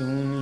soon. 0.00 0.39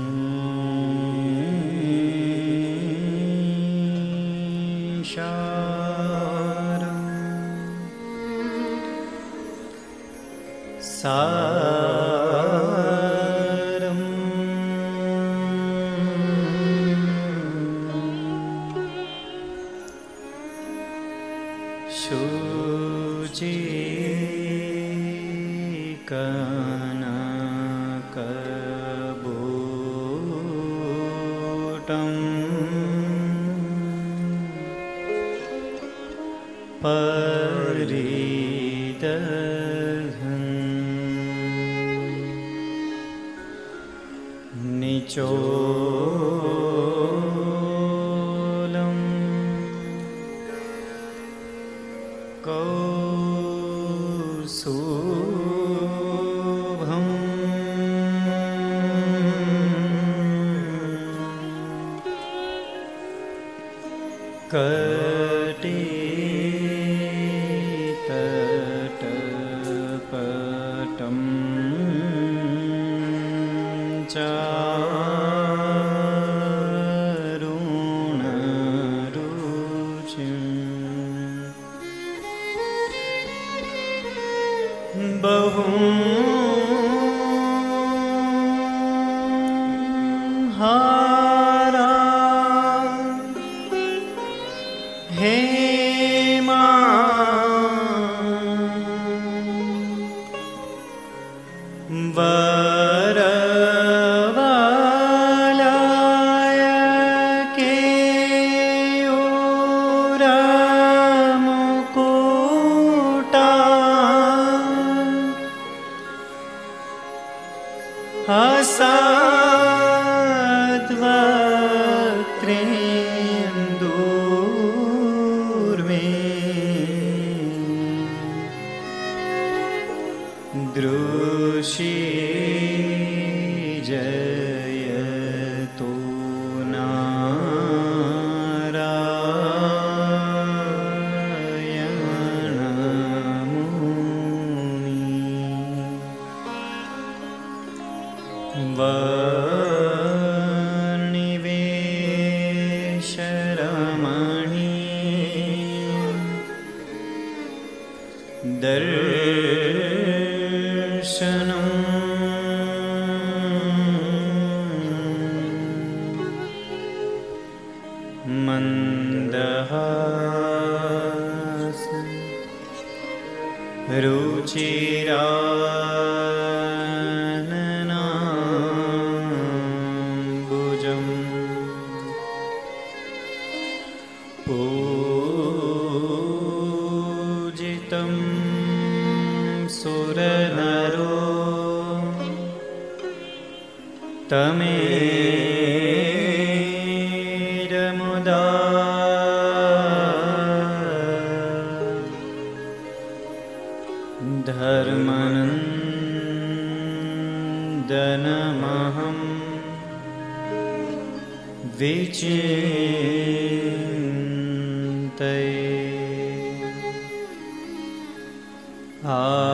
Oh. 219.04 219.48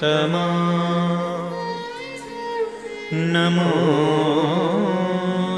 तमः 0.00 0.54
नमो 3.12 3.72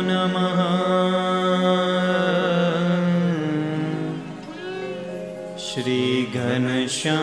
नमः। 0.09 0.59
श्रीघनश्या 5.67 7.22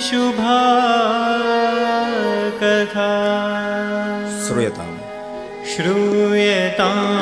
शुभा 0.00 0.60
कथा 2.62 3.10
श्रूयताम्। 4.46 4.98
श्रूयताम्। 5.66 7.19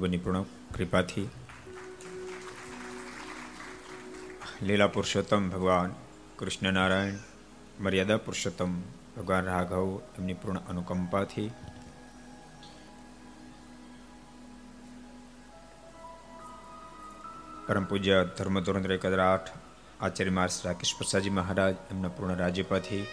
મહાપ્રભુની 0.00 0.18
પૂર્ણ 0.18 0.42
કૃપાથી. 0.42 1.28
લીલા 4.62 4.86
પુરુષોત્તમ 4.86 5.48
ભગવાન 5.50 5.94
કૃષ્ણ 6.38 6.72
નારાયણ 6.72 7.14
મર્યાદા 7.80 8.16
પુરુષોત્તમ 8.16 8.80
ભગવાન 9.16 9.44
રાઘવ, 9.44 10.00
એમની 10.18 10.34
પૂર્ણ 10.34 10.58
અનુકંપાથી. 10.58 11.50
પરમ 17.66 17.84
પૂજ્ય 17.84 18.28
ધર્મ 18.38 18.60
ધોરણ 18.60 19.20
આઠ 19.20 19.50
આચાર્ય 20.00 20.30
માર્સ 20.30 20.66
રાકેશ 20.66 20.94
પ્રસાદજી 20.98 21.30
મહારાજ, 21.30 21.74
એમના 21.90 22.08
પૂર્ણ 22.08 22.36
રાજ્યપાથી. 22.36 23.06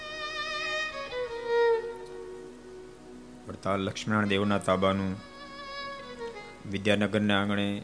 વડતાલ 3.47 3.79
લક્ષ્મણ 3.79 4.25
દેવના 4.25 4.57
તાબાનું 4.57 5.36
વિદ્યાનગરના 6.71 7.41
આંગણે 7.41 7.83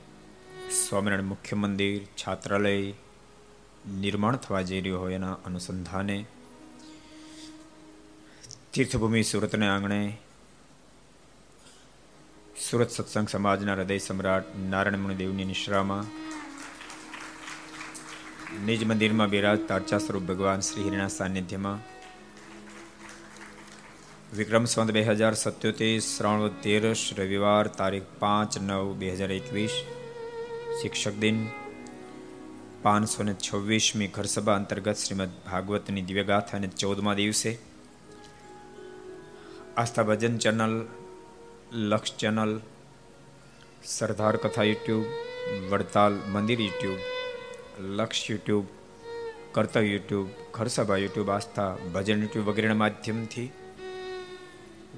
સ્વામિનારાયણ 0.89 1.27
મુખ્ય 1.27 1.55
મંદિર, 1.55 2.05
છાત્રાલય 2.05 2.93
નિર્માણ 3.99 4.35
થવા 4.35 4.61
જઈ 4.61 4.81
રહ્યું 4.81 5.01
હોય 5.01 5.13
એના 5.13 5.33
અનુસંધાને 5.33 6.25
તીર્થભૂમિ 8.73 9.23
સુરતના 9.23 9.75
આંગણે 9.75 10.17
સુરત 12.69 12.89
સત્સંગ 12.89 13.27
સમાજના 13.27 13.73
હૃદય 13.73 13.97
સમ્રાટ 13.97 14.43
નારાયણ 14.69 14.99
મુનિદેવની 14.99 15.43
નિશ્રામાં 15.43 16.05
નિજ 18.65 18.85
મંદિરમાં 18.85 19.29
બિરાજતા 19.29 19.75
અર્ચા 19.75 19.97
સ્વરૂપ 19.97 20.23
ભગવાન 20.23 20.59
શ્રી 20.59 20.83
હિરના 20.83 21.07
સાનિધ્યમાં 21.07 21.92
વિક્રમ 24.37 24.65
સંત 24.65 24.93
બે 24.95 25.01
હજાર 25.07 25.35
સત્યોતેર, 25.35 25.97
શ્રાવણ 26.03 26.53
તેરસ 26.63 27.01
રવિવાર 27.17 27.65
તારીખ 27.79 28.07
પાંચ 28.21 28.55
નવ 28.59 28.87
બે 29.01 29.11
હજાર 29.11 29.31
એકવીસ, 29.35 29.75
શિક્ષક 30.79 31.19
દિન 31.23 31.37
પાંચસો 32.85 33.21
ને 33.27 33.33
છવ્વીસમી 33.45 34.09
ઘરસભા 34.15 34.57
અંતર્ગત 34.61 34.97
શ્રીમદ 35.03 35.37
ભાગવતની 35.45 36.05
દિવ્યગાથા 36.09 36.57
અને 36.59 36.69
ચૌદમા 36.81 37.15
દિવસે 37.21 37.51
આસ્થા 39.77 40.07
ભજન 40.09 40.35
ચેનલ, 40.43 40.75
લક્ષ 41.91 42.17
ચેનલ, 42.19 42.53
સરદાર 43.95 44.35
કથા 44.43 44.69
યુટ્યુબ, 44.71 45.07
વડતાલ 45.71 46.13
મંદિર 46.33 46.59
YouTube, 46.67 47.01
Laksh 47.97 48.29
YouTube, 48.29 48.65
Kartavya 49.55 49.89
YouTube, 49.93 50.27
Gharsabha 50.55 51.03
YouTube, 51.03 51.29
Aastha 51.31 51.71
Bhajan 51.93 52.23
YouTube 52.23 52.49
વગેરેના 52.49 52.83
માધ્યમથી 52.85 53.51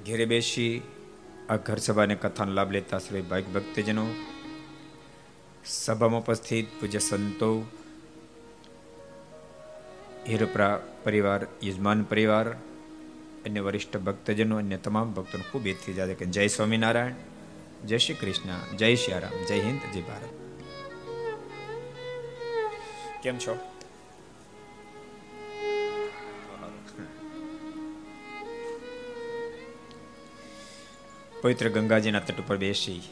ઘેરે 0.06 0.24
બેસી 0.24 0.82
આ 1.48 1.56
ઘર 1.56 1.76
સભાને 1.76 2.14
કથાનો 2.14 2.52
લાભ 2.52 2.70
લેતા 2.70 2.98
શ્રી 2.98 3.20
ભાઈ 3.20 3.42
ભક્તજનો, 3.42 4.06
સભામાં 5.64 6.20
ઉપસ્થિત 6.20 6.66
પૂજ્ય 6.80 6.98
સંતો, 6.98 7.64
હિરપરા 10.28 10.80
પરિવાર, 11.04 11.46
યજમાન 11.64 12.02
પરિવાર, 12.02 12.48
અન્ય 13.44 13.60
વરિષ્ઠ 13.60 13.96
ભક્તજનો, 13.96 14.56
અન્ય 14.56 14.76
તમામ 14.76 15.12
ભક્તોને 15.12 15.44
ખૂબ 15.52 15.66
એથી 15.66 15.92
જાય 15.92 16.14
કે 16.14 16.26
જય 16.26 16.46
સ્વામિનારાયણ, 16.46 17.14
જય 17.86 17.98
શ્રી 17.98 18.14
કૃષ્ણ, 18.14 18.76
જય 18.76 18.94
શ્રી 18.94 19.18
રામ, 19.18 19.44
જય 19.44 19.60
હિન્દ, 19.60 19.80
જય 19.94 20.00
ભારત. 20.00 20.32
કેમ 23.22 23.38
છો? 23.38 23.75
પવિત્ર 31.46 31.68
ગંગાજીના 31.68 32.18
તટ 32.18 32.40
ઉપર 32.40 32.56
બેસી 32.56 33.02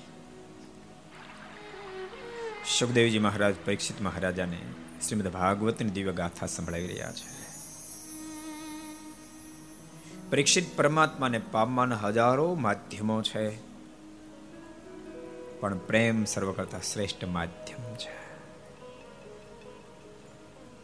સુખદેવજી 2.78 3.18
મહારાજ, 3.18 3.54
પરીક્ષિત 3.64 4.00
મહારાજાને 4.00 4.58
શ્રીમદ 5.08 5.28
ભાગવતની 5.28 5.90
દિવ્ય 5.90 6.12
ગાથા 6.12 6.46
સંભળાવી 6.46 6.86
રહ્યા 6.86 7.12
છે. 7.12 7.28
પરીક્ષિત 10.30 10.76
પરમાત્માને 10.76 11.38
પામવાના 11.38 11.96
હજારો 11.96 12.54
માધ્યમો 12.54 13.22
છે, 13.22 13.56
પણ 15.60 15.78
પ્રેમ 15.78 16.24
સર્વ 16.24 16.52
કરતા 16.52 16.80
શ્રેષ્ઠ 16.80 17.24
માધ્યમ 17.24 17.94
છે. 17.94 18.18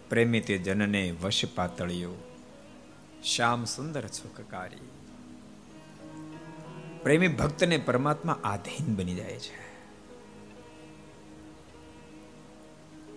પ્રેમી 0.09 0.41
તે 0.41 0.59
જનને 0.59 1.11
વશ 1.11 1.45
પાતળ્યો 1.55 2.15
શ્યામ 3.25 3.65
સુંદર 3.65 4.07
સુખકારી. 4.07 5.00
પ્રેમી 7.03 7.29
ભક્તને 7.29 7.77
પરમાત્મા 7.77 8.39
આધીન 8.45 8.95
બની 8.95 9.15
જાય 9.15 9.37
છે. 9.37 9.71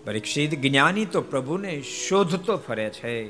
પરીક્ષિત 0.06 0.62
જ્ઞાની 0.62 1.06
તો 1.06 1.22
પ્રભુને 1.22 1.82
શોધતો 1.82 2.58
ફરે 2.58 2.90
છે. 2.90 3.30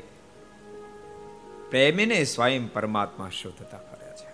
પ્રેમીને 1.70 2.24
સ્વયં 2.24 2.74
પરમાત્મા 2.74 3.30
શોધતા 3.30 3.78
ફરે 3.78 4.10
છે. 4.10 4.30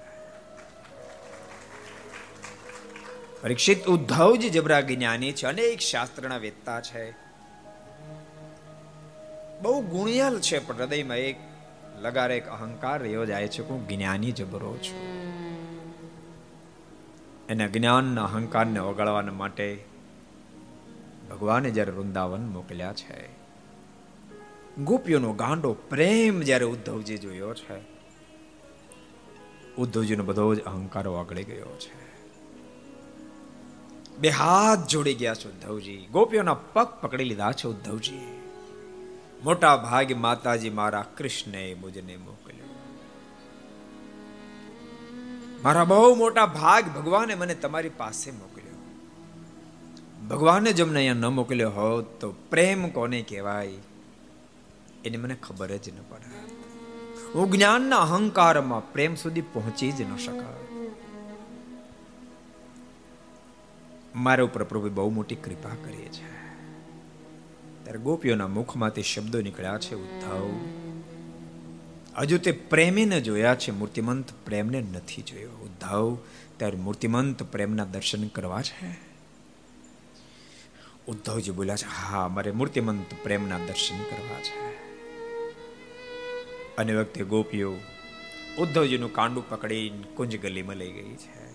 પરીક્ષિત 3.41 3.85
ઉદ્ધવજી 3.85 4.49
જબરા 4.49 4.81
જ્ઞાની 4.81 5.31
છે. 5.31 5.45
અનેક 5.45 5.79
શાસ્ત્રના 5.79 6.37
વેદતા 6.37 6.81
છે. 6.81 7.11
બહુ 9.61 9.81
ગુણિયાલ 9.81 10.39
છે, 10.39 10.59
પણ 10.59 10.75
હૃદયમાં 10.75 11.17
એક 11.17 11.35
લગારે, 12.01 12.37
એક 12.37 12.47
અહંકાર 12.47 13.01
રહ્યો 13.01 13.25
જાય 13.25 13.47
છે 13.47 13.61
હું 13.61 13.87
જ્ઞાની 13.87 14.31
જબરો 14.31 14.77
છું. 14.77 15.48
એના 17.49 17.67
જ્ઞાનના 17.67 18.23
અહંકારને 18.23 18.79
ઓગાળવાના 18.79 19.31
માટે 19.31 19.83
ભગવાને 21.29 21.71
જ્યારે 21.71 21.91
વૃંદાવન 21.91 22.47
મોકલ્યા 22.47 22.93
છે. 22.93 23.29
ગોપીઓનો 24.83 25.33
ગાંડો 25.33 25.73
પ્રેમ 25.73 26.41
જ્યારે 26.41 26.65
ઉદ્ધવજી 26.65 27.17
જોયો 27.17 27.53
છે, 27.53 27.81
ઉદ્ધવજીનો 29.77 30.23
બધો 30.23 30.55
જ 30.55 30.61
અહંકાર 30.61 31.07
ઓગળી 31.07 31.43
ગયો 31.43 31.77
છે. 31.79 32.09
બે 34.17 34.29
હાથ 34.29 34.87
જોડી 34.87 35.13
ગયા 35.13 35.33
છે 35.33 35.49
ઉદ્ધવજી. 35.49 36.07
ગોપીઓના 36.11 36.53
પગ 36.53 36.87
પકડી 37.01 37.23
લીધા 37.23 37.51
છે 37.51 37.67
ઉદ્ધવજી. 37.67 38.41
મોટા 39.43 39.75
ભાગે 39.75 40.13
માતાજી 40.13 40.69
મારા 40.69 41.05
કૃષ્ણએ 41.17 41.73
મુજને 41.73 42.17
મોકલ્યો. 42.17 42.48
મારા 45.63 45.83
બહુ 45.83 46.15
મોટા 46.15 46.45
ભાગ 46.45 46.87
ભગવાને 46.87 47.35
મને 47.35 47.55
તમારી 47.55 47.89
પાસે 47.89 48.31
મોકલ્યો. 48.31 48.75
ભગવાને 50.27 50.73
જો 50.73 50.85
મને 50.85 50.99
અહીંયા 50.99 51.13
ન 51.13 51.25
મોકલ્યો 51.25 51.71
હોત 51.71 52.19
તો 52.19 52.31
પ્રેમ 52.31 52.89
કોને 52.89 53.21
કહેવાય? 53.21 53.73
એની 55.05 55.17
મને 55.17 55.35
ખબર 55.35 55.67
જ 55.67 55.89
ન 55.89 56.01
પડે. 56.09 56.29
હું 57.35 57.51
જ્ઞાનના 57.51 57.97
અહંકારમાં 57.97 58.93
પ્રેમ 58.93 59.15
સુધી 59.15 59.41
પહોંચી 59.41 59.91
જ 59.91 60.01
ન 60.01 60.17
શકા 60.17 60.59
મારા 64.15 64.43
ઉપર 64.43 64.63
પ્રભુ 64.63 64.89
બહુ 64.89 65.09
મોટી 65.09 65.35
કૃપા 65.35 65.69
કરી 65.69 66.05
છે. 66.05 66.29
ત્યારે 67.83 67.99
ગોપીઓના 67.99 68.47
મુખમાંથી 68.47 69.03
શબ્દો 69.03 69.41
નીકળ્યા 69.41 69.77
છે, 69.77 69.95
ઉદ્ધવ 69.95 70.59
હજુ 72.17 72.37
તે 72.37 72.51
પ્રેમીને 72.51 73.21
જોયા 73.21 73.55
છે. 73.55 73.71
મૂર્તિમંત 73.71 74.25
પ્રેમને 74.45 74.81
નથી 74.81 75.21
જોયો. 75.21 75.49
ઉદ્ધવ, 75.49 76.17
ત્યારે 76.57 76.77
મૂર્તિમંત 76.77 77.43
પ્રેમના 77.43 77.85
દર્શન 77.85 78.27
કરવા 78.27 78.61
છે? 78.61 79.09
ઉદ્ધવજી 81.07 81.51
બોલ્યા 81.51 81.75
છે, 81.75 81.85
હા, 81.85 82.27
મારે 82.27 82.51
મૂર્તિમંત 82.51 83.05
પ્રેમના 83.23 83.57
દર્શન 83.57 84.03
કરવા 84.03 84.41
છે. 84.41 84.69
અને 86.75 86.95
વખતે 86.95 87.23
ગોપીઓ 87.23 87.73
ઉદ્ધવજીનું 88.57 89.13
કાંડું 89.13 89.49
પકડીને 89.49 90.03
કુંજ 90.15 90.41
ગલીમાં 90.41 90.75
લઈ 90.75 90.91
ગઈ 90.91 91.15
છે. 91.15 91.51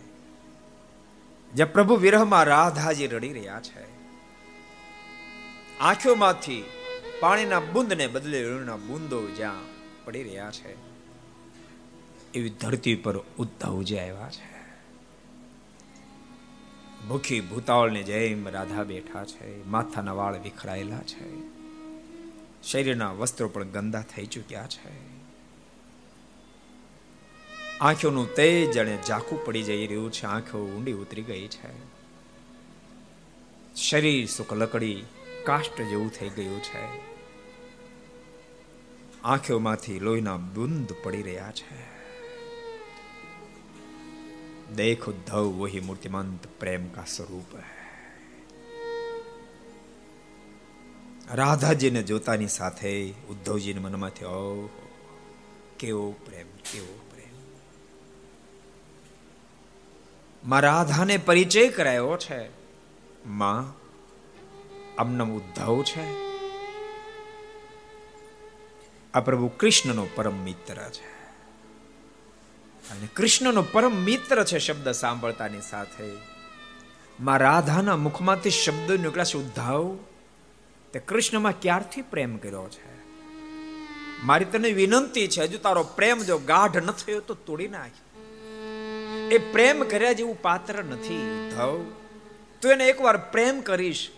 જ્યાં 1.53 1.73
પ્રભુ 1.73 1.95
વિરહમાં 1.95 2.45
રાધાજી 2.45 3.07
રડી 3.07 3.33
રહ્યા 3.33 3.61
છે. 3.61 3.87
આંખોમાંથી 5.81 6.65
પાણીના 7.21 7.61
બુંદને 7.61 8.07
બદલે 8.07 8.51
ઋણના 8.51 8.77
બુંદો 8.77 9.27
જ્યાં 9.27 9.74
પડી 10.05 10.23
રહ્યા 10.23 10.51
છે. 10.51 10.95
એવી 12.35 12.51
ધરતી 12.51 12.95
પર 12.95 13.19
ઉદ્ધવજી 13.19 13.99
આવ્યા 13.99 14.31
છે. 14.31 14.55
ભૂખી 17.09 17.41
ભૂતાવળની 17.41 18.03
જેમ 18.03 18.49
રાધા 18.49 18.85
બેઠા 18.85 19.25
છે, 19.25 19.65
માથાના 19.65 20.13
વાળ 20.13 20.41
વિખરાયેલા 20.41 20.99
છે, 20.99 21.39
શરીરના 22.63 23.13
વસ્ત્રો 23.13 23.49
પણ 23.49 23.65
ગંદા 23.65 24.03
થઈ 24.03 24.27
ચૂક્યા 24.27 24.67
છે. 24.67 25.15
આંખોનું 27.81 28.35
તેજ 28.35 28.73
જાણે 28.73 28.99
ઝાખું 29.07 29.45
પડી 29.45 29.63
જઈ 29.63 29.87
રહ્યું 29.87 30.13
છે, 30.13 30.27
આંખો 30.27 30.59
ઊંડી 30.59 30.93
ઉતરી 30.93 31.23
ગઈ 31.23 31.49
છે. 31.49 31.95
શરીર 33.75 34.27
સુખ 34.27 34.53
લકડી 34.53 35.05
કાષ્ટ 35.45 35.83
જેવું 35.83 36.11
થઈ 36.11 36.29
ગયું 36.29 36.63
છે. 36.63 37.13
આંખોમાંથી 39.25 39.99
લોહીના 39.99 40.37
બુંદ 40.37 40.93
પડી 41.02 41.23
રહ્યા 41.23 41.52
છે. 41.52 41.95
દેખ 44.75 45.09
ઉદ્ધવ 45.09 45.45
વહી 45.45 45.81
મૂર્તિમંત 45.81 46.47
પ્રેમ 46.61 46.88
કા 46.88 47.04
સ્વરૂપ 47.04 47.57
રાધાજીને 51.35 52.02
જોતાની 52.02 52.49
સાથે 52.49 53.14
ઉદ્ધવજીને 53.31 53.81
મનમાંથી 53.81 54.25
ઓ 54.25 54.69
કેવો 55.78 56.12
પ્રેમ 56.12 56.47
કેવો 56.73 57.00
પ્રેમ. 57.11 57.35
માં 60.49 60.61
રાધાને 60.61 61.16
પરિચય 61.16 61.69
કરાયો 61.69 62.16
છે. 62.16 62.49
માં, 63.26 63.75
અમનમ 64.97 65.33
ઉદ્ધવ 65.33 65.83
છે. 65.83 66.34
આ 69.14 69.21
પ્રભુ 69.21 69.49
કૃષ્ણનો 69.49 70.06
પરમ 70.14 70.35
મિત્ર 70.35 70.75
છે. 70.75 71.14
અને 72.90 73.09
કૃષ્ણનો 73.14 73.62
પરમ 73.62 73.94
મિત્ર 73.94 74.44
છે 74.44 74.59
શબ્દ 74.59 74.88
સાંભળતાની 74.88 75.61
સાથે. 75.61 76.04
માં 77.21 77.38
રાધાના 77.38 77.97
મુખમાંથી 77.97 78.50
શબ્દ 78.50 78.92
નીકળ્યા 78.92 79.25
છે 79.25 79.38
ઉદ્ધવ. 79.38 79.99
તે 80.92 80.99
કૃષ્ણમાં 80.99 81.61
ક્યારથી 81.61 82.02
પ્રેમ 82.02 82.37
કર્યો 82.37 82.68
છે? 82.68 82.94
મારી 84.25 84.44
તને 84.44 84.71
વિનંતી 84.71 85.28
છે, 85.28 85.42
હજુ 85.42 85.59
તારો 85.59 85.83
પ્રેમ 85.83 86.18
જો 86.18 86.38
ગાઢ 86.38 86.76
ન 86.76 86.90
થયો 86.90 87.21
તો 87.21 87.35
તોડી 87.35 87.68
નાખ. 87.68 87.90
એ 89.33 89.38
પ્રેમ 89.38 89.85
કર્યા 89.85 90.12
જેવું 90.12 90.42
પાત્ર 90.42 90.85
નથી, 90.85 91.49
ઉદ્ધવ. 91.49 91.85
તું 92.62 92.73
એને 92.73 92.88
એકવાર 92.88 93.16
પ્રેમ 93.16 93.61
કરીશ, 93.61 94.11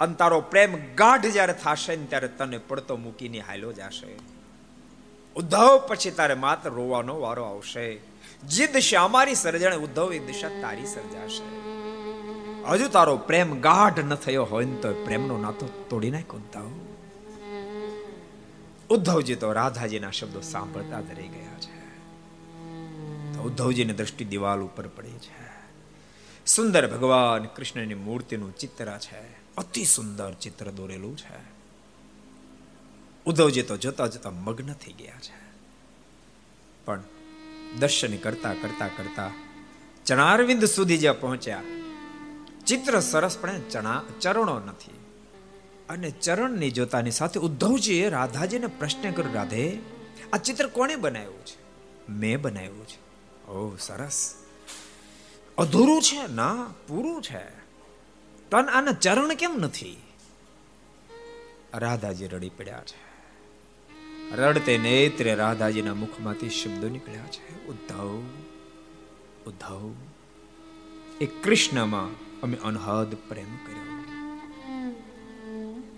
અને 0.00 0.14
તારો 0.14 0.40
પ્રેમ 0.40 0.94
ગાઢ 0.94 1.26
જ્યારે 1.26 1.52
થશે 1.52 1.96
ને 1.96 2.06
ત્યારે 2.06 2.28
તને 2.28 2.58
પડતો 2.58 2.96
મૂકીને 2.96 3.40
હાલો 3.40 3.72
જશે. 3.72 4.33
ઉદ્ધવ 5.36 5.82
પછી 5.88 6.10
તારે 6.10 6.34
માત્ર 6.34 6.70
રોવાનો 6.70 7.20
વારો 7.20 7.44
આવશે. 7.44 8.00
જે 8.48 8.66
દિશા 8.66 9.04
અમારી 9.04 9.34
સર્જણ, 9.34 9.76
ઉદ્ધવ 9.76 10.12
એ 10.12 10.18
દિશા 10.18 10.48
તારી 10.48 10.86
સર્જાશે. 10.86 11.64
હજુ 12.68 12.88
તારો 12.88 13.16
પ્રેમ 13.16 13.60
ગાઢ 13.60 13.98
ન 13.98 14.14
થયો 14.14 14.44
હોય 14.44 14.64
ને 14.64 14.76
તો 14.76 14.92
પ્રેમનો 14.92 15.38
નાતો 15.38 15.86
તોડી 15.90 16.10
નાખ 16.10 16.34
ઉદ્ધવ. 16.34 16.70
ઉદ્ધવજી 18.90 19.34
તો 19.34 19.52
રાધાજીના 19.52 20.10
શબ્દો 20.10 20.40
સાંભળતા 20.40 21.00
જ 21.00 21.10
રહી 21.10 21.28
ગયા 21.28 21.60
છે. 21.60 21.74
ઉદ્ધવજીની 23.38 23.92
દ્રષ્ટિ 23.92 24.24
દિવાલ 24.24 24.60
ઉપર 24.60 24.86
પડી 24.86 25.10
છે. 25.10 25.44
સુંદર 26.46 26.96
ભગવાન 26.96 27.44
કૃષ્ણની 27.44 27.94
મૂર્તિનું 27.94 28.56
ચિત્ર 28.56 28.98
છે. 28.98 29.54
અતિ 29.56 29.84
સુંદર 29.84 30.32
ચિત્ર 30.32 30.70
દોરેલું 30.70 31.16
છે. 31.16 31.53
ઉદ્ધવજી 33.26 33.62
તો 33.62 33.76
જોતા 33.76 34.06
જોતા 34.06 34.30
મગ્ન 34.30 34.72
થઈ 34.72 34.92
ગયા 34.92 35.14
છે. 35.20 35.44
પણ 36.84 37.02
દર્શન 37.78 38.16
કરતા 38.16 38.54
કરતા 38.54 38.88
કરતા 38.88 39.30
ચણારવિંદ 40.06 40.64
સુધી 40.64 40.98
જ્યાં 40.98 41.20
પહોંચ્યા. 41.20 41.62
ચિત્ર 42.66 43.00
સરસ, 43.00 43.38
પણ 43.38 43.60
ચણા 43.70 44.02
ચરણો 44.20 44.60
નથી. 44.60 44.90
અને 45.88 46.10
ચરણની 46.10 46.70
જોતાની 46.70 47.10
સાથે 47.10 47.40
ઉદ્ધવજીએ 47.40 48.08
રાધાજીને 48.08 48.66
પ્રશ્ન 48.66 49.12
કર્યો, 49.12 49.32
રાધે, 49.32 49.78
આ 50.32 50.38
ચિત્ર 50.38 50.66
કોણે 50.66 50.96
બનાવ્યું 50.96 51.46
છે? 51.46 51.64
મેં 52.12 52.42
બનાવ્યું 52.42 52.86
છે. 52.86 52.96
ઓ, 53.46 53.76
સરસ. 53.76 54.34
અધૂરું 55.58 56.02
છે 56.02 56.32
ના, 56.32 56.74
પૂરું 56.88 57.22
છે. 57.22 57.64
તન 58.50 58.64
આના 58.64 58.92
ચરણ 58.92 59.34
કેમ 59.34 59.56
નથી? 59.56 60.02
રાધાજી 61.74 62.26
રડી 62.26 62.48
પડ્યા 62.48 62.82
છે. 62.86 63.03
રડતે 64.32 64.78
નેત્રે 64.78 65.34
રાધાજીના 65.34 65.94
મુખમાંથી 65.94 66.50
શબ્દો 66.50 66.88
નીકળ્યા 66.88 67.26
છે. 67.26 67.66
ઉદ્ધવ 67.66 68.22
ઉદ્ધવ, 69.46 69.92
એ 71.20 71.26
કૃષ્ણમાં 71.26 72.40
અમે 72.40 72.56
અનહદ 72.56 73.14
પ્રેમ 73.28 73.56
કર્યો. 73.56 73.84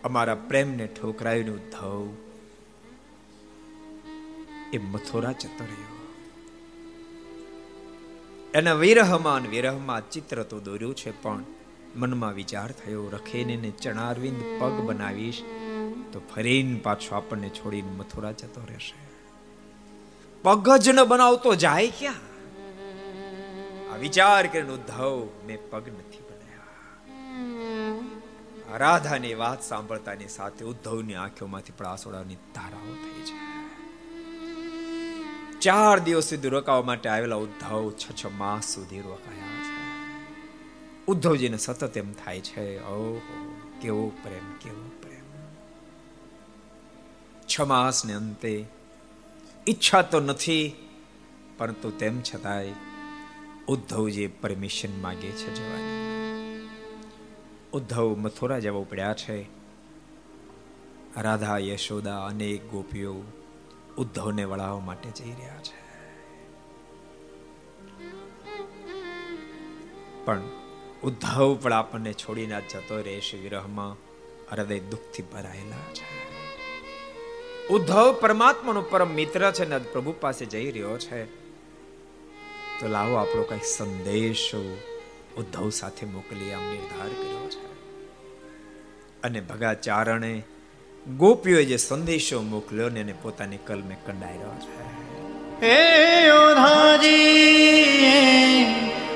અમારા 0.05 0.35
પ્રેમને 0.35 0.87
ઠોકરાવીને 0.87 1.51
ઉદ્ધવ, 1.51 2.09
એ 4.73 4.79
મથુરા 4.79 5.33
જતો 5.33 5.65
રહ્યો. 5.65 5.97
એના 8.55 8.75
વિરહમાં 8.75 9.43
વિરહમાં 9.43 10.11
ચિત્ર 10.11 10.43
તો 10.43 10.61
દોર્યું 10.61 10.97
છે, 10.97 11.23
પણ 11.23 11.45
મનમાં 11.97 12.35
વિચાર 12.35 12.73
થયો 12.73 13.11
રખેને 13.11 13.71
ચણારવિંદ 13.71 14.61
પગ 14.61 14.73
બનાવીશ 14.81 15.43
તો 16.17 16.23
ફરીને 16.35 16.79
પાછો 16.79 17.15
આપણને 17.15 17.49
છોડીને 17.49 17.89
મથુરા 17.89 18.33
જતો 18.33 18.61
રહેશે. 18.69 18.95
પગ 20.43 20.69
ન 20.89 21.05
બનાવતો 21.05 21.55
જાય 21.55 21.89
ક્યાં? 21.89 22.15
આ 23.93 23.97
વિચાર 23.97 24.47
કરીને 24.47 24.73
ઉદ્ધવ 24.73 25.29
મેં 25.47 25.59
પગ 25.71 25.89
નથી 25.89 26.19
બનાવ્યા 26.19 26.67
રાધાની 28.77 29.35
વાત 29.35 29.63
સાંભળતાની 29.63 30.29
સાથે 30.29 30.65
ઉદ્ધવની 30.65 31.15
આંખોમાંથી 31.15 31.73
પણ 31.73 31.87
આસોડાની 31.87 32.35
ધારાઓ 32.35 32.95
થઈ 32.95 33.23
છે 33.23 33.47
ચાર 35.61 35.99
દિવસ 35.99 36.25
સુધી 36.25 36.49
રોકાવા 36.49 36.83
માટે 36.83 37.09
આવેલા 37.09 37.37
ઉદ્ધવ 37.37 37.93
છ 37.93 38.25
છ 38.25 38.27
માસ 38.27 38.75
સુધી 38.75 39.01
રોકાયા 39.01 39.63
છે. 39.65 39.77
ઉદ્ધવજીને 41.07 41.57
સતત 41.57 41.97
એમ 41.97 42.13
થાય 42.13 42.41
છે, 42.41 42.83
ઓહો, 42.83 43.61
કેવો 43.81 44.13
પ્રેમ, 44.23 44.57
કેવો 44.61 44.86
છ 47.47 47.61
માસને 47.61 48.13
અંતે 48.13 48.67
ઈચ્છા 49.69 50.03
તો 50.03 50.21
નથી, 50.21 50.75
પરંતુ 51.59 51.91
તેમ 51.91 52.21
છતાંય 52.23 52.73
ઉદ્ધવજી 53.69 54.27
પરમિશન 54.27 55.03
માગે 55.03 55.31
છે 55.33 55.55
જવાની। 55.55 56.07
ઉદ્ધવ 57.73 58.17
મથુરા 58.19 58.59
જવા 58.59 58.83
પડ્યા 58.83 59.15
છે। 59.15 59.43
રાધા, 61.17 61.59
યશોદા 61.59 62.27
અનેક 62.27 62.71
ગોપીઓ 62.71 63.23
ઉદ્ધવને 63.99 64.45
વળાવવા 64.45 64.81
માટે 64.81 65.11
જઈ 65.11 65.33
રહ્યા 65.33 65.59
છે। 65.59 65.87
પણ 70.25 70.41
ઉદ્ધવ 71.03 71.59
પણ 71.63 71.73
આપણને 71.73 72.13
છોડીને 72.13 72.63
જતો 72.73 73.01
રહેશે 73.01 73.37
વિરહમાં, 73.39 73.97
હૃદય 74.53 74.81
દુઃખથી 74.81 75.23
ભરાયેલા 75.23 75.93
છે। 75.93 76.36
ઉદ્ધવ 77.71 78.13
પરમાત્માનો 78.21 78.83
પરમ 78.83 79.09
મિત્ર 79.09 79.51
છે 79.51 79.69
ને 79.69 79.79
પ્રભુ 79.79 80.15
પાસે 80.21 80.45
જઈ 80.45 80.71
રહ્યો 80.71 80.99
છે. 80.99 81.25
તો 82.81 82.89
લાવો 82.89 83.15
આપણો 83.15 83.43
કઈ 83.43 83.59
સંદેશો 83.59 84.79
ઉદ્ધવ 85.37 85.71
સાથે 85.71 86.07
મોકલી 86.07 86.53
આમ 86.53 86.71
નિર્ધાર 86.71 87.09
કર્યો 87.09 87.49
છે. 87.51 87.67
અને 89.23 89.41
ભગાચારણે 89.41 90.43
ગોપીઓ 91.17 91.63
જે 91.63 91.77
સંદેશો 91.77 92.43
મોકલ્યો 92.43 92.89
ને 92.89 93.01
એને 93.01 93.15
પોતાની 93.23 93.57
કલમે 93.57 93.97
કંડાયો 94.07 94.57
છે. 94.61 94.87
હે 95.67 96.31
ઓધાજી 96.31 97.15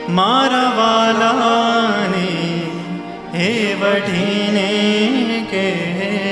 મારા 0.08 0.70
વાલાને, 0.70 2.62
હે 3.34 3.74
વઢીને 3.74 4.68
કહેજો 5.50 6.29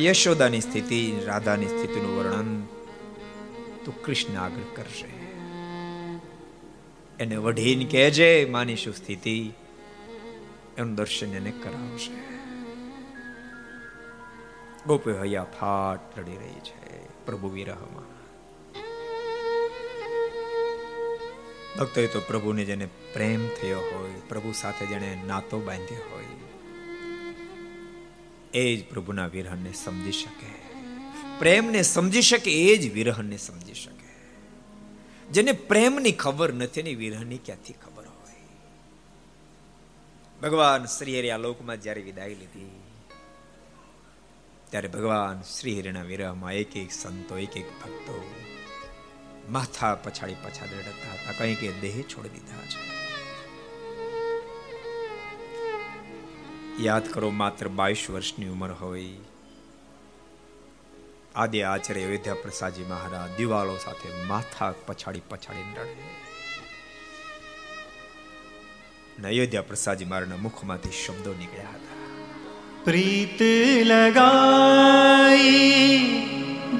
માં 0.00 0.06
યશોદાની 0.06 0.60
સ્થિતિ, 0.60 1.20
રાધાની 1.24 1.66
સ્થિતિનું 1.66 2.18
વર્ણન 2.18 2.66
તો 3.84 3.92
કૃષ્ણ 4.04 4.36
આગળ 4.36 4.62
કરશે 4.76 5.10
એને 7.20 7.36
વઢીને 7.36 7.84
કહેજે 7.84 8.48
માની 8.50 8.76
સ્થિતિ, 8.76 9.52
એનું 10.78 10.94
દર્શન 10.94 11.34
એને 11.34 11.50
કરાવશે. 11.50 12.14
ગોપી 14.86 15.10
હૈયા 15.12 15.44
ફાટ 15.44 16.18
રડી 16.18 16.36
રહી 16.36 16.60
છે, 16.60 17.08
પ્રભુ 17.26 17.48
વિરહમાં. 17.48 18.08
ભક્તોએ 21.78 22.06
તો 22.06 22.20
પ્રભુને 22.20 22.64
જેને 22.64 22.86
પ્રેમ 22.86 23.48
થયો 23.48 23.80
હોય, 23.80 24.20
પ્રભુ 24.28 24.52
સાથે 24.52 24.86
જેને 24.86 25.22
નાતો 25.26 25.60
બાંધ્યો 25.60 26.14
હોય 26.14 26.39
એ 28.54 28.76
જ 28.76 28.88
પ્રભુના 28.88 29.26
વિરહને 29.26 29.72
સમજી 29.72 30.12
શકે. 30.12 30.50
પ્રેમને 31.38 31.82
સમજી 31.82 32.22
શકે, 32.22 32.50
એ 32.50 32.76
જ 32.76 32.92
વિરહને 32.92 33.36
સમજી 33.36 33.74
શકે. 33.74 34.08
જેને 35.30 35.52
પ્રેમની 35.52 36.12
ખબર 36.12 36.52
નથી 36.52 36.82
ને 36.82 36.94
વિરહની 36.94 37.38
ક્યાંથી 37.38 37.72
ખબર 37.72 38.06
હોય? 38.06 38.34
ભગવાન 40.42 40.84
શ્રી 40.84 41.18
હરિ 41.18 41.30
આ 41.30 41.36
લોકમાં 41.36 41.80
જ્યારે 41.80 42.02
વિદાય 42.02 42.28
લીધી, 42.28 42.70
ત્યારે 44.70 44.88
ભગવાન 44.88 45.42
શ્રી 45.42 45.80
હરિના 45.80 46.02
વિરહમાં 46.02 46.52
એક 46.52 46.76
એક 46.76 46.92
સંતો 46.92 47.38
એક 47.38 47.56
એક 47.56 47.68
ભક્તો 47.82 48.30
માથા 49.48 49.94
પછાડી 49.94 50.34
પછાડી 50.34 50.78
રડતા 50.78 51.12
હતા. 51.12 51.32
કઈ 51.38 51.54
કે 51.54 51.72
દેહ 51.72 52.02
છોડી 52.02 52.28
દીધા 52.28 52.66
છે. 52.66 52.99
યાદ 56.82 57.08
કરો 57.12 57.30
માત્ર 57.30 57.68
બાવીસ 57.68 58.10
વર્ષની 58.10 58.48
ઉંમર 58.48 58.72
હોય 58.72 59.04
આદે 61.34 61.62
આચાર્ય 61.62 62.04
અયોધ્યા 62.04 62.34
પ્રસાદજી 62.34 62.82
મહારાજ 62.82 63.38
દિવાલો 63.38 63.76
સાથે 63.76 64.24
માથા 64.26 64.74
પછાડી 64.86 65.20
પછાડી 65.28 65.62
અયોધ્યા 69.24 69.62
પ્રસાદજી 69.62 70.04
મારાના 70.04 70.36
મુખમાંથી 70.36 70.90
શબ્દો 70.90 71.34
નીકળ્યા 71.34 71.68
હતા. 71.68 72.00
પ્રીત 72.84 73.42
લગાઈ 73.86 75.38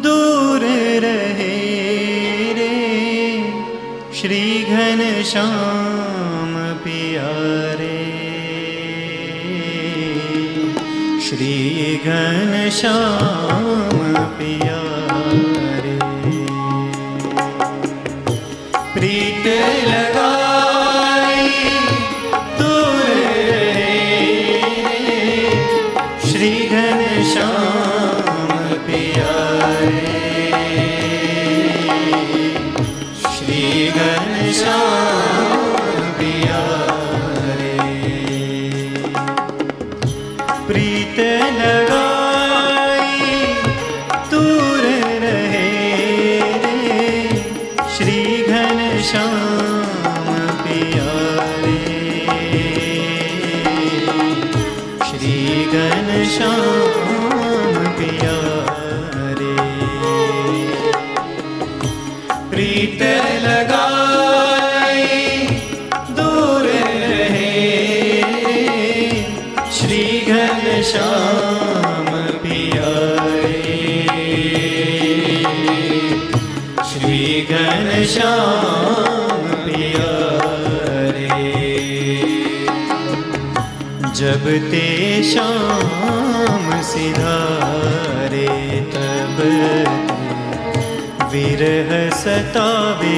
દૂર 0.02 0.60
રહે 1.00 2.52
રે. 2.52 3.42
શ્રી 4.20 4.66
ઘન 4.68 5.22
શ્યામ 5.22 6.19
श्री 11.29 11.95
घन 12.05 12.69
सिधारे 86.91 88.47
तब 88.93 89.37
विरह 91.31 91.91
सतावे 92.21 93.17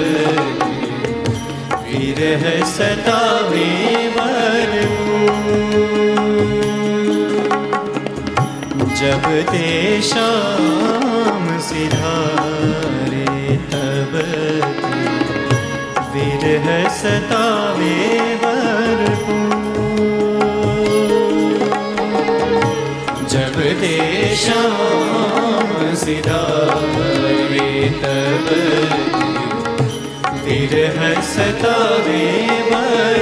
विरह 1.88 2.44
सतावे 2.76 3.68
भरपूर 4.16 5.28
जब 9.00 9.24
ते 9.52 9.68
शाम 10.12 11.58
सिधारे 11.68 11.68
तब 11.68 11.68
विरह 11.70 12.33
सतावे 17.00 17.96
भरपूर 18.42 19.52
जब 23.32 23.56
ते 23.80 23.94
शाम 24.36 25.70
सिधारे 26.02 27.70
तब 28.02 28.48
विरह 30.44 31.00
सतावे 31.32 32.26
भरपूर 32.72 33.13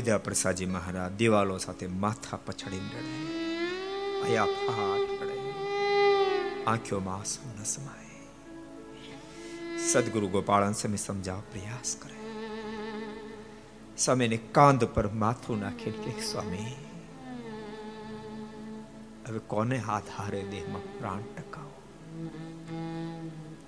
અયોધ્યા 0.00 0.18
પ્રસાદજી 0.18 0.66
મહારાજ 0.66 1.12
દિવાલો 1.12 1.58
સાથે 1.58 1.86
માથા 1.86 2.36
પછડીને 2.36 2.88
રડે 2.98 3.16
અયા 4.20 4.44
ફાટ 4.44 5.20
પડે 5.20 5.36
આંખોમાં 6.64 7.16
આંસુ 7.16 7.60
ન 7.60 7.64
સમાય 7.64 8.08
સદગુરુ 9.78 10.28
ગોપાળન 10.28 10.72
સમે 10.72 10.96
સમજાવ 10.96 11.40
પ્રયાસ 11.40 11.96
કરે 11.96 12.16
સ્વામીને 13.98 14.36
કાંધ 14.36 14.84
પર 14.84 15.08
માથું 15.08 15.60
નાખીને 15.60 16.12
કે 16.12 16.20
સ્વામી, 16.20 16.74
હવે 19.28 19.38
કોને 19.38 19.78
હાથ 19.78 20.10
હારે 20.16 20.42
દેહમાં 20.42 20.98
પ્રાણ 20.98 21.20
ટકાવો? 21.20 21.78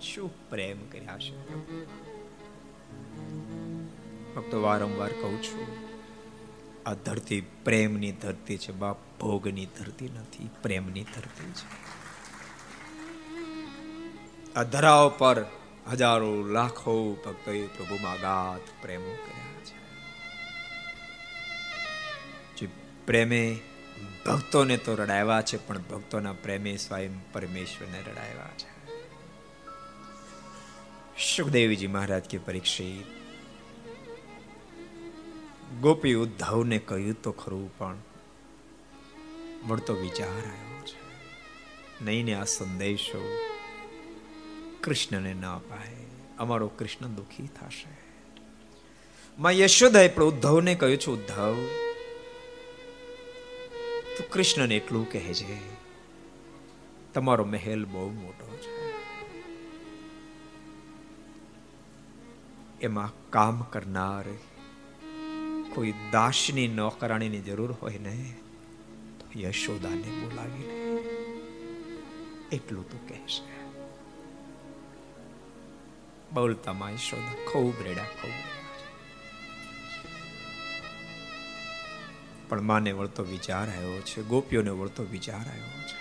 શું 0.01 0.51
પ્રેમ 0.51 0.89
કર્યા 0.93 1.19
છે 1.19 1.41
ભક્તો 4.35 4.63
વારંવાર 4.63 5.11
કહું 5.11 5.43
છું 5.43 5.92
આ 6.87 6.95
ધરતી 6.95 7.41
પ્રેમની 7.41 8.13
ધરતી 8.13 8.59
છે, 8.59 8.73
બાપ 8.73 8.97
ભોગની 9.21 9.67
ધરતી 9.67 10.09
નથી, 10.09 10.51
પ્રેમની 10.63 11.05
ધરતી 11.05 11.53
છે. 11.53 11.83
આ 14.55 14.63
ધરાવ 14.63 15.15
પર 15.19 15.47
હજારો, 15.93 16.47
લાખો 16.47 17.23
ભક્તોએ 17.25 17.67
પ્રભુમાં 17.67 18.17
ગાત 18.21 18.83
પ્રેમો 18.83 19.15
કર્યા 19.15 19.65
છે. 19.65 19.79
જે 22.57 22.69
પ્રેમે 23.07 23.59
ભક્તોને 24.27 24.77
તો 24.77 24.95
રડાવ્યા 24.95 25.43
છે, 25.43 25.67
પણ 25.67 25.79
ભક્તોના 25.79 26.33
પ્રેમે 26.33 26.77
સ્વયં 26.77 27.33
પરમેશ્વરને 27.33 28.01
રડાવ્યા 28.01 28.51
છે. 28.59 28.73
સુખદેવજી 31.37 31.87
મહારાજ 31.87 32.25
કે 32.25 32.39
પરીક્ષિત 32.39 33.22
ગોપી 35.81 36.15
ઉદ્ધવને 36.15 36.79
કહ્યું 36.79 37.23
તો 37.23 37.33
ખરું, 37.33 37.79
પણ 37.79 37.97
મળતો 39.65 39.95
વિચાર 39.95 40.29
આવ્યો 40.29 40.87
છે. 40.87 41.03
નહીં 42.05 42.25
ને 42.25 42.35
આ 42.35 42.45
સંદેશો 42.45 43.39
કૃષ્ણને 44.85 45.35
ના 45.35 45.57
અપાય. 45.57 45.97
અમારો 46.39 46.69
કૃષ્ણ 46.69 47.07
દુઃખી 47.07 47.47
થશે. 47.47 47.97
માં 49.39 49.53
યશોદાએ 49.53 50.09
પણ 50.09 50.25
ઉદ્ધવને 50.25 50.75
કહ્યું 50.75 50.99
છે, 50.99 51.11
ઉદ્ધવ, 51.11 51.55
તું 54.19 54.31
કૃષ્ણને 54.31 54.77
એટલું 54.77 55.13
કહે 55.13 55.35
છે. 55.35 55.77
તમારો 57.13 57.45
મહેલ 57.45 57.85
બહુ 57.85 58.11
મોટો 58.11 58.57
છે. 58.57 58.93
એમાં 62.81 63.31
કામ 63.31 63.63
કરનાર 63.63 64.25
કોઈ 65.75 65.93
દાસની 66.13 66.69
નોકરાણીની 66.69 67.41
જરૂર 67.41 67.73
હોય 67.73 67.99
ને, 67.99 68.35
તો 69.21 69.41
યશોદાને 69.41 70.11
બોલાવી 70.21 70.67
લે. 70.67 70.79
એટલું 72.57 72.91
તું 72.91 73.09
કહેશે. 73.09 73.47
બોલતામાં 76.35 76.93
યશોદા 76.93 77.35
ખૂબ 77.53 77.75
રેડા, 77.83 78.05
ખૂબ 78.05 78.39
પણ 82.49 82.61
માને 82.61 82.93
વળતો 82.93 83.23
વિચાર 83.23 83.69
આવ્યો 83.69 84.01
છે, 84.01 84.23
ગોપીઓને 84.23 84.71
વળતો 84.71 85.03
વિચાર 85.03 85.45
આવ્યો 85.49 85.83
છે. 85.83 86.01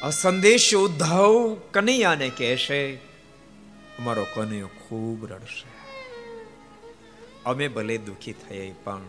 આ 0.00 0.10
સંદેશ 0.10 0.74
ઉદ્ધવ 0.74 1.56
કનૈયાને 1.72 2.28
કહેશે, 2.30 2.96
અમારો 3.98 4.26
કનૈયો 4.34 4.68
ખૂબ 4.68 5.26
રડશે. 5.26 5.75
અમે 7.46 7.68
ભલે 7.68 7.98
દુઃખી 7.98 8.32
થઈએ 8.32 8.72
પણ 8.72 9.00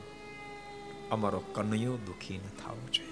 અમારો 1.11 1.39
કનૈયો 1.39 1.97
દુઃખી 1.97 2.37
ન 2.37 2.41
થવો 2.41 2.89
જોઈએ. 2.89 3.07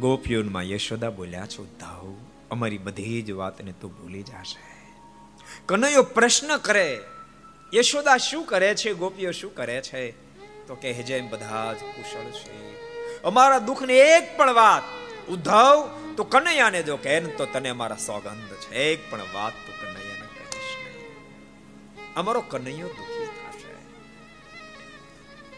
ગોપીઓમાં 0.00 0.62
યશોદા 0.62 1.10
બોલ્યા, 1.10 1.46
છો 1.46 1.62
ઉદ્ધવ 1.62 2.14
અમારી 2.50 2.78
બધી 2.78 3.22
જ 3.22 3.30
વાતને 3.30 3.72
તું 3.72 4.02
ભૂલી 4.02 4.22
જશે. 4.22 4.92
કનૈયો 5.66 6.02
પ્રશ્ન 6.02 6.56
કરે, 6.56 7.00
યશોદા 7.74 8.16
શું 8.16 8.44
કરે 8.44 8.74
છે? 8.74 8.92
ગોપીઓ 8.92 9.30
શું 9.30 9.54
કરે 9.54 9.82
છે? 9.82 10.10
તો 10.66 10.74
કહે 10.74 10.92
જેમ 10.92 11.30
બધા 11.30 11.72
જ 11.72 11.76
કુશળ 11.76 12.30
છે. 12.30 12.82
અમારા 13.22 13.58
દુઃખની 13.58 13.92
એક 13.92 14.36
પણ 14.36 14.52
વાત 14.52 14.82
ઉદ્ધવ 15.28 15.90
તો 16.16 16.24
કનૈયાને 16.24 16.82
જો 16.82 16.96
કહે 16.96 17.20
તો 17.20 17.46
તને 17.46 17.68
અમારા 17.68 17.96
સોગંધ 17.96 18.54
છે. 18.54 18.74
એક 18.74 19.10
પણ 19.10 19.20
વાત 19.34 19.52
તું 19.52 19.87
અમારો 22.18 22.40
કનૈયો 22.40 22.88
દુખી 22.88 23.26
થશે. 23.26 23.74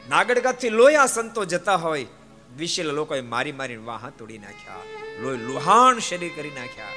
નાગડગાથી 0.09 0.69
લોયા 0.69 1.07
સંતો 1.07 1.45
જતા 1.45 1.75
હોય, 1.75 2.07
વિશેલ 2.57 2.91
લોકોએ 2.91 3.21
મારી 3.21 3.53
મારી 3.53 3.77
વાહ 3.77 4.11
તોડી 4.19 4.39
નાખ્યા. 4.39 4.83
લોહી 5.21 5.39
લુહાણ 5.39 5.99
શરીર 5.99 6.33
કરી 6.37 6.51
નાખ્યા. 6.51 6.97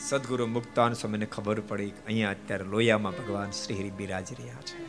સદગુરુ 0.00 0.46
મુક્તાન 0.46 0.92
સમયને 0.92 1.26
ખબર 1.26 1.60
પડી 1.60 1.90
અહીંયા 2.06 2.30
અત્યારે 2.30 2.64
લોયામાં 2.64 3.12
ભગવાન 3.12 3.50
શ્રીહરિ 3.50 3.90
બિરાજ 3.90 4.32
રહ્યા 4.32 4.54
છે. 4.54 4.84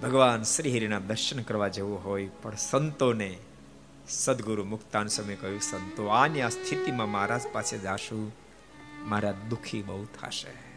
ભગવાન 0.00 0.42
શ્રીહરિના 0.42 0.98
દર્શન 0.98 1.42
કરવા 1.42 1.68
જવું 1.68 2.04
હોય, 2.04 2.28
પણ 2.42 2.56
સંતોને 2.56 3.38
સદગુરુ 4.08 4.64
મુક્તાન 4.64 5.06
સમય 5.06 5.34
કહ્યું, 5.34 5.60
સંતો, 5.60 6.06
આની 6.06 6.42
આ 6.42 6.48
સ્થિતિમાં 6.48 7.10
મહારાજ 7.10 7.40
પાસે 7.52 7.78
જાશું, 7.78 8.34
મારા 9.04 9.34
દુખી 9.48 9.82
બહુ 9.82 10.04
થશે. 10.04 10.67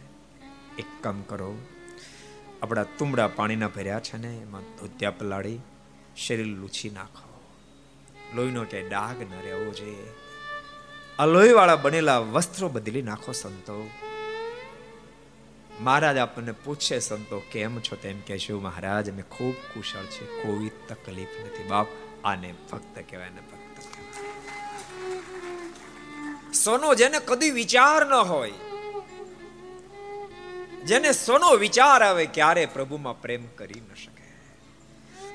એક 0.78 0.86
કામ 1.02 1.22
કરો. 1.22 1.58
આપણા 2.62 2.84
તુમડા 2.84 3.28
પાણીના 3.28 3.68
ભર્યા 3.68 4.00
છે 4.00 4.18
ને, 4.18 4.38
એમાં 4.38 4.62
ધોત્યા 4.62 5.12
પલાળી, 5.12 5.60
શરીર 6.18 6.46
લૂછી 6.46 6.90
નાખો. 6.90 7.42
લોહીનો 8.36 8.64
ક્યાંય 8.64 8.90
ડાઘ 8.90 9.22
ન 9.22 9.42
રહેવો 9.44 9.72
જોઈએ. 9.72 10.14
આ 11.20 11.26
લોહીવાળા 11.26 11.76
બનેલા 11.76 12.20
વસ્ત્રો 12.20 12.70
બદલી 12.70 13.02
નાખો 13.02 13.32
સંતો. 13.32 13.90
મહારાજ 15.80 16.18
આપણને 16.18 16.52
પૂછે, 16.52 17.00
સંતો, 17.00 17.42
કેમ 17.52 17.80
છો? 17.80 17.96
તેમ 17.96 18.20
કહેશું 18.20 18.62
મહારાજ 18.62 19.12
અમે 19.12 19.22
ખૂબ 19.22 19.54
કુશળ 19.54 20.06
છે, 20.06 20.26
કોઈ 20.26 20.72
તકલીફ 20.88 21.28
નથી. 21.46 21.64
બાપ, 21.64 21.88
આને 22.24 22.54
ભક્ત 22.72 23.04
કહેવાય 23.10 23.30
ને 23.30 23.42
ભક્ત 23.42 23.62
સોનો 26.54 26.96
જેને 26.96 27.20
કદી 27.26 27.50
વિચાર 27.50 28.10
ન 28.10 28.14
હોય 28.14 28.52
જેને 30.86 31.12
સોનો 31.12 31.56
વિચાર 31.56 32.04
આવે 32.04 32.26
ક્યારે 32.26 32.66
પ્રભુમાં 32.66 33.22
પ્રેમ 33.22 33.48
કરી 33.48 33.80
ન 33.80 33.94
શકે. 33.96 34.22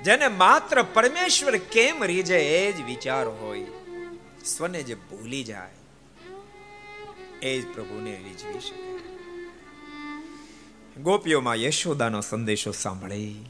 જેને 0.02 0.28
માત્ર 0.28 0.82
પરમેશ્વર 0.82 1.56
કેમ 1.56 2.04
રીજે 2.04 2.38
એ 2.38 2.72
જ 2.72 2.82
વિચાર 2.82 3.26
હોય, 3.26 3.66
સ્વને 4.44 4.82
જે 4.82 4.94
ભૂલી 4.94 5.44
જાય, 5.44 5.70
એ 7.42 7.60
જ 7.60 7.74
પ્રભુને 7.74 8.16
રીઝવી 8.16 8.60
શકે. 8.60 8.86
ગોપીઓમાં 11.02 11.54
યશોદાનો 11.54 12.20
સંદેશો 12.20 12.72
સાંભળી, 12.72 13.44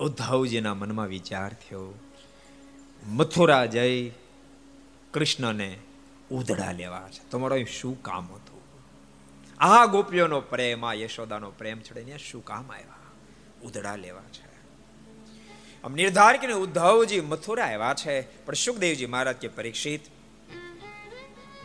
ઉદ્ધવજીના 0.00 0.74
મનમાં 0.74 1.06
વિચાર 1.06 1.48
થયો, 1.48 1.98
મથુરા 3.06 3.66
જઈ 3.66 4.10
કૃષ્ણને 5.12 5.78
ઉધડા 6.30 6.72
લેવા 6.72 7.08
છે. 7.12 7.30
તમારો 7.30 7.64
શું 7.64 8.02
કામ 8.02 8.24
હતું? 8.24 8.43
આ 9.60 9.86
ગોપીઓનો 9.86 10.40
પ્રેમ, 10.40 10.84
આ 10.84 10.94
યશોદાનો 10.94 11.50
પ્રેમ 11.50 11.80
છોડીને 11.80 12.18
શું 12.18 12.44
કામ 12.44 12.72
આવ્યા? 12.72 12.94
ઉધડા 13.62 13.96
લેવા 13.96 14.20
છે. 14.20 14.54
આમ 15.84 15.92
નિર્ધાર 15.92 16.36
કે 16.36 16.52
ઉદ્ધવજી 16.52 17.20
મથુરા 17.20 17.64
આવ્યા 17.64 17.94
છે, 17.94 18.44
પણ 18.44 18.54
સુખદેવજી 18.54 19.06
મહારાજ 19.06 19.36
કે 19.36 19.48
પરીક્ષિત, 19.48 20.00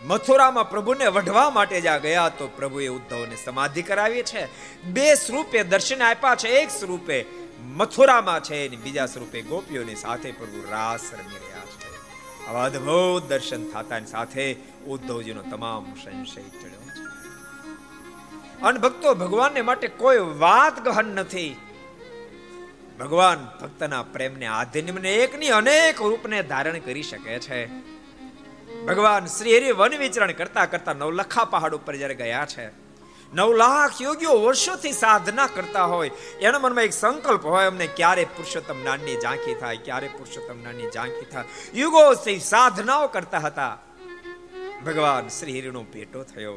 મથુરામાં 0.06 0.70
પ્રભુને 0.70 1.08
વઢવા 1.08 1.50
માટે 1.50 1.82
જ્યાં 1.82 2.02
ગયા 2.02 2.30
તો 2.30 2.48
પ્રભુએ 2.48 2.88
ઉદ્ધવને 2.88 3.36
સમાધિ 3.36 3.82
કરાવી 3.82 4.24
છે. 4.24 4.46
બે 4.84 5.16
સ્વરૂપે 5.16 5.64
દર્શન 5.64 6.04
આપ્યા 6.04 6.36
છે, 6.36 6.48
એક 6.48 6.70
સ્વરૂપે 6.70 7.26
મથુરામાં 7.64 8.44
છે 8.44 8.68
અને 8.68 8.78
બીજા 8.78 9.06
સ્વરૂપે 9.06 9.42
ગોપીઓની 9.42 9.96
સાથે 9.96 10.32
પ્રભુ 10.32 10.72
રાસ 10.72 11.14
રમી 11.14 11.36
રહ્યા 11.36 11.66
છે. 11.66 11.90
આવા 12.48 12.70
દર્શન 13.28 13.72
થતાની 13.72 14.06
સાથે 14.06 14.56
ઉદ્ધવજીનો 14.88 15.42
તમામ 15.42 15.96
સંશય 15.96 16.42
ચડ્યો. 16.42 16.79
અને 18.64 18.80
ભક્તો 18.80 19.16
ભગવાનને 19.16 19.62
માટે 19.62 19.88
કોઈ 19.88 20.18
વાત 20.18 20.80
ગહન 20.80 21.05
નથી. 21.05 21.55
ભગવાન 22.99 23.47
ભક્તના 23.62 24.03
પ્રેમને 24.03 24.45
આધીન 24.45 25.05
એકની 25.05 25.49
અનેક 25.49 26.01
રૂપને 26.01 26.43
ધારણ 26.43 26.80
કરી 26.80 27.03
શકે 27.03 27.39
છે. 27.39 27.68
ભગવાન 28.86 29.26
શ્રી 29.26 29.57
હરિ 29.57 29.72
વન 29.72 29.97
વિચરણ 29.97 30.32
કરતા 30.32 30.66
કરતા 30.66 30.93
નવલખા 30.93 31.45
પહાડ 31.45 31.76
ઉપર 31.76 31.95
જ્યારે 31.95 32.16
ગયા 32.16 32.45
છે, 32.45 32.68
નવ 33.34 33.53
લાખ 33.53 34.01
યોગીઓ 34.01 34.36
વર્ષોથી 34.41 34.91
સાધના 34.91 35.47
કરતા 35.47 35.84
હોય, 35.84 36.10
એના 36.41 36.60
મનમાં 36.60 36.84
એક 36.84 36.93
સંકલ્પ 36.93 37.45
હોય, 37.45 37.66
અમને 37.66 37.88
ક્યારે 37.88 38.24
પુરુષોત્તમ 38.26 38.84
નાનની 38.84 39.20
ઝાંખી 39.22 39.53
થાય, 39.53 39.78
ક્યારે 39.78 40.07
પુરુષોત્તમ 40.07 40.64
નાનની 40.64 40.89
ઝાંખી 40.89 41.26
થાય. 41.26 41.45
યુગોથી 41.74 42.39
સાધનાઓ 42.39 43.07
કરતા 43.07 43.38
હતા. 43.38 43.78
ભગવાન 44.86 45.28
શ્રી 45.28 45.60
હરિનો 45.60 45.84
ભેટો 45.84 46.24
થયો. 46.24 46.55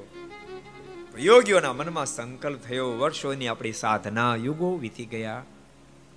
યોગીઓના 1.19 1.73
મનમાં 1.73 2.07
સંકલ્પ 2.07 2.61
થયો. 2.63 2.99
વર્ષોની 2.99 3.49
આપણી 3.49 3.73
સાધના 3.73 4.37
યુગો 4.37 4.77
વીતી 4.77 5.05
ગયા. 5.05 5.45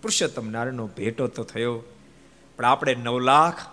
પુરુષોત્તમ 0.02 0.50
નારાયણનો 0.50 0.88
ભેટો 0.88 1.28
તો 1.28 1.44
થયો. 1.44 1.84
પણ 2.58 2.66
આપણે 2.66 2.96
નવ 2.96 3.20
લાખ 3.20 3.66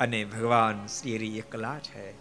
અને 0.00 0.24
ભગવાન 0.24 0.86
શ્રી 0.86 1.38
એકલા 1.38 1.78
છે 1.78 2.14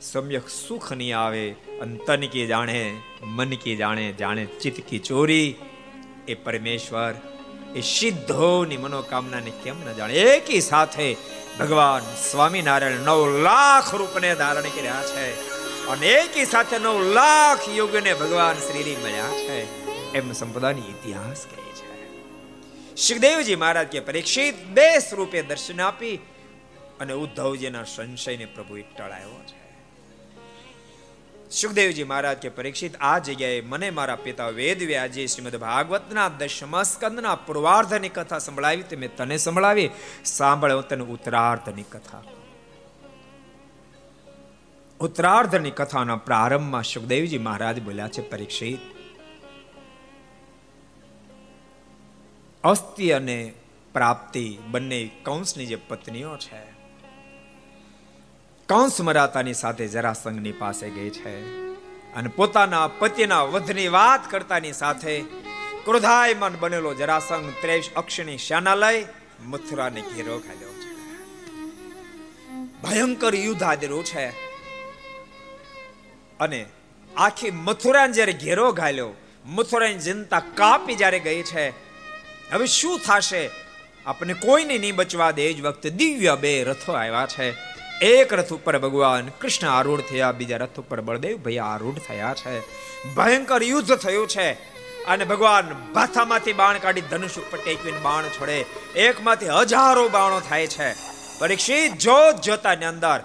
સમ્યક 0.00 0.48
સુખ 0.48 0.92
નહીં 0.92 1.18
આવે 1.18 1.50
અંતન 1.80 2.20
કી 2.20 2.46
જાણે, 2.46 2.96
મન 3.22 3.50
કી 3.50 3.76
જાણે 3.76 4.12
જાણે 4.12 4.46
ચિત્ત 4.46 4.80
કી 4.88 4.98
ચોરી. 4.98 5.54
એ 6.28 6.34
પરમેશ્વર, 6.34 7.14
એ 7.76 7.80
સિદ્ધોની 7.80 8.76
મનોકામનાને 8.76 9.52
કેમ 9.64 9.80
ન 9.86 9.92
જાણે? 9.92 10.14
એકી 10.14 10.60
સાથે 10.60 11.16
ભગવાન 11.58 12.14
સ્વામિનારાયણ 12.14 13.00
નવ 13.00 13.42
લાખ 13.42 13.94
રૂપને 13.94 14.34
ધારણ 14.34 14.62
કર્યા 14.62 15.02
છે. 15.02 15.59
અને 15.90 16.06
એકી 16.06 16.44
સાથે 16.44 16.78
નવ 16.78 17.02
લાખ 17.02 17.68
યુગને 17.68 18.14
ભગવાન 18.14 18.56
શ્રીની 18.56 18.96
મળ્યા 18.96 19.30
છે. 19.30 19.84
એમ 20.12 20.32
સંપદાની 20.32 20.80
ઇતિહાસ 20.80 21.46
કહે 21.46 21.72
છે. 21.72 21.90
સુખદેવજી 22.96 23.54
મહારાજ 23.54 23.86
કે 23.86 24.00
પરીક્ષિત 24.00 24.64
બે 24.64 24.98
સ્વરૂપે 24.98 25.42
દર્શન 25.42 25.80
આપી 25.80 26.16
અને 27.00 27.12
ઉદ્ધવજીના 27.12 27.82
સંશયને 27.82 28.44
પ્રભુએ 28.44 28.82
ટળાયો 28.82 29.40
છે. 29.46 29.60
સુખદેવજી 31.50 32.04
મહારાજ 32.04 32.36
કે 32.36 32.48
પરીક્ષિત 32.48 32.96
આ 33.00 33.18
જગ્યાએ 33.18 33.60
મને 33.60 33.90
મારા 33.90 34.14
પિતા 34.16 34.48
વેદ 34.48 34.82
વ્યાજી 34.82 35.26
શ્રીમદ 35.26 35.56
ભાગવતના 35.56 36.28
દશમ 36.28 36.82
સ્કંદના 36.82 37.34
પૂર્વાર્ધની 37.34 38.08
કથા 38.08 38.38
સંભળાવી 38.38 38.82
તે 38.82 38.96
મેં 38.96 39.16
તને 39.16 39.36
સંભળાવી. 39.36 39.90
સાંભળ્યો 40.24 40.80
તને 40.80 41.04
ઉત્તરાર્ધની 41.04 41.82
કથા 41.82 42.22
ઉત્તરાર્ધની 45.00 45.70
કથાના 45.70 46.16
પ્રારંભમાં 46.16 46.82
સુખદેવજી 46.82 47.38
મહારાજ 47.38 47.78
બોલ્યા 47.80 48.08
છે, 48.08 48.22
પરીક્ષિત, 48.22 48.80
અસ્થિ 52.64 53.06
અને 53.12 53.36
પ્રાપ્તિ 53.92 54.42
બંને 54.70 54.98
કંસની 55.22 55.66
જે 55.66 55.78
પત્નીઓ 55.88 56.34
છે, 56.36 56.60
કંસ 58.68 59.00
મરાતાની 59.00 59.54
સાથે 59.54 59.88
જરાસંઘની 59.88 60.52
પાસે 60.52 60.90
ગઈ 60.90 61.10
છે 61.10 61.34
અને 62.14 62.28
પોતાના 62.28 62.86
પતિના 63.00 63.44
વધની 63.44 63.88
વાત 63.88 64.30
કરતાની 64.30 64.72
સાથે 64.72 65.16
ક્રોધાયમાન 65.84 66.60
બનેલો 66.60 66.94
જરાસંઘ 66.94 67.50
ત્રેશ 67.62 67.90
અક્ષની 67.96 68.38
શાના 68.38 68.74
લઈ 68.74 69.00
મથુરાને 69.46 70.00
ઘેરો 70.12 70.38
ખાલ્યો 70.38 70.76
છે. 70.82 70.90
ભયંકર 72.82 73.34
યુદ્ધ 73.34 73.62
આદરો 73.62 74.02
છે. 74.02 74.49
અને 76.40 76.66
આખી 77.16 77.50
મથુરાને 77.50 78.12
જ્યારે 78.12 78.32
ઘેરો 78.32 78.72
ઘાલ્યો 78.72 79.10
મથુરાની 79.44 79.94
જનતા 79.94 80.42
કાપી 80.54 80.94
જ્યારે 80.94 81.20
ગઈ 81.20 81.42
છે, 81.42 81.68
હવે 82.50 82.66
શું 82.66 83.00
થશે? 83.00 83.50
આપણે 84.06 84.34
કોઈને 84.34 84.78
નહીં 84.78 84.96
બચવા 84.96 85.30
દે. 85.30 85.52
જ 85.52 85.60
વખતે 85.60 85.90
દિવ્ય 85.90 86.36
બે 86.40 86.64
રથો 86.64 86.92
આવ્યા 86.92 87.26
છે. 87.26 87.54
એક 88.04 88.32
રથ 88.34 88.52
ઉપર 88.52 88.78
ભગવાન 88.78 89.28
કૃષ્ણ 89.28 89.68
આરૂઢ 89.68 90.00
થયા, 90.00 90.32
બીજા 90.32 90.56
રથ 90.56 90.80
ઉપર 90.80 91.00
બળદેવ 91.00 91.36
ભાઈ 91.36 91.58
આરૂઢ 91.58 91.98
થયા 91.98 92.34
છે. 92.34 92.60
ભયંકર 93.14 93.62
યુદ્ધ 93.62 93.96
થયું 93.96 94.28
છે. 94.28 94.52
અને 95.04 95.24
ભગવાન 95.24 95.92
ભાથામાંથી 95.92 96.52
બાણ 96.52 96.78
કાઢી 96.78 97.00
ધનુષ 97.00 97.38
ઉપર 97.38 97.58
ટેકવીને 97.58 97.98
બાણ 97.98 98.24
છોડે. 98.24 98.64
એકમાંથી 98.96 99.46
હજારો 99.46 100.08
બાણો 100.08 100.40
થાય 100.40 100.66
છે. 100.66 100.92
પરીક્ષિત, 101.38 101.92
જોત 101.98 102.40
જોતાની 102.40 102.84
અંદર 102.84 103.20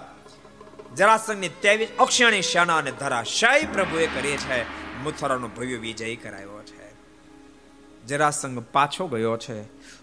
જરાસંઘની 0.96 1.48
તેવી 1.48 1.86
અક્ષણી 1.98 2.42
સેના 2.42 2.76
અને 2.76 2.92
ધરાશય 2.92 3.66
પ્રભુએ 3.72 4.06
કરી 4.06 4.36
છે. 4.36 4.62
મથુરાનો 5.02 5.48
ભવ્ય 5.48 5.76
વિજય 5.76 6.16
કરાયો 6.16 6.62
છે. 6.62 6.86
જરાસંઘ 8.06 8.64
પાછો 8.72 9.06
ગયો 9.06 9.36
છે. 9.36 9.62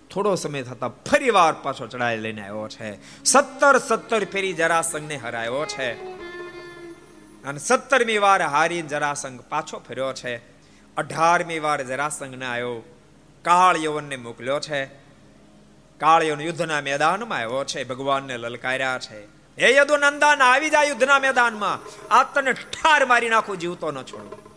થોડો 0.09 0.35
સમય 0.35 0.63
થતા 0.63 0.87
ફરીવાર 0.87 1.53
પાછો 1.53 1.87
ચડાઈ 1.87 2.17
લઈને 2.17 2.47
આવ્યો 2.47 2.67
છે. 2.67 3.23
સત્તર 3.23 3.77
સત્તર 3.77 4.25
ફેરી 4.25 4.53
જરાસંઘને 4.53 5.15
હરાયો 5.15 5.65
છે. 5.65 5.93
અને 7.43 7.59
સત્તરમી 7.59 8.17
વાર 8.17 8.41
હારી 8.41 8.81
જરાસંઘ 8.81 9.41
પાછો 9.41 9.79
ફર્યો 9.79 10.13
છે. 10.13 10.37
અઢારમી 10.95 11.59
વાર 11.59 11.83
જરાસંઘને 11.83 12.45
આવ્યો. 12.45 12.83
કાળ 13.41 13.77
યવનને 13.77 14.15
મોકલ્યો 14.15 14.59
છે. 14.59 14.85
કાળ 15.97 16.23
યવન 16.23 16.41
યુદ્ધના 16.41 16.81
મેદાનમાં 16.81 17.37
આવ્યો 17.37 17.63
છે. 17.63 17.83
ભગવાનને 17.83 18.37
લલકાર્યા 18.37 18.99
છે. 18.99 19.32
હે 19.59 19.75
યદુ 19.75 19.97
નંદન 19.97 20.41
આવી 20.41 20.69
જાય 20.69 20.87
યુદ્ધના 20.87 21.19
મેદાનમાં. 21.19 21.79
આ 22.13 22.23
તને 22.23 22.53
ઠાર 22.53 23.05
મારી 23.05 23.29
નાખું, 23.29 23.57
જીવતો 23.57 23.91
ન 23.91 24.01
છોડું. 24.01 24.53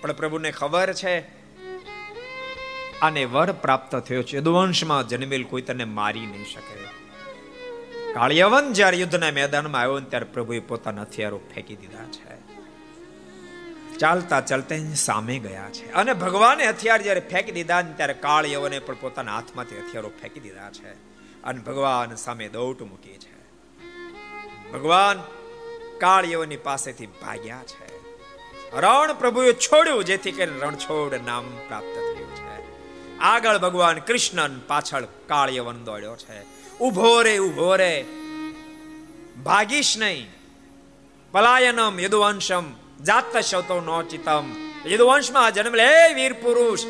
પણ 0.00 0.12
પ્રભુને 0.12 0.50
ખબર 0.50 0.92
છે, 0.92 1.20
આને 3.02 3.24
વર 3.24 3.52
પ્રાપ્ત 3.52 3.96
થયો 3.96 4.22
છે. 4.22 4.36
યદુવંશમાં 4.36 5.08
જન્મેલ 5.08 5.44
કોઈ 5.44 5.62
તને 5.62 5.84
મારી 5.84 6.26
નહીં 6.26 6.44
શકે. 6.44 6.84
કાળિયવન 8.12 8.72
જ્યારે 8.72 8.96
યુદ્ધના 8.96 9.30
મેદાનમાં 9.30 9.82
આવ્યો 9.82 9.98
ને 9.98 10.06
ત્યારે 10.06 10.24
પ્રભુએ 10.24 10.58
પોતાના 10.58 11.02
હથિયારો 11.02 11.40
ફેંકી 11.54 11.76
દીધા 11.76 12.04
છે. 12.04 12.34
ચાલતા 13.98 14.40
ચાલતા 14.40 14.76
સામે 14.94 15.38
ગયા 15.38 15.70
છે. 15.70 15.92
અને 15.92 16.12
ભગવાને 16.12 16.66
હથિયાર 16.66 17.02
જ્યારે 17.02 17.20
ફેંકી 17.20 17.52
દીધા 17.52 17.82
ને 17.82 17.92
ત્યારે 17.92 18.14
કાળ 18.14 18.46
યવને 18.46 18.78
પણ 18.78 18.94
પોતાના 18.94 19.34
હાથમાંથી 19.34 19.76
હથિયારો 19.76 20.08
ફેંકી 20.08 20.40
દીધા 20.40 20.70
છે. 20.70 20.92
અને 21.42 21.58
ભગવાન 21.58 22.14
સામે 22.14 22.48
દોટ 22.48 22.82
મૂકી 22.82 23.18
છે. 23.18 23.33
ભગવાન 24.74 25.22
કાળ 25.98 26.24
પાસેથી 26.62 27.06
ભાગ્યા 27.06 27.62
છે. 27.66 27.98
રણ 28.76 29.14
પ્રભુએ 29.14 29.52
છોડ્યું, 29.52 30.04
જેથી 30.04 30.32
કરીને 30.32 30.60
રણછોડ 30.60 31.14
નામ 31.26 31.44
પ્રાપ્ત 31.68 31.94
થયું 31.94 32.34
છે. 32.34 32.64
આગળ 33.18 33.58
ભગવાન 33.58 33.98
કૃષ્ણ 33.98 34.58
પાછળ 34.58 35.02
કાળિયવન 35.02 35.84
દોડ્યો 35.84 36.16
છે. 36.16 36.42
ઊભો 36.78 37.22
રે 37.22 37.38
ઊભો 37.38 37.76
રે. 37.76 38.04
ભાગીશ 39.44 39.98
નહીં. 39.98 40.30
પલાયનમ 41.32 42.00
યદુવંશમ 42.00 42.64
જાત 43.04 43.36
શવતો 43.36 43.80
નોચિતમ. 43.80 44.52
યદુવંશમાં 44.86 45.52
જન્મ 45.52 45.74
લે, 45.74 46.14
વીર 46.14 46.32
પુરુષ. 46.32 46.84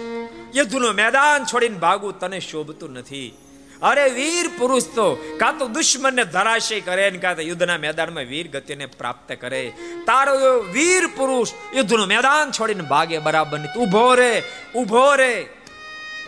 યુદ્ધનું 0.57 0.93
મેદાન 0.93 1.45
છોડીને 1.45 1.78
ભાગવું 1.78 2.18
તને 2.18 2.41
શોભતું 2.41 2.93
નથી. 2.93 3.37
અરે 3.85 4.09
વીર 4.09 4.49
પુરુષ 4.59 4.85
તો, 4.85 5.37
કાં 5.39 5.59
તો 5.59 5.68
દુશ્મનને 5.68 6.24
ધરાશય 6.24 6.80
કરે 6.80 7.11
ને 7.11 7.18
કાં 7.18 7.37
તો 7.37 7.43
યુદ્ધના 7.43 7.78
મેદાનમાં 7.78 8.22
વીર 8.22 8.49
ગતિને 8.49 8.87
પ્રાપ્ત 8.87 9.32
કરે. 9.32 9.72
તારો 10.07 10.62
વીર 10.72 11.07
પુરુષ 11.07 11.49
યુદ્ધનું 11.74 12.07
મેદાન 12.07 12.51
છોડીને 12.51 12.82
ભાગે 12.82 13.18
બરાબર 13.18 13.59
નથી 13.59 13.80
ઊભો 13.80 14.14
રે 14.14 14.43
ઊભો 14.74 15.14
રે. 15.14 15.47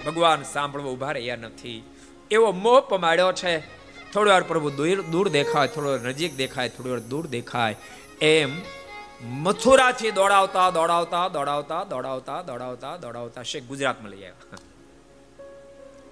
ભગવાન 0.06 0.42
સાંભળવા 0.42 0.90
ઊભા 0.90 1.12
રહ્યા 1.12 1.36
નથી. 1.36 1.82
એવો 2.30 2.52
મોહ 2.52 2.80
પમાડ્યો 2.80 3.32
છે. 3.32 3.58
થોડી 4.12 4.30
વાર 4.30 4.42
પ્રભુ 4.42 4.70
દૂર 4.70 5.02
દૂર 5.02 5.28
દેખાય, 5.28 5.68
થોડો 5.68 5.98
નજીક 5.98 6.36
દેખાય, 6.36 6.68
થોડી 6.68 6.90
વાર 6.90 6.98
દૂર 6.98 7.26
દેખાય. 7.26 7.76
એમ 8.20 8.50
મથુરાથી 9.22 10.10
દોડાવતા 10.10 10.70
દોડાવતા 10.70 11.28
દોડાવતા 11.28 11.84
દોડાવતા 11.84 12.42
દોડાવતા 12.42 12.96
દોડાવતા 12.96 13.42
શેખ 13.42 13.62
ગુજરાતમાં 13.62 14.10
લઈ 14.10 14.16
આવ્યા. 14.16 14.75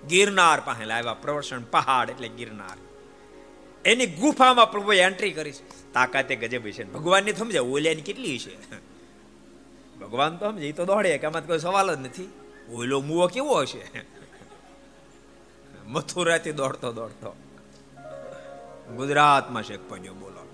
ગિરનાર 0.09 0.61
પાસે 0.61 0.85
લાવ્યા 0.85 1.15
પ્રવર્ષણ 1.15 1.63
પહાડ 1.63 2.11
એટલે 2.11 2.29
ગિરનાર. 2.29 2.77
એની 3.85 4.07
ગુફામાં 4.07 4.73
પ્રભુએ 4.73 4.99
એન્ટ્રી 4.99 5.33
કરી 5.33 5.53
તાકાતે 5.95 6.37
ગજબ 6.37 6.67
છે 6.67 6.85
ભગવાનની 6.85 7.33
સમજે 7.33 7.59
ઓલિયાની 7.59 8.01
કેટલી 8.01 8.39
છે 8.39 8.57
ભગવાન 10.01 10.37
તો 10.37 10.51
સમજે 10.51 10.73
તો 10.73 10.85
દોડે, 10.85 11.19
કે 11.19 11.27
આમાં 11.27 11.47
કોઈ 11.47 11.59
સવાલ 11.59 11.95
જ 11.95 11.99
નથી. 11.99 12.33
ઓલો 12.73 13.01
મુવો 13.01 13.27
કેવો 13.27 13.61
હશે? 13.61 13.85
મથુરાથી 15.87 16.53
દોડતો 16.53 16.93
દોડતો. 16.93 17.37
ગુજરાતમાં 18.97 19.63
શેખ 19.63 19.81
પંજો 19.89 20.15
બોલો. 20.15 20.49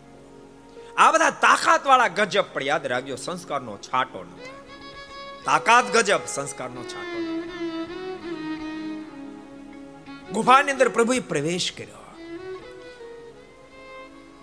આ 0.96 1.12
બધા 1.12 1.30
તાકાત 1.30 1.86
વાળા 1.86 2.08
ગજબ, 2.08 2.44
પણ 2.52 2.62
યાદ 2.62 2.86
રાખજો, 2.86 3.16
સંસ્કારનો 3.16 3.78
છાંટો 3.78 4.24
ન 4.24 4.30
તાકાત 5.44 5.92
ગજબ, 5.92 6.20
સંસ્કારનો 6.26 6.82
છાંટો 6.82 7.39
ગુફાની 10.32 10.72
અંદર 10.72 10.88
પ્રભુએ 10.88 11.20
પ્રવેશ 11.22 11.68
કર્યો 11.72 12.04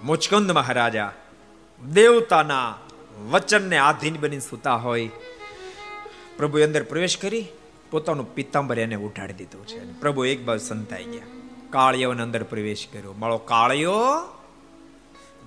મુચકંદ 0.03 0.51
મહારાજા 0.51 1.11
દેવતાના 1.81 2.67
વચનને 3.31 3.77
આધીન 3.79 4.17
બની 4.17 4.41
સુતા 4.41 4.77
હોય 4.77 5.09
પ્રભુ 6.37 6.63
અંદર 6.63 6.83
પ્રવેશ 6.83 7.17
કરી 7.17 7.45
પોતાનું 7.91 8.27
પિત્તાંબર 8.29 8.79
એને 8.79 8.97
ઉઠાડી 8.99 9.37
દીધું 9.41 9.65
છે 9.65 9.81
પ્રભુ 9.99 10.25
એક 10.25 10.41
બાજુ 10.43 10.63
સંતાઈ 10.63 11.07
ગયા 11.07 11.35
કાળિયોને 11.69 12.23
અંદર 12.23 12.43
પ્રવેશ 12.43 12.83
કર્યો 12.87 13.13
મારો 13.13 13.37
કાળિયો 13.45 14.01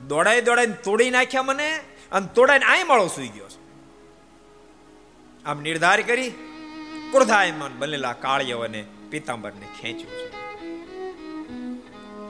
દોડાઈ 0.09 0.45
દોડાઈને 0.45 0.79
તોડી 0.81 1.11
નાખ્યા 1.11 1.49
મને 1.51 1.69
અને 2.13 2.29
તોડાઈને 2.35 2.67
આય 2.67 2.85
માળો 2.85 3.09
સુઈ 3.09 3.31
ગયો 3.31 3.49
છે 3.49 3.61
આમ 5.45 5.59
નિર્ધાર 5.61 6.01
કરી 6.03 6.31
ક્રોધાયમાન 7.13 7.79
બનેલા 7.79 8.17
કાળિયો 8.19 8.63
અને 8.63 8.83
પિતાંબરને 9.11 9.67
ખેંચ્યું 9.81 10.13
છે. 10.13 10.31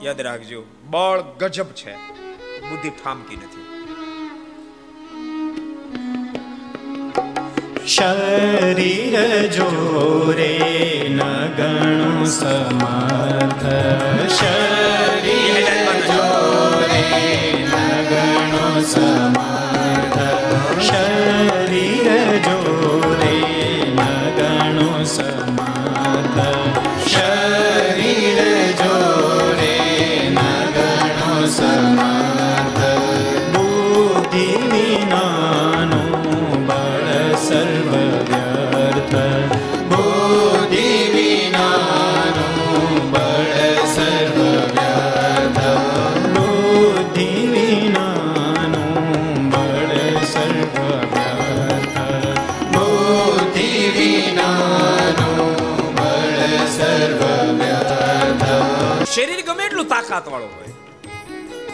યાદ 0.05 0.21
રાખજો, 0.21 0.63
બળ 0.89 1.21
ગજબ 1.39 1.65
છે. 1.65 1.95
બુદ્ધિ 2.69 2.89
ઠામકી 2.89 3.35
નથી. 3.35 3.67
શરીર 7.87 9.47
જોરે 9.47 10.59
ન 11.09 11.47
ગણું 11.57 12.25
સમર્થ. 12.25 13.65
શરીર 14.31 15.00
તાકાત 60.11 60.31
વાળો 60.31 60.47
હોય. 60.55 60.71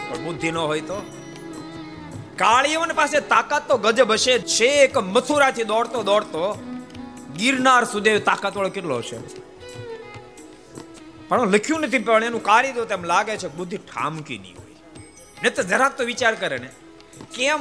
પણ 0.08 0.24
બુદ્ધિ 0.24 0.50
ન 0.50 0.58
હોય 0.62 0.80
તો? 0.80 0.98
કાળીયવન 2.36 2.92
પાસે 2.94 3.18
તાકાત 3.32 3.68
તો 3.68 3.76
ગજબ 3.78 4.12
હશે 4.12 4.34
છેક 4.54 4.98
મથુરાથી 5.06 5.64
દોડતો 5.64 6.02
દોડતો 6.02 6.42
ગિરનાર 7.36 7.82
સુધી 7.84 8.18
તાકાત 8.20 8.56
વાળો 8.56 8.70
કેટલો 8.70 8.98
હશે? 8.98 9.18
પણ 11.28 11.48
લખ્યું 11.48 11.80
નથી, 11.80 11.98
પણ 11.98 12.24
એનું 12.24 12.42
કાર્ય 12.42 12.72
તો 12.72 12.84
તેમ 12.84 13.02
લાગે 13.04 13.34
છે 13.36 13.48
બુદ્ધિ 13.56 13.76
ઠામકી 13.88 14.38
નહીં 14.38 14.56
હોય. 14.56 14.76
ને 15.42 15.50
તો 15.50 15.62
જરાક 15.62 15.96
તો 15.98 16.04
વિચાર 16.04 16.34
કરે 16.34 16.58
ને. 16.58 16.70
કેમ 17.34 17.60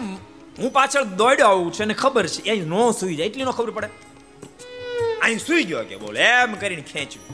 હું 0.60 0.70
પાછળ 0.74 1.10
દોડ્યો 1.22 1.48
આવું 1.48 1.74
છે 1.74 1.86
ને 1.86 1.94
ખબર 1.94 2.26
છે 2.28 2.50
અહીં 2.50 2.68
નો 2.68 2.92
સુઈ 2.92 3.16
જાય, 3.16 3.28
એટલી 3.28 3.48
નો 3.50 3.52
ખબર 3.52 3.72
પડે. 3.72 3.90
અહીં 5.24 5.40
સુઈ 5.40 5.64
ગયો 5.64 5.84
કે 5.90 5.98
બોલે, 5.98 6.22
એમ 6.22 6.56
કરીને 6.56 6.86
ખેંચ્યું. 6.94 7.26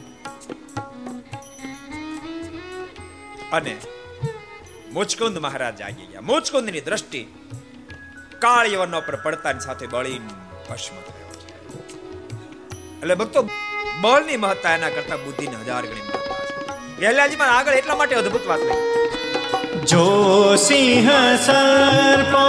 અને 3.54 3.76
મુચકુંદ 4.94 5.38
મહારાજ 5.38 5.76
જાગી 5.76 6.06
ગયા. 6.06 6.22
મુચકુંદની 6.22 6.82
દ્રષ્ટિ 6.82 7.28
કાળીવન 8.40 9.00
પર 9.00 9.16
પડતાની 9.16 9.60
સાથે 9.60 9.88
બળી 9.88 10.20
ભસ્મ 10.70 10.96
થયો. 10.96 11.30
એટલે 13.02 13.16
ભક્તો, 13.16 13.42
બળની 14.02 14.38
મહત્તા 14.38 14.76
એના 14.76 14.90
કરતા 14.90 15.18
બુદ્ધિની 15.18 15.56
હજાર 15.56 15.82
ગણી 15.82 16.02
મહત્તા 16.02 16.46
છે. 16.46 17.44
આગળ 17.44 17.74
એટલા 17.74 17.96
માટે 17.96 18.16
અદ્ભુત 18.16 18.48
વાત 18.48 18.60
લઈ 18.60 18.82
જો 19.86 20.56
સિંહ 20.56 21.10
સર્પો 21.46 22.46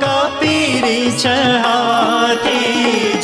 કપીરી 0.00 1.10
છે 1.10 1.36
હાથી 1.64 3.15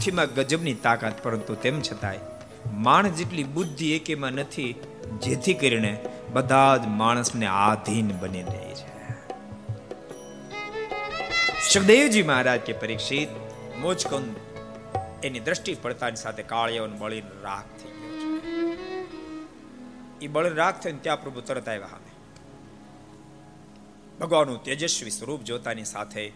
હાથીમાં 0.00 0.34
ગજબની 0.34 0.74
તાકાત, 0.74 1.22
પરંતુ 1.22 1.54
તેમ 1.54 1.82
છતાંય 1.82 2.20
માણસ 2.72 3.10
જેટલી 3.10 3.44
બુદ્ધિ 3.44 3.92
એકેમાં 3.92 4.32
નથી, 4.32 4.76
જેથી 5.22 5.54
કરીને 5.54 6.00
બધા 6.32 6.76
જ 6.76 6.86
માણસને 6.86 7.46
આધીન 7.46 8.18
બની 8.18 8.42
રહે 8.42 8.74
છે. 8.74 8.84
સુખદેવજી 11.72 12.22
મહારાજ 12.22 12.60
કે 12.60 12.72
પરીક્ષિત 12.72 13.28
મોજકુંદ 13.80 14.36
એની 15.24 15.40
દ્રષ્ટિ 15.40 15.76
પડતાની 15.82 16.16
સાથે 16.16 16.42
કાળિયાઓને 16.42 16.98
બળી 16.98 17.24
રાખ 17.42 17.66
થઈ 17.82 17.92
ગયો 17.92 18.20
છે. 18.20 18.28
એ 20.24 20.28
બળીને 20.28 20.56
રાખ 20.56 20.80
થઈને 20.80 20.98
ત્યાં 21.02 21.22
પ્રભુ 21.22 21.40
તરત 21.40 21.68
આવ્યા 21.68 21.86
સામે 21.86 22.10
ભગવાનનું 24.20 24.64
તેજસ્વી 24.64 25.10
સ્વરૂપ 25.10 25.42
જોતાની 25.42 25.84
સાથે 25.84 26.32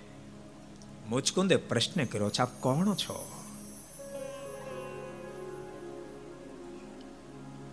મુચકુંદે 1.08 1.56
પ્રશ્ન 1.56 2.04
કર્યો 2.04 2.30
છે 2.30 2.42
આપ 2.42 2.50
કોણ 2.60 2.94
છો? 2.94 3.33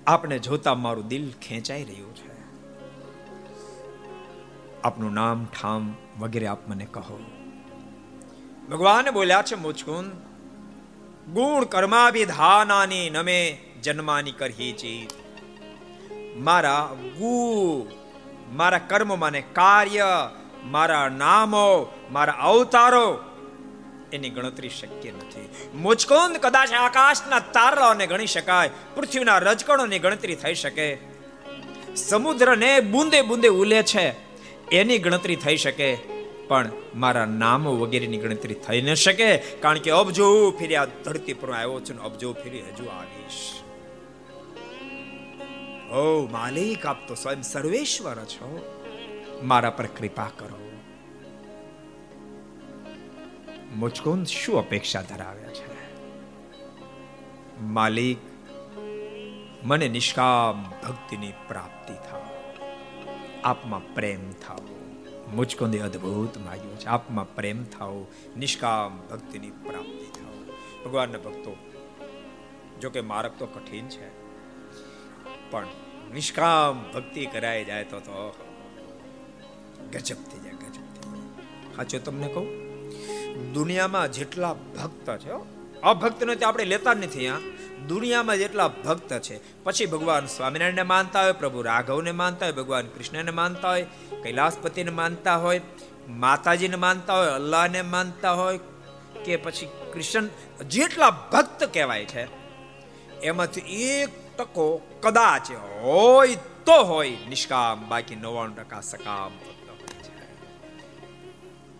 આપને 0.07 0.39
જોતા 0.39 0.75
મારું 0.75 1.07
દિલ 1.07 1.31
ખેંચાઈ 1.41 1.83
રહ્યું 1.83 2.15
છે. 2.15 2.31
આપનું 4.83 5.13
નામ 5.13 5.45
ઠામ 5.45 5.95
વગેરે 6.19 6.47
આપ 6.47 6.67
મને 6.67 6.85
કહો. 6.85 7.19
ભગવાન 8.71 9.11
બોલ્યા 9.11 9.41
છે 9.41 9.55
મુચકુંદ 9.55 10.11
ગુણ 11.33 11.63
કર્માભિધાનાની 11.63 13.09
નમે 13.09 13.57
જન્માની 13.83 14.31
કરહી 14.31 14.71
ચીત. 14.73 15.09
મારા 16.37 16.89
ગુ 17.17 17.87
મારા 18.53 18.77
કર્મ 18.77 19.19
માને 19.19 19.41
કાર્ય, 19.41 20.29
મારા 20.63 21.09
નામો, 21.09 21.93
મારા 22.11 22.33
અવતારો 22.33 23.19
એની 24.13 24.29
ગણતરી 24.29 24.69
શક્ય 24.69 25.11
નથી. 25.11 25.49
મુચકુંદ 25.75 26.37
કદાચ 26.37 26.73
આકાશના 26.73 27.39
તારાઓને 27.39 28.07
ગણી 28.07 28.25
શકાય, 28.27 28.69
પૃથ્વીના 28.95 29.37
રજકણોની 29.37 29.99
ગણતરી 29.99 30.35
થઈ 30.35 30.53
શકે. 30.53 30.97
સમુદ્રને 31.95 32.79
બુંદે 32.79 33.21
બુંદે 33.21 33.47
ઉલે 33.47 33.83
છે, 33.83 34.15
એની 34.71 34.97
ગણતરી 34.97 35.35
થઈ 35.35 35.57
શકે. 35.57 36.21
પણ 36.47 36.71
મારા 36.95 37.25
નામો 37.25 37.71
વગેરેની 37.77 38.17
ગણતરી 38.17 38.53
થઈ 38.53 38.81
ન 38.81 38.93
શકે, 38.93 39.37
કારણ 39.37 39.77
કે 39.77 39.91
અબજો 39.91 40.51
ફેરી 40.51 40.75
આ 40.75 40.85
ધરતી 40.85 41.33
પર 41.33 41.51
આવ્યો 41.51 41.79
છું 41.79 42.03
અબજો 42.03 42.33
ફેરી 42.33 42.61
હજુ 42.61 42.85
આવીશ. 42.85 43.39
ઓ 45.91 46.27
માલિક, 46.31 46.85
આપ 46.85 47.07
તો 47.07 47.15
સ્વયં 47.15 47.41
સર્વેશ્વર 47.41 48.15
છો. 48.15 48.77
મારા 49.43 49.69
પર 49.69 49.85
કૃપા 49.85 50.29
કરો. 50.37 50.70
મુચકુંદ 53.75 54.25
શું 54.25 54.59
અપેક્ષા 54.59 55.01
ધરાવે 55.01 55.43
છે? 55.43 55.95
માલિક, 57.61 58.17
મને 59.63 59.87
નિષ્કામ 59.87 60.63
ભક્તિની 60.87 61.33
પ્રાપ્તિ 61.47 61.93
થાવ. 61.93 62.25
આપમાં 63.43 63.93
પ્રેમ 63.93 64.31
થાવ. 64.31 64.59
મુચકુંદે 65.35 65.79
અદ્ભુત 65.79 66.37
માગ્યું 66.37 66.79
છે. 66.79 66.85
આપમાં 66.85 67.35
પ્રેમ 67.35 67.63
થાવ, 67.63 68.05
નિષ્કામ 68.37 68.97
ભક્તિની 68.97 69.51
પ્રાપ્તિ 69.51 70.11
થાવ. 70.19 70.33
ભગવાનના 70.85 71.17
ભક્તો 71.17 71.55
જો 72.81 72.89
કે 72.89 73.01
માર્ગ 73.01 73.31
તો 73.37 73.45
કઠિન 73.45 73.87
છે, 73.87 74.09
પણ 75.51 75.67
નિષ્કામ 76.13 76.91
ભક્તિ 76.93 77.25
કરાઈ 77.25 77.65
જાય 77.65 77.83
તો 77.83 77.99
તો 77.99 78.33
ગજબ 79.91 80.15
થઈ 80.15 80.39
જાય, 80.39 80.51
ગજબ 80.51 80.71
થઈ 80.71 81.09
જાય. 81.11 81.75
સાચું 81.75 82.03
તમને 82.03 82.27
કહું 82.27 82.70
દુનિયામાં 83.53 84.11
જેટલા 84.11 84.53
ભક્ત 84.53 85.17
છે 85.17 85.29
અભક્ત 85.81 86.23
નથી 86.23 86.43
આપણે 86.43 86.63
લેતા 86.63 86.93
જ 86.93 87.05
નથી 87.05 87.27
આ 87.27 87.39
દુનિયામાં 87.87 88.37
જેટલા 88.37 88.67
ભક્ત 88.67 89.19
છે, 89.19 89.63
પછી 89.63 89.85
ભગવાન 89.85 90.25
સ્વામિનારાયણને 90.25 90.81
માનતા 90.81 91.23
હોય, 91.23 91.31
પ્રભુ 91.31 91.61
રાઘવને 91.61 92.11
માનતા 92.11 92.45
હોય, 92.45 92.53
ભગવાન 92.53 92.87
કૃષ્ણને 92.87 93.31
માનતા 93.31 93.69
હોય, 93.69 93.85
કૈલાસપતિને 94.23 94.91
માનતા 94.91 95.35
હોય, 95.35 95.61
માતાજીને 96.09 96.75
માનતા 96.75 97.17
હોય, 97.17 97.27
અલ્લાહને 97.27 97.81
માનતા 97.81 98.31
હોય, 98.31 98.59
કે 99.25 99.35
પછી 99.35 99.65
કૃષ્ણ 99.93 100.27
જેટલા 100.67 101.09
ભક્ત 101.09 101.63
કહેવાય 101.63 102.05
છે, 102.05 102.27
એમાંથી 103.21 103.61
એક 103.61 104.09
ટકો 104.37 104.81
કદાચ 105.01 105.51
હોય 105.81 106.35
તો 106.65 106.83
હોય, 106.83 107.09
નિષ્કામ, 107.29 107.89
બાકી 107.89 108.15
નવ્વાણું 108.15 108.55
ટકા 108.55 108.81
સકામ. 108.81 109.31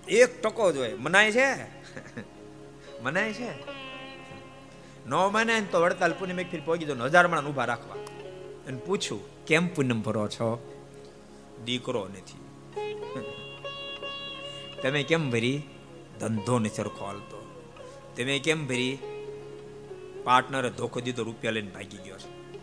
એક 0.08 0.42
ટકો 0.42 0.72
જોઈએ 0.72 0.94
મનાય 0.94 1.32
છે? 1.32 1.54
મનાય 3.02 3.34
છે? 3.34 3.82
નો 5.08 5.30
મને 5.30 5.62
તો 5.62 5.82
વડતાલ 5.82 6.14
પૂનમ 6.20 6.40
એક 6.40 6.52
ફીર 6.52 6.62
પહોંચી 6.66 6.86
દો 6.86 6.96
હજાર 6.96 7.28
માણસ 7.28 7.48
ઊભા 7.48 7.66
રાખવા. 7.66 7.96
અને 8.68 8.78
પૂછું 8.78 9.46
કેમ 9.46 9.68
પૂનમ 9.68 10.02
ભરો 10.02 10.28
છો? 10.28 10.78
દીકરો 11.66 12.08
નથી. 12.08 12.42
તમે 14.82 15.04
કેમ 15.04 15.32
ભરી? 15.32 15.62
ધંધો 16.20 16.60
ને 16.60 16.70
સરખો 16.70 17.06
હાલતો. 17.06 17.66
તમે 18.18 18.40
કેમ 18.40 18.68
ભરી? 18.68 18.98
પાર્ટનરે 20.24 20.70
ધોખો 20.70 21.00
દીધો, 21.00 21.24
રૂપિયા 21.24 21.52
લઈને 21.52 21.72
ભાગી 21.72 21.98
ગયો 21.98 22.18
છે. 22.18 22.58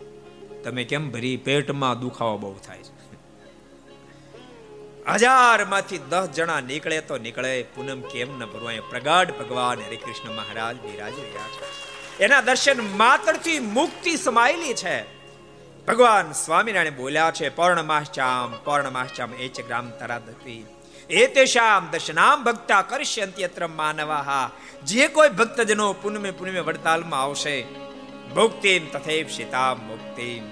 તમે 0.62 0.84
કેમ 0.84 1.10
ભરી? 1.10 1.36
પેટમાં 1.36 2.00
દુખાવો 2.00 2.38
બહુ 2.38 2.54
થાય 2.54 2.78
છે. 2.78 2.97
હજારમાંથી 5.14 5.98
દસ 5.98 6.26
જણા 6.26 6.60
નીકળે 6.60 7.00
તો 7.00 7.18
નીકળે. 7.18 7.62
પૂનમ 7.74 8.00
કેમ 8.00 8.38
ન 8.38 8.46
ભરવા 8.46 8.72
પ્રગાઢ 8.90 9.30
ભગવાન 9.30 9.78
હરે 9.78 9.96
કૃષ્ણ 9.96 10.32
મહારાજ 10.32 10.76
બિરાજ 10.76 11.12
રહ્યા 11.12 11.48
છે. 11.48 11.88
એના 12.24 12.40
દર્શન 12.40 12.96
માત્રથી 12.96 13.58
મુક્તિ 13.58 14.16
સમાયેલી 14.16 14.74
છે. 14.74 15.18
ભગવાન 15.86 16.32
સ્વામિનારાયણ 16.32 16.94
બોલ્યા 16.96 17.30
છે, 17.30 17.48
પૌર્ણમાશ્ચામ 17.48 18.56
પૌર્ણમાશ્ચામ, 18.64 19.34
એ 19.34 19.48
છે 19.48 19.66
ગ્રામ 19.66 19.90
તરાદપી 19.90 20.66
એતેશામ 21.10 21.88
દશનામ 21.90 22.44
ભક્તા 22.44 22.82
કરશ્યંતિ 22.82 23.42
અત્ર 23.42 23.66
માનવાહા. 23.66 24.50
જે 24.84 25.08
કોઈ 25.08 25.28
ભક્તજનો 25.28 25.92
પુનમે 25.92 26.30
પુનમે 26.30 26.60
વડતાલમાં 26.60 27.22
આવશે 27.22 27.62
ભુક્તિમ 28.34 28.86
તથૈવ 28.86 29.26
સીતામ 29.28 29.86
મુક્તિમ. 29.86 30.42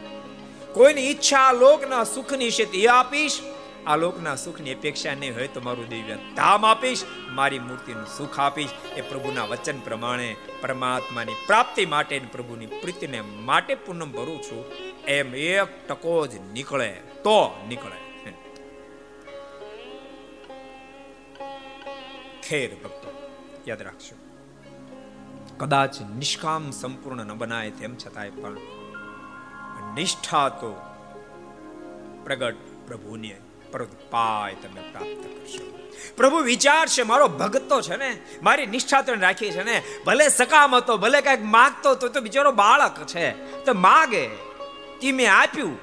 કોઈની 0.73 1.11
ઈચ્છા 1.11 1.53
લોકના 1.53 2.05
સુખની 2.05 2.51
છે 2.51 2.87
આપીશ 2.87 3.41
આ 3.87 3.97
લોકના 3.97 4.37
સુખની 4.37 4.75
અપેક્ષા 4.75 5.15
નહીં 5.15 5.35
હોય 5.35 5.49
તો 5.49 5.61
મારું 5.61 5.89
દિવ્ય 5.89 6.19
ધામ 6.37 6.67
આપીશ, 6.67 7.05
મારી 7.29 7.59
મૂર્તિનું 7.59 8.07
સુખ 8.07 8.41
આપીશ. 8.41 8.71
એ 8.97 9.01
પ્રભુના 9.01 9.45
વચન 9.45 9.79
પ્રમાણે 9.79 10.37
પરમાત્માની 10.61 11.33
પ્રાપ્તિ 11.47 11.87
માટે 11.87 12.19
પ્રભુની 12.19 12.67
પ્રીતિને 12.67 13.21
માટે 13.21 13.75
પૂનમ 13.75 14.13
ભરું 14.13 14.43
છું. 14.43 14.65
એમ 15.05 15.35
એક 15.35 15.89
ટકો 15.89 16.27
જ 16.27 16.41
નીકળે 16.53 16.93
તો 17.25 17.65
નીકળે. 17.69 18.07
ખેર 22.43 22.75
ભક્તો, 22.85 23.11
યાદ 23.69 23.83
રાખજો. 23.83 24.17
કદાચ 25.57 26.01
નિષ્કામ 26.01 26.71
સંપૂર્ણ 26.71 27.25
ન 27.25 27.33
બનાય 27.33 27.71
તેમ 27.71 27.97
છતાંય 27.97 28.31
પણ 28.31 28.53
નિષ્ઠા 29.95 30.49
તો 30.49 30.77
પ્રગટ 32.25 32.57
પ્રભુની 32.87 33.35
પરત 33.77 34.63
તમે 34.63 34.81
પ્રાપ્ત 34.81 35.23
કરશો. 35.23 35.79
પ્રભુ, 36.17 36.39
વિચાર 36.39 36.89
છે, 36.89 37.03
મારો 37.03 37.29
ભગતો 37.29 37.81
છે 37.81 37.97
ને, 37.97 38.21
મારી 38.43 38.67
નિષ્ઠા 38.67 39.03
તો 39.03 39.15
રાખી 39.15 39.51
છે 39.51 39.63
ને, 39.63 39.83
ભલે 40.07 40.29
સકામ 40.29 40.75
હતો, 40.75 40.97
ભલે 40.97 41.21
કંઈક 41.21 41.45
માગતો 41.45 41.95
તો 41.95 42.09
તો 42.09 42.21
બિચારો 42.21 42.53
બાળક 42.53 43.07
છે. 43.07 43.31
તો 43.65 43.75
માગે. 43.75 44.27
કે 45.01 45.13
મેં 45.13 45.33
આપ્યું 45.33 45.79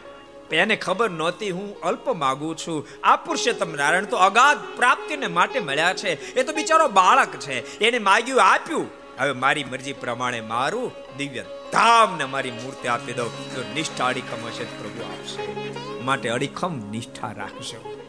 એને 0.52 0.76
ખબર 0.76 1.10
નહોતી, 1.10 1.50
હું 1.50 1.82
અલ્પ 1.82 2.10
માગું 2.10 2.58
છું. 2.58 2.88
આ 3.04 3.16
પુરુષોત્તમ 3.16 3.74
નારાયણ 3.74 4.06
તો 4.06 4.18
અગાધ 4.18 4.58
પ્રાપ્તિને 4.58 5.28
માટે 5.28 5.60
મળ્યા 5.60 5.94
છે. 5.94 6.34
એ 6.34 6.44
તો 6.44 6.54
બિચારો 6.54 6.88
બાળક 6.88 7.32
છે. 7.32 7.80
એને 7.80 8.00
માગ્યું, 8.00 8.42
આપ્યું. 8.42 8.88
હવે 9.20 9.32
મારી 9.32 9.64
મરજી 9.64 9.94
પ્રમાણે 9.94 10.42
મારું 10.42 10.92
દિવ્ય 11.18 11.44
ધામ 11.72 12.18
ને 12.18 12.26
મારી 12.26 12.52
મૂર્તિ 12.52 12.88
આપી 12.88 13.14
દઉં. 13.14 13.56
તો 13.56 13.64
નિષ્ઠાળી 13.74 14.22
કમશે 14.22 14.64
પ્રભુ 14.64 15.02
આપશે. 15.02 15.93
માટે 16.04 16.30
અડીખમ 16.30 16.92
નિષ્ઠા 16.92 17.32
રાખજો. 17.32 18.00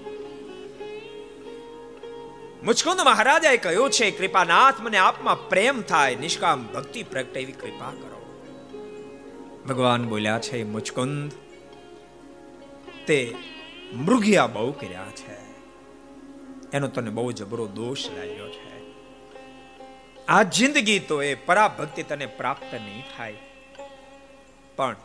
મુચકુંદ 2.64 3.00
મહારાજાએ 3.00 3.56
કહ્યું 3.56 3.90
છે 3.90 4.10
કૃપાનાથ 4.10 4.74
મને 4.80 4.98
આપમાં 4.98 5.48
પ્રેમ 5.48 5.82
થાય, 5.82 6.14
નિષ્કામ 6.14 6.66
ભક્તિ 6.66 7.02
પ્રગટે 7.02 7.40
એવી 7.40 7.52
કૃપા 7.52 7.90
કરો. 7.90 8.50
ભગવાન 9.68 10.08
બોલ્યા 10.08 10.38
છે 10.38 10.64
મુચકુંદ 10.64 11.32
તે 13.06 13.34
મૃગિયા 13.94 14.46
બહુ 14.46 14.72
કર્યા 14.72 15.06
છે. 15.10 15.44
એનો 16.72 16.88
તને 16.88 17.10
બહુ 17.10 17.32
જબરો 17.32 17.66
દોષ 17.66 18.10
લાગ્યો 18.16 18.48
છે. 18.48 18.74
આ 20.26 20.42
જિંદગી 20.42 20.98
તો 20.98 21.22
એ 21.22 21.34
પરાભક્તિ 21.34 22.02
તને 22.02 22.26
પ્રાપ્ત 22.26 22.74
નહીં 22.74 23.04
થાય. 23.16 23.34
પણ 24.76 24.96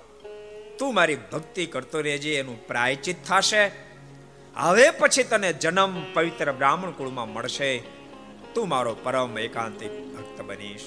તું 0.79 0.93
મારી 0.93 1.15
ભક્તિ 1.15 1.65
કરતો 1.65 2.01
રહેજે, 2.01 2.35
એનું 2.35 2.67
પ્રાયચિત 2.67 3.25
થશે. 3.25 3.71
હવે 4.55 4.91
પછી 4.91 5.23
તને 5.23 5.53
જન્મ 5.53 6.13
પવિત્ર 6.13 6.51
બ્રાહ્મણ 6.51 6.91
કુળમાં 6.91 7.33
મળશે. 7.33 7.79
તું 8.53 8.69
મારો 8.69 8.95
પરમ 9.03 9.39
એકાંતિક 9.39 10.15
ભક્ત 10.15 10.41
બનીશ. 10.41 10.81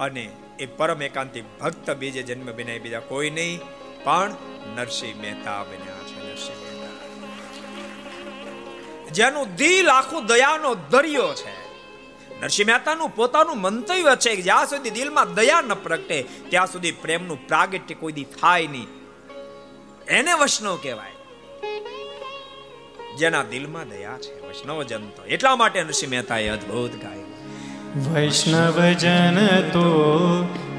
અને 0.00 0.30
એ 0.58 0.66
પરમ 0.66 1.02
એકાંતિક 1.02 1.44
ભક્ત 1.60 1.90
બીજે 1.90 2.22
જન્મ 2.22 2.52
બિના 2.52 2.78
બીજા 2.82 3.00
કોઈ 3.00 3.30
નહીં, 3.30 3.60
પણ 4.04 4.34
નરસિંહ 4.76 5.20
મહેતા 5.20 5.64
બન્યા 5.64 6.04
છે, 6.06 6.30
નરસિંહ 6.30 6.56
મહેતા. 6.56 6.94
જેનું 9.10 9.54
દિલ 9.54 9.90
આખું 9.90 10.26
દયાનો 10.26 10.74
દરિયો 10.74 11.34
છે. 11.34 11.67
નરસિંહ 12.40 12.70
મહેતાનું 12.70 13.16
પોતાનું 13.16 13.60
મંતવ્ય 13.60 14.16
છે 14.16 14.36
કે 14.36 14.42
જ્યાં 14.42 14.66
સુધી 14.66 14.90
દિલમાં 14.90 15.34
દયા 15.34 15.60
ન 15.60 15.74
પ્રગટે, 15.74 16.22
ત્યાં 16.22 16.66
સુધી 16.66 16.92
પ્રેમનું 16.92 17.48
પ્રાગટ્ય 17.48 17.94
કોઈ 17.94 18.12
દી 18.12 18.24
થાય 18.24 18.66
નહીં. 18.66 18.88
એને 20.08 20.32
વૈષ્ણવ 20.32 20.76
કહેવાય. 20.76 21.10
જેના 23.18 23.42
દિલમાં 23.42 23.88
દયા 23.88 24.18
છે 24.18 24.46
વૈષ્ણવ 24.46 24.82
જન 24.82 25.08
તો 25.08 25.24
એટલા 25.24 25.56
માટે 25.56 25.82
નરસિંહ 25.82 26.10
મહેતાએ 26.10 26.48
અદ્ભુત 26.48 26.92
ગાયું. 27.02 27.28
વૈષ્ણવજન 28.14 29.68
તો 29.70 29.86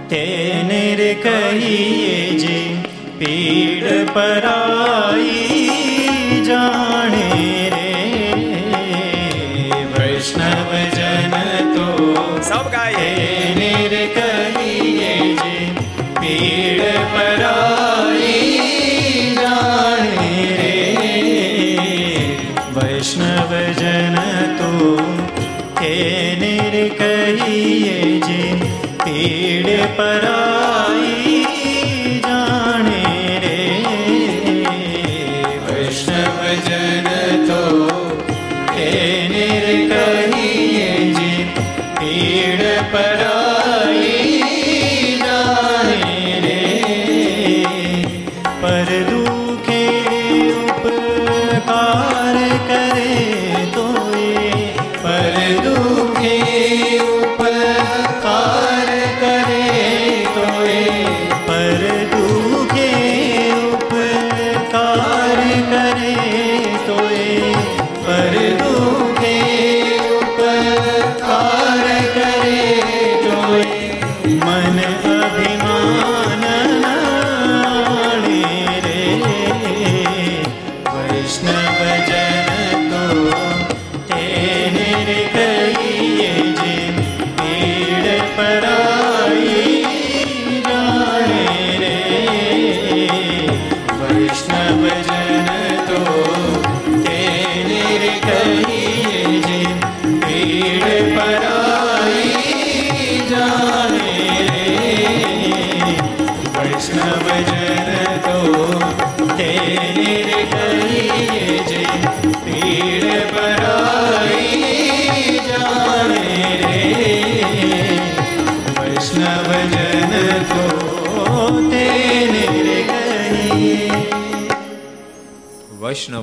તેને 0.09 0.95
રે 0.95 1.13
કહીએ 1.13 2.39
જે 2.39 2.75
પીડ 3.17 4.09
પરાઈ 4.13 5.69
જાણે. 6.45 7.68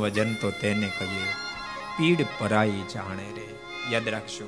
વૈષ્ણવજન 0.06 0.34
તો 0.34 0.50
તેને 0.50 0.90
કહીએ. 0.98 1.28
પીડ 1.98 2.26
પરાઈ 2.38 2.70
જાણે 2.70 3.24
રે. 3.36 3.54
યાદ 3.90 4.08
રાખજો. 4.08 4.46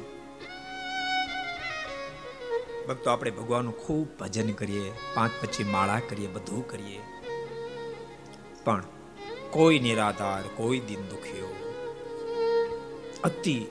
ભક્તો, 2.88 3.10
આપણે 3.10 3.30
ભગવાનનું 3.30 3.78
ખૂબ 3.78 4.18
ભજન 4.18 4.52
કરીએ, 4.52 4.92
પાંચ 5.14 5.30
પછી 5.42 5.64
માળા 5.64 6.00
કરીએ, 6.08 6.26
બધું 6.26 6.68
કરીએ. 6.68 7.00
પણ 8.64 8.84
કોઈ 9.50 9.78
નિરાધાર, 9.78 10.42
કોઈ 10.42 10.80
દિન 10.80 11.00
દુખ્યો. 11.00 11.74
અતિ 13.24 13.66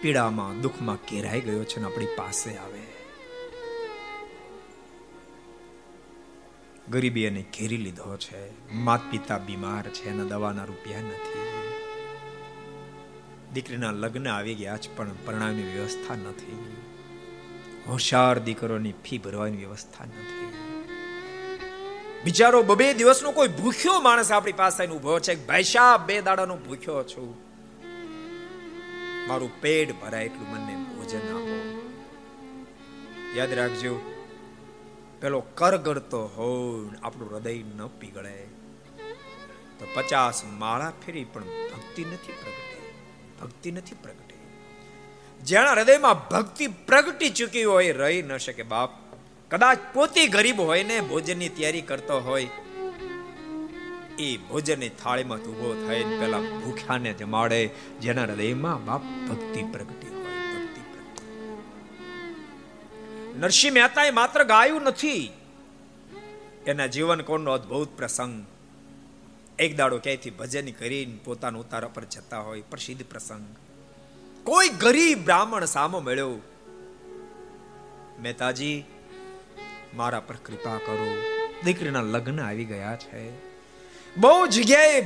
પીડામાં, 0.00 0.60
દુઃખમાં 0.60 0.96
ઘેરાઈ 0.96 1.40
ગયો 1.40 1.64
છે 1.64 1.80
ને 1.80 1.86
આપણી 1.86 2.06
પાસે 2.06 2.56
આવે. 2.56 2.77
ગરીબી 6.90 7.24
એને 7.24 7.42
ઘેરી 7.42 7.76
લીધો 7.76 8.16
છે. 8.16 8.72
માત 8.72 9.00
પિતા 9.10 9.38
બીમાર 9.38 9.82
છે, 9.82 10.10
એના 10.10 10.24
દવાના 10.24 10.64
રૂપિયા 10.64 11.00
નથી. 11.00 11.38
દીકરીના 13.54 13.90
લગ્ન 13.90 14.28
આવી 14.28 14.54
ગયા 14.54 14.76
છે, 14.76 14.96
પણ 14.96 15.10
પરણાવની 15.26 15.62
વ્યવસ્થા 15.62 16.14
નથી. 16.14 16.76
હોશિયાર 17.88 18.38
દીકરોની 18.38 18.92
ફી 18.92 19.18
ભરવાની 19.18 19.56
વ્યવસ્થા 19.56 20.04
નથી. 20.04 20.52
બિચારો 22.24 22.62
બબે 22.62 22.94
દિવસનો 22.94 23.30
કોઈ 23.30 23.48
ભૂખ્યો 23.48 24.00
માણસ 24.00 24.32
આપણી 24.32 24.52
પાસે 24.52 24.86
ઊભો 24.86 25.18
છે. 25.18 25.46
ભાઈ 25.46 25.62
સાહેબ 25.62 26.06
બે 26.06 26.22
દાડાનો 26.22 26.56
ભૂખ્યો 26.56 27.02
છું. 27.02 27.36
મારું 29.28 29.60
પેટ 29.60 30.00
ભરાય 30.00 30.24
એટલું 30.24 30.48
મને 30.48 30.76
ભોજન 30.76 31.18
આપો. 31.18 31.82
યાદ 33.36 33.52
રાખજો 33.52 34.14
પેલો 35.20 35.40
કરગડતો 35.54 36.20
હોય 36.36 36.98
આપણું 37.02 37.30
હૃદય 37.30 37.62
ન 37.76 37.86
પીગળે. 37.86 38.36
તો 39.78 39.86
પચાસ 39.94 40.42
માળા 40.58 40.92
ફેરી 41.06 41.24
પણ 41.24 41.40
ભક્તિ 41.40 42.04
નથી 42.04 42.32
પ્રગટી. 42.32 42.86
ભક્તિ 43.40 43.72
નથી 43.72 43.96
પ્રગટી. 44.02 44.40
જેના 45.42 45.72
હૃદયમાં 45.72 46.28
ભક્તિ 46.28 46.66
પ્રગટી 46.66 47.30
ચૂકી 47.30 47.64
હોય, 47.64 47.92
રહી 47.92 48.22
ન 48.22 48.36
શકે 48.36 48.62
બાપ. 48.62 48.90
કદાચ 49.50 49.78
પોતે 49.94 50.26
ગરીબ 50.26 50.60
હોય 50.60 50.82
ને 50.82 51.00
ભોજનની 51.00 51.48
તૈયારી 51.48 51.80
કરતો 51.80 52.18
હોય, 52.20 52.48
એ 54.18 54.36
ભોજનની 54.36 54.88
થાળીમાં 54.88 55.38
ઊભો 55.38 55.70
થઈને 55.86 56.18
પેલા 56.18 56.38
ભૂખ્યાને 56.38 57.12
જમાડે, 57.12 57.60
જેના 58.00 58.22
હૃદયમાં 58.22 58.84
બાપ 58.84 59.02
ભક્તિ 59.28 59.62
પ્રગટી. 59.72 60.07
નરસિંહ 63.38 63.74
મહેતાએ 63.74 64.10
માત્ર 64.10 64.44
ગાયું 64.44 64.82
નથી. 64.82 65.32
એના 66.66 66.86
જીવન 66.86 67.20
કોણનો 67.22 67.52
અદ્ભુત 67.52 67.88
પ્રસંગ. 67.96 68.46
એક 69.58 69.76
દાડો 69.76 69.98
ક્યાંયથી 69.98 70.30
ભજન 70.30 70.70
કરીને 70.70 71.18
પોતાના 71.24 71.58
ઉતારા 71.58 71.88
પર 71.88 72.04
જતા 72.04 72.38
હોય, 72.38 72.60
પ્રસિદ્ધ 72.60 73.06
પ્રસંગ. 73.06 73.46
કોઈ 74.44 74.68
ગરીબ 74.68 75.24
બ્રાહ્મણ 75.24 75.64
સામો 75.64 76.00
મળ્યો, 76.00 76.34
મહેતાજી, 78.20 78.84
મારા 79.94 80.20
પર 80.20 80.36
કૃપા 80.36 80.78
કરો. 80.78 81.06
દીકરીના 81.64 82.02
લગ્ન 82.02 82.40
આવી 82.40 82.64
ગયા 82.64 82.96
છે. 82.96 83.30
બહુ 84.16 84.46
જગ્યાએ 84.46 85.00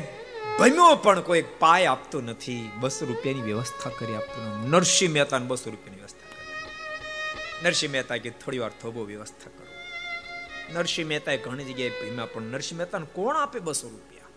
ભમ્યો 0.58 0.96
પણ 0.96 1.20
કોઈ 1.20 1.44
પાય 1.58 1.86
આપતો 1.86 2.20
નથી. 2.20 2.70
બસો 2.80 3.06
રૂપિયાની 3.06 3.42
વ્યવસ્થા 3.42 3.90
કરી 3.98 4.14
આપતો 4.14 4.68
નરસિંહ 4.68 5.12
મહેતાને 5.12 5.46
બસો 5.46 5.70
રૂપિયાની 5.70 6.01
નરસિંહ 7.62 7.92
મહેતા 7.92 8.16
કે 8.16 8.30
થોડી 8.30 8.58
વાર 8.58 8.70
થોબો 8.70 9.04
વ્યવસ્થા 9.04 9.50
કરો. 9.50 9.66
નરસિંહ 10.74 11.08
મહેતાએ 11.08 11.36
ઘણી 11.36 11.64
જગ્યાએ 11.64 11.90
ભમ્યા 11.90 12.26
પણ 12.26 12.42
નરસિંહ 12.42 12.78
મહેતાને 12.78 13.06
કોણ 13.12 13.36
આપે 13.36 13.58
બસો 13.58 13.88
રૂપિયા? 13.88 14.28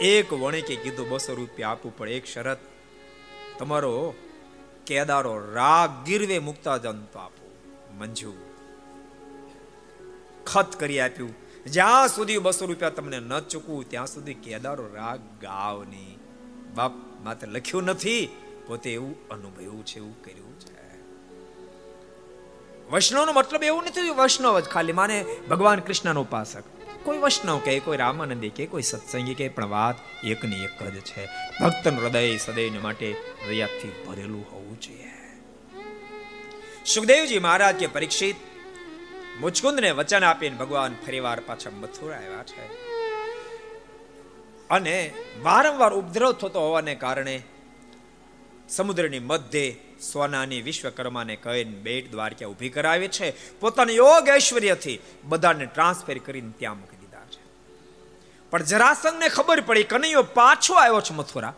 એક 0.00 0.32
વણિકે 0.32 0.76
કીધું, 0.76 1.08
બસો 1.08 1.34
રૂપિયા 1.34 1.68
આપવું 1.68 1.98
પડે 1.98 2.16
એક 2.16 2.26
શરત, 2.26 2.58
તમારો 3.58 4.14
કેદારો 4.86 5.52
રાગ 5.52 6.04
ગીરવે 6.06 6.38
મુકતા 6.38 6.76
જંતો 6.76 7.18
આપો. 7.18 7.56
મંજુ 7.98 8.32
ખત 10.46 10.80
કરી 10.80 11.00
આપ્યું. 11.00 11.34
જ્યાં 11.66 12.08
સુધી 12.08 12.38
બસો 12.38 12.66
રૂપિયા 12.66 12.90
તમને 12.90 13.20
ન 13.20 13.40
ચૂકવું, 13.40 13.90
ત્યાં 13.90 14.06
સુધી 14.06 14.34
કેદારો 14.34 14.94
રાગ 14.94 15.20
ગાવ 15.40 15.84
નહીં 15.84 16.18
બાપ 16.74 16.92
માત્ર 17.20 17.48
લખ્યું 17.48 17.84
નથી, 17.84 18.28
પોતે 18.66 18.92
એવું 18.92 19.28
અનુભવ્યું 19.28 19.86
છે, 19.86 19.96
એવું 19.96 20.24
કર્યું 20.24 20.51
વૈષ્ણવનો 22.92 23.32
મતલબ 23.32 23.64
એવું 23.64 23.84
નથી 23.84 24.10
વૈષ્ણવ 24.10 24.60
જ 24.60 24.64
ખાલી 24.64 24.92
માને 24.92 25.24
ભગવાન 25.50 25.80
કૃષ્ણનો 25.80 26.20
ઉપાસક. 26.20 26.62
કોઈ 27.02 27.18
વૈષ્ણવ 27.18 27.58
કે 27.58 27.80
કોઈ 27.80 27.96
રામાનંદી 27.96 28.48
કે 28.48 28.66
કોઈ 28.66 28.82
સત્સંગી 28.82 29.34
કે 29.34 29.48
પણ 29.48 29.66
વાત 29.66 29.94
એકની 30.24 30.64
એક 30.64 30.82
જ 30.82 31.00
છે. 31.00 31.24
ભક્તનું 31.60 32.02
હૃદય 32.02 32.36
સદૈવને 32.36 32.78
માટે 32.78 33.12
હૃદયથી 33.12 34.04
ભરેલું 34.06 34.46
હોવું 34.52 34.80
જોઈએ. 34.80 35.10
સુખદેવજી 36.86 37.38
મહારાજ 37.38 37.76
કે 37.76 37.86
પરીક્ષિત 37.86 38.36
મુચકુંદને 39.40 39.90
વચન 39.90 40.24
આપીને 40.24 40.56
ભગવાન 40.56 40.94
ફરીવાર 41.06 41.40
પાછા 41.40 41.70
મથુરા 41.70 42.16
આવ્યા 42.16 42.42
છે. 42.42 42.66
અને 44.68 45.14
વારંવાર 45.42 45.92
ઉપદ્રવ 45.92 46.32
થતો 46.32 46.60
હોવાને 46.60 46.94
કારણે 46.94 47.42
સમુદ્રની 48.68 49.18
મધ્યે 49.18 49.76
સોનાની 50.02 50.62
વિશ્વકર્માને 50.62 51.36
કહીને 51.36 51.70
બેટ 51.70 52.10
દ્વારકા 52.10 52.46
ઊભી 52.46 52.68
કરાવી 52.68 53.08
છે. 53.08 53.60
પોતાના 53.60 53.92
યોગ 53.92 54.28
ઐશ્વર્યથી 54.28 54.98
બધાને 55.24 55.66
ટ્રાન્સફર 55.66 56.18
કરીને 56.18 56.52
ત્યાં 56.58 56.80
મૂકી 56.80 56.96
દીધા 56.96 57.20
છે. 57.20 57.40
પણ 58.50 58.62
જરાસંઘને 58.62 59.28
ખબર 59.28 59.60
પડી, 59.60 59.82
કનૈયો 59.82 60.22
પાછો 60.22 60.74
આવ્યો 60.74 61.00
છે 61.00 61.14
મથુરા. 61.14 61.54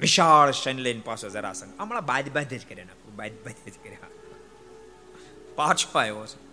વિશાળ 0.00 0.50
શૈન 0.50 0.78
લઈને 0.78 1.00
પાછો 1.00 1.28
જરાસંઘ. 1.28 1.80
હમણાં 1.80 2.06
બાદ 2.06 2.28
બાદ 2.28 2.54
જ 2.54 2.66
કર્યા 2.68 2.84
નાખું 2.84 3.16
બાદ 3.16 3.32
બાદ 3.32 3.70
જ 3.70 3.74
કર્યા. 3.84 3.98
પાછો 5.56 5.98
આવ્યો 5.98 6.26
છે. 6.26 6.48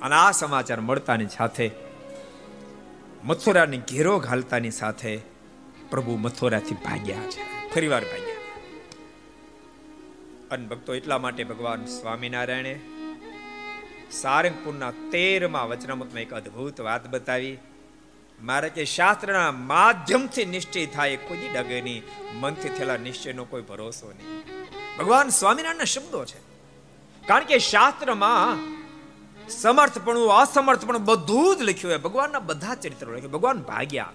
અને 0.00 0.14
આ 0.14 0.30
સમાચાર 0.30 0.80
મળતાની 0.80 1.26
સાથે, 1.26 1.70
મથુરાની 3.24 3.78
ઘેરો 3.78 4.18
ઘાલતાની 4.18 4.70
સાથે 4.70 5.20
પ્રભુ 5.90 6.16
મથુરાથી 6.16 6.74
ભાગ્યા 6.74 7.16
છે. 7.16 7.55
ફરીવાર 7.76 8.04
ભાગ્યા. 8.04 8.36
અને 10.50 10.66
ભક્તો 10.66 10.94
એટલા 10.94 11.18
માટે 11.18 11.44
ભગવાન 11.44 11.84
સ્વામિનારાયણે 11.84 12.80
સારંગપુરના 14.10 14.90
તેરમાં 14.90 15.68
વચનામૃતમાં 15.68 16.20
એક 16.20 16.34
અદ્ભુત 16.34 16.80
વાત 16.80 17.08
બતાવી. 17.08 17.58
મારે 18.42 18.68
કે 18.68 18.84
શાસ્ત્રના 18.84 19.52
માધ્યમથી 19.52 20.44
નિશ્ચય 20.44 20.86
થાય, 20.86 21.16
કોઈ 21.16 21.48
ડગે 21.54 21.80
નહીં 21.80 22.02
મનથી 22.40 22.68
થયેલા 22.68 22.96
નિશ્ચયનો 22.96 23.44
કોઈ 23.44 23.62
ભરોસો 23.62 24.08
નહીં. 24.08 24.42
ભગવાન 24.98 25.28
સ્વામિનારાયણના 25.28 25.84
શબ્દો 25.84 26.24
છે. 26.24 26.38
કારણ 27.26 27.44
કે 27.44 27.58
શાસ્ત્રમાં 27.58 28.58
સમર્થપણું, 29.48 30.32
અસમર્થપણું 30.32 31.04
બધું 31.04 31.56
જ 31.56 31.62
લખ્યું 31.62 31.92
હોય, 31.92 31.98
ભગવાનના 31.98 32.38
બધા 32.38 32.74
ચરિત્રો 32.74 33.14
લખ્યું, 33.14 33.32
ભગવાન 33.32 33.62
ભાગ્યા. 33.62 34.12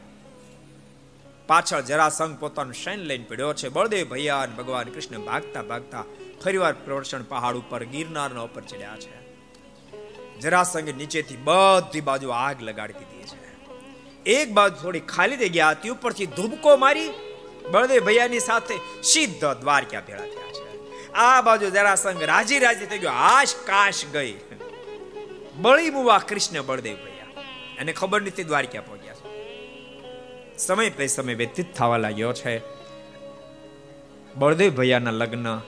પાછળ 1.48 1.82
જરાસંઘ 1.82 2.40
પોતાનું 2.40 2.74
શૈન 2.74 3.00
લઈને 3.00 3.26
પડ્યો 3.30 3.54
છે. 3.54 3.70
બળદેવ 3.70 4.10
ભૈયા 4.10 4.40
અને 4.40 4.56
ભગવાન 4.56 4.90
કૃષ્ણ 4.90 5.18
ભાગતા 5.18 5.62
ભાગતા 5.62 6.04
ફરીવાર 6.44 6.74
પ્રવર્ષણ 6.74 7.24
પહાડ 7.24 7.56
ઉપર 7.56 7.84
ગિરનારના 7.84 8.42
ઉપર 8.42 8.62
ચડ્યા 8.62 8.98
છે. 8.98 9.22
જરાસંઘ 10.40 10.90
નીચેથી 10.90 11.38
બધી 11.44 12.02
બાજુ 12.02 12.30
આગ 12.30 12.62
લગાડી 12.62 12.94
દીધી 12.94 13.24
છે. 13.24 13.52
એક 14.26 14.52
બાજુ 14.52 14.76
થોડી 14.76 15.00
ખાલી 15.00 15.38
થઈ 15.38 15.50
ગયા 15.50 15.70
હતી 15.70 15.90
ઉપરથી 15.90 16.26
ધૂબકો 16.26 16.78
મારી 16.78 17.10
બળદેવ 17.72 18.06
ભૈયાની 18.06 18.40
સાથે 18.40 18.76
સીધા 19.04 19.54
દ્વારકા 19.54 20.00
ભેળા 20.00 20.22
થયા 20.22 20.52
છે. 20.52 21.14
આ 21.14 21.42
બાજુ 21.42 21.70
જરાસંઘ 21.70 22.24
રાજી 22.24 22.60
રાજી 22.60 22.86
થઈ 22.86 22.98
ગયો, 22.98 23.12
આશ 23.12 23.56
કાશ 23.56 24.06
ગઈ. 24.06 24.34
બળી 25.56 25.90
મુવા 25.90 26.18
કૃષ્ણ 26.18 26.62
બળદેવ 26.62 26.96
ભૈયા. 26.96 27.44
એને 27.80 27.94
ખબર 27.94 28.22
નથી 28.22 28.44
દ્વારકા 28.44 28.82
પહોંચ્યા 28.82 29.01
સમય 30.68 30.90
પે 30.90 31.08
સમય 31.08 31.34
વ્યતીત 31.34 31.74
થવા 31.74 31.98
લાગ્યો 31.98 32.34
છે. 32.34 32.62
બળદેવ 34.36 34.72
ભૈયાના 34.72 35.12
લગ્ન 35.12 35.62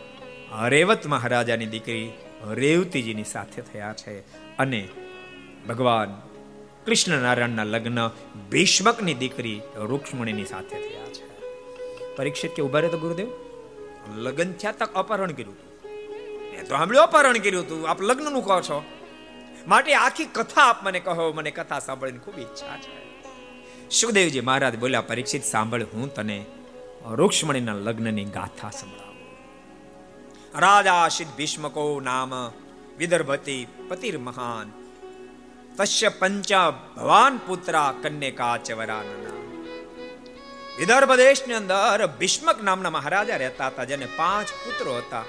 રેવત 0.68 1.08
મહારાજાની 1.08 1.66
દીકરી 1.66 2.12
રેવતીજીની 2.52 3.24
સાથે 3.24 3.62
થયા 3.62 3.94
છે 3.94 4.20
અને 4.58 4.88
ભગવાન 5.70 6.22
કૃષ્ણ 6.86 7.22
નારાયણના 7.22 7.64
લગ્ન 7.64 8.08
ભીષ્મકની 8.52 9.14
દીકરી 9.14 9.62
રૂક્ષ્મણીની 9.76 10.46
સાથે 10.46 10.76
થયા 10.76 11.06
છે. 11.06 11.26
પરીક્ષિત 12.16 12.56
કે 12.56 12.62
ઊભા 12.62 12.80
રહે 12.80 12.90
તો 12.90 12.98
ગુરુદેવ? 12.98 13.28
લગ્ન 14.16 14.52
થયા 14.52 14.72
તક 14.72 14.94
અપહરણ 14.94 15.32
કર્યું 15.32 15.54
હતું 15.54 15.92
મેં 16.52 16.62
તો 16.62 16.76
સાંભળ્યું 16.76 17.04
અપહરણ 17.04 17.38
કર્યું 17.38 17.64
હતું 17.64 17.90
આપ 17.90 18.02
લગ્નનું 18.02 18.44
કહો 18.46 18.62
છો. 18.62 18.84
માટે 19.68 19.94
આખી 19.96 20.26
કથા 20.26 20.62
આપ 20.62 20.84
મને 20.84 21.00
કહો. 21.00 21.32
મને 21.32 21.52
કથા 21.52 21.80
સાંભળીને 21.80 22.20
ખૂબ 22.20 22.40
ઈચ્છા 22.40 22.78
છે. 22.78 23.04
સુખદેવજી 23.94 24.42
મહારાજ 24.42 24.76
બોલ્યા, 24.76 25.02
પરીક્ષિત 25.02 25.44
સાંભળ, 25.44 25.84
હું 25.94 26.10
તને 26.14 26.38
રૂક્ષ્મણીના 27.20 27.76
લગ્નની 27.88 28.28
ગાથા 28.38 28.72
સંભળાવું 28.72 30.62
રાજાશિત 30.64 31.30
ભીષ્મકો 31.38 31.84
નામ 32.00 32.32
વિદર્ભતી 32.98 33.62
પતિર 33.90 34.16
મહાન. 34.28 34.68
તસ્ય 35.78 36.10
પંચા 36.22 36.68
ભવાન 36.98 37.36
પુત્રા 37.48 37.92
કન્યકા 38.04 38.56
ચવરા 38.58 39.04
વિદર્ભ 40.80 41.14
દેશની 41.24 41.60
અંદર 41.62 42.00
ભીષ્મક 42.20 42.58
નામના 42.64 42.96
મહારાજા 42.98 43.40
રહેતા 43.44 43.70
હતા, 43.72 43.90
જેને 43.92 44.08
પાંચ 44.18 44.50
પુત્રો 44.64 44.94
હતા. 44.98 45.26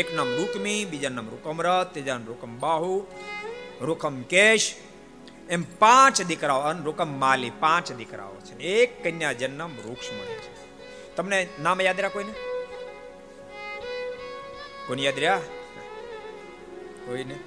એક 0.00 0.08
નામ 0.16 0.28
રૂકમી 0.38 0.80
બીજા 0.84 1.14
નામ 1.16 1.32
રૂકમરથ 1.34 1.90
ત્રીજા 1.92 2.20
રૂકમ 2.30 2.52
બાહુ 2.58 2.94
રૂકમ 3.80 4.16
કેશ 4.34 4.66
એમ 5.48 5.64
પાંચ 5.78 6.22
દીકરાઓ, 6.22 6.60
અને 6.60 6.82
રૂકમ 6.82 7.20
માલી 7.20 7.50
પાંચ 7.50 7.92
દીકરાઓ 7.92 8.34
છે 8.34 8.58
એક 8.58 9.04
કન્યા 9.04 9.32
જન્મ 9.32 9.70
રૂક્ષ્મણી 9.84 10.34
છે. 10.34 10.68
તમને 11.16 11.48
નામ 11.60 11.80
યાદ 11.80 11.96
રહ્યા 11.96 12.08
કોઈને? 12.08 12.32
કોને 14.86 15.02
યાદ 15.02 15.14
રહ્યા? 15.14 15.40
કોઈને? 17.06 17.38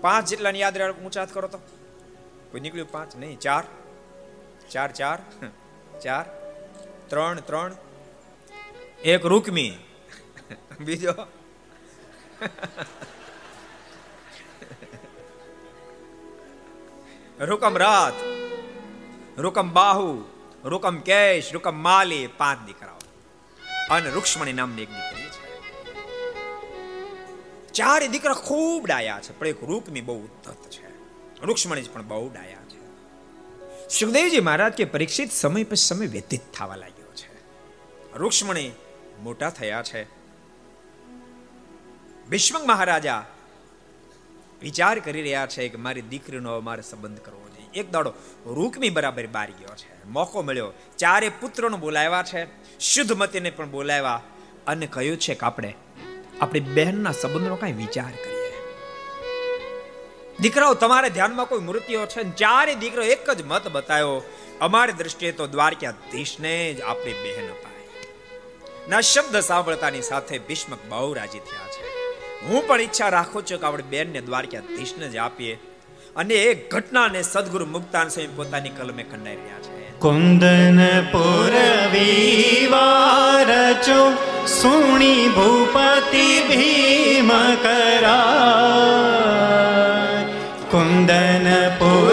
પાંચ 0.00 0.28
જેટલા 0.28 0.50
યાદ 0.50 0.78
રહ્યા, 0.78 0.90
ઊંચા 0.90 1.20
હાથ 1.20 1.32
કરો 1.32 1.48
તો. 1.48 1.58
કોઈ 2.50 2.60
નીકળ્યું? 2.60 2.90
પાંચ? 2.90 3.16
નહીં, 3.16 3.38
ચાર. 3.38 3.64
ચાર 4.70 4.92
ચાર. 4.92 5.18
ચાર. 6.00 6.24
ત્રણ 7.08 7.40
ત્રણ. 7.40 7.74
એક 9.04 9.26
રૂકમી. 9.26 9.78
બીજો? 10.80 11.12
રૂકમ 17.40 17.78
રથ 17.78 18.12
રૂકમ 19.38 19.70
બાહુ 19.70 20.24
રૂકમ 20.64 20.98
કેશ 20.98 21.52
રૂકમ 21.52 21.74
માલી 21.74 22.26
પાંચ 22.26 22.66
દીકરાઓ. 22.66 22.96
અને 23.94 24.10
રૂક્ષ્મણી 24.10 24.52
નામની 24.52 24.82
એક 24.82 24.88
દીકરી 24.88 25.22
છે. 28.00 28.06
દીકરા 28.08 28.34
ખૂબ 28.34 28.86
ડાયા 28.86 29.20
છે, 29.22 29.38
પણ 29.38 29.46
એક 29.46 29.64
રૂકમી 29.64 30.00
બહુ 30.00 30.20
ઉદ્ધત 30.20 30.70
છે. 30.70 30.88
રૂક્ષ્મણી 31.40 31.82
પણ 31.82 32.02
બહુ 32.02 32.28
ડાયા 32.28 32.58
છે. 32.68 32.78
સુખદેવજી 33.88 34.40
મહારાજ 34.40 34.72
કે 34.72 34.84
પરીક્ષિત 34.84 35.32
સમય 35.32 35.64
પછી 35.64 35.76
સમય 35.76 36.06
વ્યતીત 36.06 36.40
થવા 36.54 36.76
લાગ્યો 36.76 37.06
છે. 37.14 37.38
રૂક્ષ્મણી 38.18 38.72
મોટા 39.22 39.50
થયા 39.50 39.82
છે. 39.82 40.04
ભીષ્મક 42.28 42.64
મહારાજા 42.64 43.24
વિચાર 44.62 44.98
કરી 44.98 45.22
રહ્યા 45.22 45.46
છે 45.46 45.68
કે 45.68 45.76
મારી 45.76 46.00
દીકરીનો 46.00 46.60
મારે 46.60 46.82
સંબંધ 46.82 47.18
કરવો 47.18 47.48
જોઈએ. 47.48 47.80
એક 47.80 47.90
દાડો 47.90 48.12
રૂકમી 48.46 48.90
બરાબર 48.90 49.26
બારી 49.26 49.52
ગયો 49.52 49.76
છે. 49.76 50.08
મોકો 50.08 50.42
મળ્યો. 50.42 50.72
ચારે 50.98 51.28
પુત્રોને 51.28 51.76
બોલાવ્યા 51.76 52.22
છે. 52.22 52.46
શુદ્ધમતીને 52.78 53.50
પણ 53.50 53.70
બોલાવ્યા 53.70 54.22
અને 54.66 54.86
કહ્યું 54.86 55.16
છે 55.16 55.34
કે 55.34 55.46
આપણે, 55.46 55.74
આપણી 56.40 56.60
બહેનના 56.60 57.12
સંબંધનો 57.12 57.56
કાંઈ 57.56 57.72
વિચાર 57.72 58.10
કરીએ. 58.10 58.38
દીકરાઓ, 60.40 60.74
તમારે 60.74 61.10
ધ્યાનમાં 61.10 61.46
કોઈ 61.46 61.58
મૃત્યુ 61.58 62.06
છે? 62.06 62.22
ચારે 62.22 62.74
દીકરો 62.74 63.02
એક 63.02 63.30
જ 63.30 63.42
મત 63.42 63.68
બતાવ્યો 63.68 64.22
અમારી 64.60 64.92
દ્રષ્ટિએ 64.92 65.32
તો 65.32 65.46
દ્વારકાધીશને 65.46 66.74
જ 66.74 66.80
આપણી 66.80 67.12
બહેન 67.12 67.50
અપાય 67.50 67.68
ના 68.88 69.00
શબ્દ 69.00 69.40
સાંભળતાની 69.40 70.02
સાથે 70.02 70.38
ભીષ્મક 70.38 70.78
બહુ 70.88 71.12
રાજી 71.12 71.38
થયા. 71.38 71.67
હું 72.42 72.66
પણ 72.66 72.80
ઈચ્છા 72.80 73.08
રાખું 73.08 73.42
છું 73.42 73.60
કે 73.60 73.66
આપણે 73.66 73.82
બેનને 73.82 74.20
દ્વારકાધીશને 74.20 75.08
જ 75.08 75.16
આપીએ. 75.16 75.58
અને 76.16 76.34
એ 76.34 76.68
ઘટનાને 76.68 77.22
સદગુરુ 77.22 77.66
મુક્તાન 77.66 78.08
સ્વામી 78.08 78.28
પોતાની 78.36 78.68
કલમે 78.68 79.02
ખંડાઈ 79.02 79.36
રહ્યા 79.36 79.58
છે. 79.58 79.98
કુંદન 79.98 81.06
પુરવીવાર 81.12 83.72
ચો 83.72 84.12
સુણી 84.46 85.28
ભૂપતિ 85.28 86.40
ભીમ 86.40 87.54
કરા 87.54 88.64
કુંદન 90.70 91.74
પુરવીવાર 91.78 92.07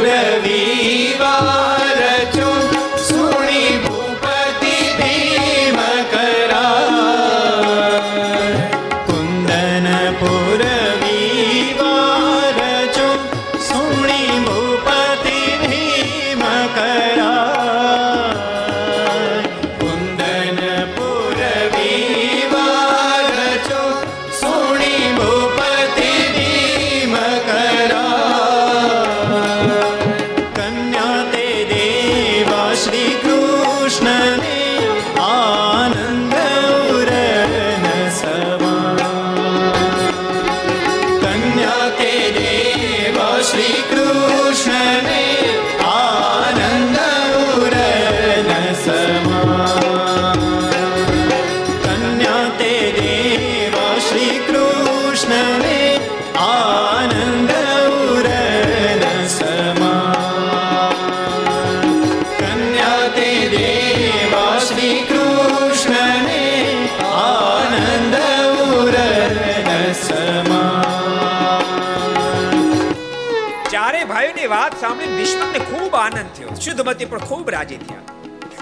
થયો 76.93 77.05
પણ 77.05 77.19
ખૂબ 77.19 77.49
રાજી 77.49 77.77
થયા. 77.77 78.01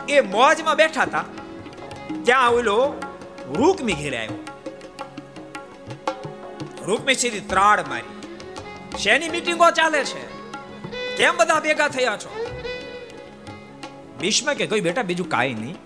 એ 0.09 0.21
મોજમાં 0.21 0.75
બેઠા 0.75 1.01
હતા, 1.01 1.25
ત્યાં 2.25 2.51
ઓલો 2.51 2.93
રૂકમી 3.53 3.93
ઘેરે 3.93 4.17
આવ્યો. 4.17 4.43
રૂકમી 6.85 7.15
સીધી 7.15 7.39
ત્રાડ 7.39 7.87
મારી. 7.87 8.21
શેની 8.97 9.29
મીટિંગો 9.29 9.71
ચાલે 9.71 10.05
છે? 10.05 10.27
કેમ 11.17 11.37
બધા 11.37 11.59
ભેગા 11.59 11.87
થયા 11.87 12.17
છો? 12.17 12.45
ભીષ્મ 14.21 14.53
કે 14.53 14.67
કોઈ 14.67 14.81
બેટા, 14.81 15.01
બીજું 15.01 15.29
કાંઈ 15.29 15.53
નહીં. 15.53 15.77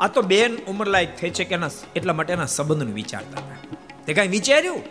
આ 0.00 0.08
તો 0.08 0.22
બેન 0.22 0.56
ઉંમર 0.56 0.86
લાયક 0.86 1.16
થઈ 1.16 1.30
છે 1.30 1.44
કે 1.44 1.54
એના 1.54 1.70
એટલા 1.96 2.12
માટે 2.12 2.32
એના 2.32 2.46
સંબંધનું 2.46 2.94
વિચારતા 2.94 3.38
હતા. 3.38 3.76
તે 4.06 4.14
કાંઈ 4.14 4.28
વિચાર્યું? 4.28 4.82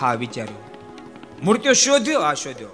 હા, 0.00 0.14
વિચાર્યું. 0.14 0.60
મૂર્તિઓ 1.42 1.72
શોધ્યો, 1.72 2.20
આ 2.20 2.34
શોધ્યો. 2.34 2.68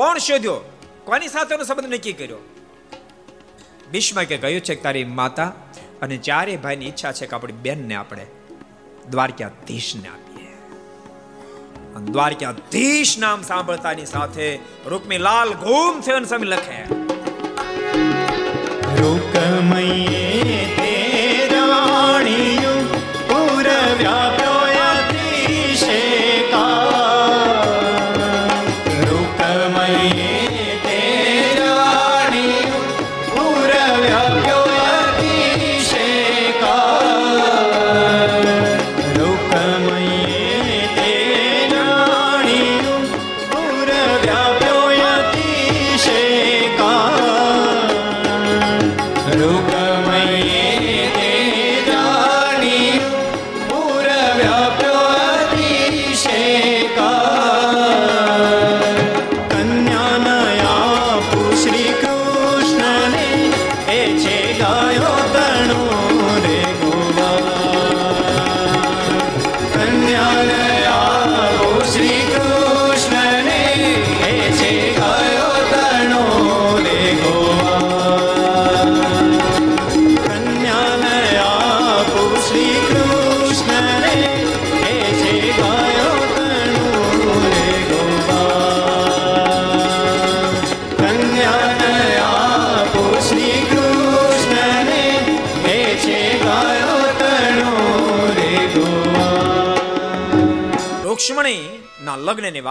કોણ 0.00 0.18
શોધ્યો? 0.18 0.72
કોની 1.04 1.28
સાથેનો 1.28 1.64
સંબંધ 1.64 1.94
નક્કી 1.94 2.12
કર્યો? 2.12 2.36
ભીષ્મ 3.92 4.22
કે 4.22 4.36
કહ્યું 4.36 4.60
છે 4.60 4.74
કે 4.74 4.82
તારી 4.82 5.04
માતા 5.04 5.46
અને 6.02 6.16
ચારે 6.16 6.56
ભાઈની 6.56 6.86
ઈચ્છા 6.86 7.12
છે 7.12 7.26
કે 7.26 7.36
આપણી 7.36 7.52
બેનને 7.52 7.94
આપણે 7.94 8.26
દ્વારકાધીશને 9.10 10.08
આપીએ. 10.08 10.48
દ્વારકાધીશ 12.12 13.18
નામ 13.18 13.42
સાંભળતાની 13.42 14.06
સાથે 14.06 14.58
રૂકમી 14.86 15.18
લાલ 15.18 15.50
ઘૂમ 15.50 16.00
થયો 16.00 16.18
સમય 16.18 16.24
સમી 16.24 16.46
લખે. 16.46 16.82
રૂકમયે 19.02 20.76
તે 20.76 21.58
રાણીયું 21.58 22.88
પુર 23.28 23.66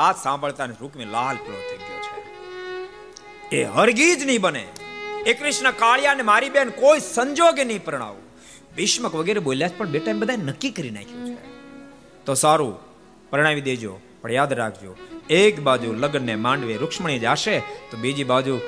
વાત 0.09 0.23
સાંભળતા 0.23 0.65
રૂકમી 0.65 1.05
લાલ 1.05 1.35
પીળો 1.35 1.57
થઈ 1.57 1.77
ગયો 1.77 1.99
છે. 2.01 3.55
એ 3.55 3.63
હરગીજ 3.63 4.25
નહીં 4.25 4.41
બને. 4.41 4.67
એ 5.25 5.33
કૃષ્ણ 5.33 5.71
કાળિયાને 5.71 6.23
મારી 6.23 6.49
બેન 6.49 6.69
કોઈ 6.69 6.99
સંજોગે 6.99 7.63
નહીં 7.63 7.83
પરણાવું. 7.83 8.21
ભીષ્મક 8.75 9.15
વગેરે 9.15 9.39
બોલ્યા 9.39 9.69
પણ 9.77 9.87
બેટા 9.87 10.13
બધા 10.13 10.35
નક્કી 10.35 10.71
કરી 10.71 10.89
નાખ્યું 10.89 11.27
છે. 11.27 11.37
તો 12.25 12.33
સારું, 12.33 12.79
પરણાવી 13.29 13.61
દેજો, 13.61 13.99
પણ 14.21 14.31
યાદ 14.31 14.53
રાખજો, 14.53 14.95
એક 15.29 15.59
બાજુ 15.59 15.93
લગ્નને 15.93 16.35
માંડવે 16.35 16.77
રૂક્ષ્મણી 16.77 17.19
જાશે, 17.19 17.59
તો 17.59 17.97
બીજી 17.97 18.23
બાજુ 18.23 18.59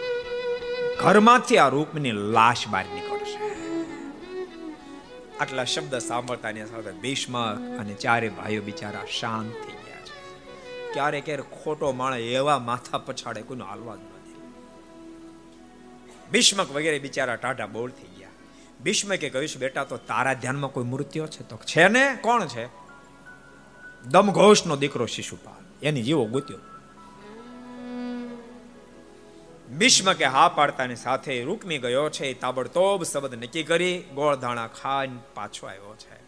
ઘરમાંથી 1.00 1.58
આ 1.58 1.68
રૂપની 1.68 2.12
લાશ 2.12 2.68
બહાર 2.68 2.86
નીકળશે. 2.86 3.40
આટલા 5.40 5.64
શબ્દ 5.64 5.98
સાંભળતાની 5.98 6.66
સાથે 6.66 6.92
ભીષ્મક 6.92 7.80
અને 7.80 7.94
ચારે 7.94 8.30
ભાઈઓ 8.30 8.62
બિચારા 8.62 9.06
શાંત 9.20 9.54
થઈ 9.54 9.81
ક્યારે 10.94 11.22
ક્યારે 11.22 11.44
ખોટો 11.44 11.92
માણે 11.92 12.20
એવા 12.20 12.60
માથા 12.60 12.98
પછાડે 12.98 13.42
કોઈનો 13.42 13.66
હાલવા 13.66 13.96
જ 13.96 14.00
નથી 14.00 14.22
ભીષ્મક 16.32 16.72
વગેરે 16.72 17.00
બિચારા 17.00 17.36
ટાઢા 17.36 17.66
બોલ 17.66 17.90
થઈ 17.90 18.20
ગયા. 18.20 18.30
ભીષ્મકે 18.84 19.30
કહ્યું 19.30 19.60
બેટા, 19.60 19.84
તો 19.84 19.98
તારા 19.98 20.34
ધ્યાનમાં 20.34 20.72
કોઈ 20.72 20.84
મૃત્યુ 20.84 21.28
છે? 21.28 21.44
તો 21.44 21.58
છે 21.58 21.88
ને? 21.88 22.18
કોણ 22.22 22.46
છે? 22.46 22.66
દમઘોષનો 24.04 24.76
દીકરો 24.76 25.06
શિશુપાલ. 25.06 25.86
એની 25.86 26.04
જીવો 26.04 26.26
ગોત્યો. 26.26 26.58
ભીષ્મકે 29.78 30.26
હા 30.26 30.48
પાડતાની 30.48 30.96
સાથે 30.96 31.44
રૂકમી 31.44 31.78
ગયો 31.78 32.10
છે 32.10 32.34
તાબડતોબ 32.34 33.04
શબ્દ 33.04 33.44
નક્કી 33.44 33.64
કરી, 33.64 34.04
ગોળધાણા 34.16 34.68
ખાઈને 34.68 35.20
પાછો 35.34 35.68
આવ્યો 35.68 35.96
છે. 35.96 36.21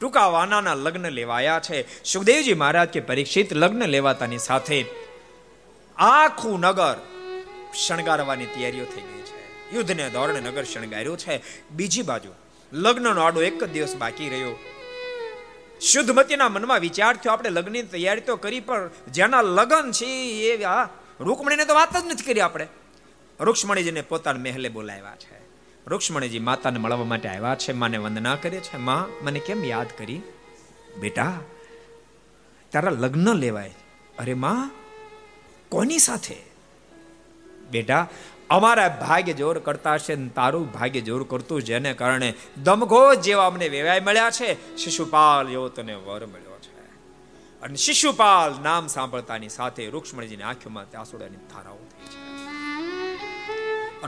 ટૂંકા 0.00 0.26
વાનાના 0.26 0.74
લગ્ન 0.74 1.08
લેવાયા 1.08 1.60
છે. 1.60 2.04
સુખદેવજી 2.04 2.54
મહારાજ 2.54 2.88
કે 2.88 3.00
પરીક્ષિત 3.00 3.52
લગ્ન 3.52 3.86
લેવાતાની 3.86 4.38
સાથે 4.38 4.84
આખું 5.96 6.60
નગર 6.60 6.96
શણગારવાની 7.86 8.46
તૈયારીઓ 8.46 8.84
થઈ 8.84 9.00
ગઈ 9.00 9.22
છે. 9.22 9.74
યુદ્ધને 9.74 10.10
ધોરણે 10.10 10.40
નગર 10.40 10.64
શણગાર્યું 10.64 11.18
છે. 11.18 11.42
બીજી 11.70 12.02
બાજુ 12.02 12.30
લગ્નનો 12.72 13.20
આડો 13.20 13.42
એક 13.42 13.64
જ 13.64 13.70
દિવસ 13.70 13.96
બાકી 13.96 14.28
રહ્યો. 14.28 14.58
શુદ્ધમતીના 15.80 16.48
મનમાં 16.48 16.80
વિચાર 16.80 17.16
થયો, 17.16 17.32
આપણે 17.32 17.50
લગ્નની 17.50 17.82
તૈયારી 17.82 18.20
તો 18.20 18.36
કરી, 18.36 18.60
પણ 18.60 18.90
જેના 19.08 19.42
લગ્ન 19.42 19.92
છે 19.92 20.06
એ 20.32 20.64
આ 20.64 20.84
રૂકમણીને 21.20 21.64
તો 21.64 21.74
વાત 21.74 21.96
જ 21.96 22.06
નથી 22.06 22.22
કરી 22.22 22.40
આપણે. 22.40 22.66
રૂક્ષ્મણીજીને 23.40 24.00
પોતાના 24.00 24.38
મહેલે 24.38 24.68
બોલાવ્યા 24.68 25.16
છે. 25.16 25.39
રૂક્ષ્મણીજી 25.86 26.38
માતાને 26.38 26.78
મળવા 26.78 27.04
માટે 27.04 27.28
આવ્યા 27.28 27.54
છે. 27.54 27.72
માને 27.72 27.96
વંદના 27.96 28.36
કરે 28.36 28.60
છે 28.60 28.76
માં, 28.76 29.24
મને 29.24 29.38
કેમ 29.38 29.64
યાદ 29.64 29.86
કરી? 29.98 30.20
બેટા, 31.00 31.40
તારા 32.72 32.90
લગ્ન 32.90 33.34
લેવાય. 33.34 33.74
અરે 34.18 34.34
માં, 34.34 34.70
કોની 35.68 35.98
સાથે? 35.98 36.36
બેટા, 37.70 38.08
અમારા 38.50 38.88
ભાગ્ય 38.88 39.32
જોર 39.32 39.58
કરતા 39.58 39.98
છે 39.98 40.28
તારું 40.28 40.72
ભાગ્ય 40.72 41.00
જોર 41.00 41.22
કરતું 41.24 41.62
જેને 41.62 41.94
કારણે 41.94 42.34
દમઘો 42.62 43.14
જેવા 43.14 43.46
અમને 43.46 43.68
વેવાય 43.68 44.00
મળ્યા 44.00 44.30
છે. 44.30 44.76
શિશુપાલ 44.76 45.48
એવો 45.48 45.68
તને 45.68 45.94
વર 45.94 46.26
મળ્યો 46.26 46.58
છે. 46.58 46.80
અને 47.62 47.76
શિશુપાલ 47.76 48.62
નામ 48.62 48.86
સાંભળતાની 48.86 49.48
સાથે 49.48 49.88
રૂક્ષ્મણીજીની 49.88 50.42
આંખોમાં 50.42 50.98
આંસુડાની 50.98 51.36
ધારાઓ 51.36 51.76
થઈ 51.76 52.06
છે. 52.08 52.29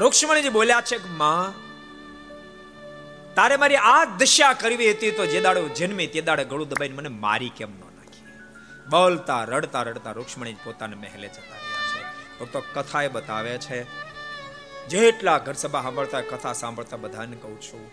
રૂક્ષ્મણીજી 0.01 0.49
બોલ્યા 0.49 0.81
છે 0.81 0.97
માં, 1.17 1.55
તારે 3.35 3.57
મારી 3.57 3.77
આ 3.77 4.05
દશા 4.05 4.53
કરવી 4.53 4.91
હતી 4.91 5.11
તો 5.11 5.27
જે 5.27 5.41
દાડો 5.41 5.69
જન્મી 5.69 6.07
તે 6.07 6.21
દાડે 6.21 6.45
ગળું 6.45 6.69
દબાઈને 6.69 6.97
મને 6.97 7.09
મારી 7.09 7.53
કેમ 7.57 7.71
ન 7.71 7.83
નાખી? 7.97 8.25
બોલતા, 8.91 9.45
રડતા 9.45 9.83
રડતા 9.83 10.13
રૂક્ષ્મણી 10.13 10.57
પોતાને 10.65 10.97
મહેલે 10.97 11.29
જતા 11.29 11.61
રહ્યા 11.61 11.87
છે. 11.91 12.01
ભક્તો 12.41 12.61
કથા 12.75 13.03
એ 13.03 13.09
બતાવે 13.09 13.59
છે, 13.59 13.79
જેટલા 14.89 15.39
ઘર 15.39 15.53
સભા 15.53 15.83
સાંભળતા, 15.83 16.21
કથા 16.21 16.53
સાંભળતા 16.53 16.97
બધાને 16.97 17.37
કહું 17.37 17.61
છું, 17.61 17.87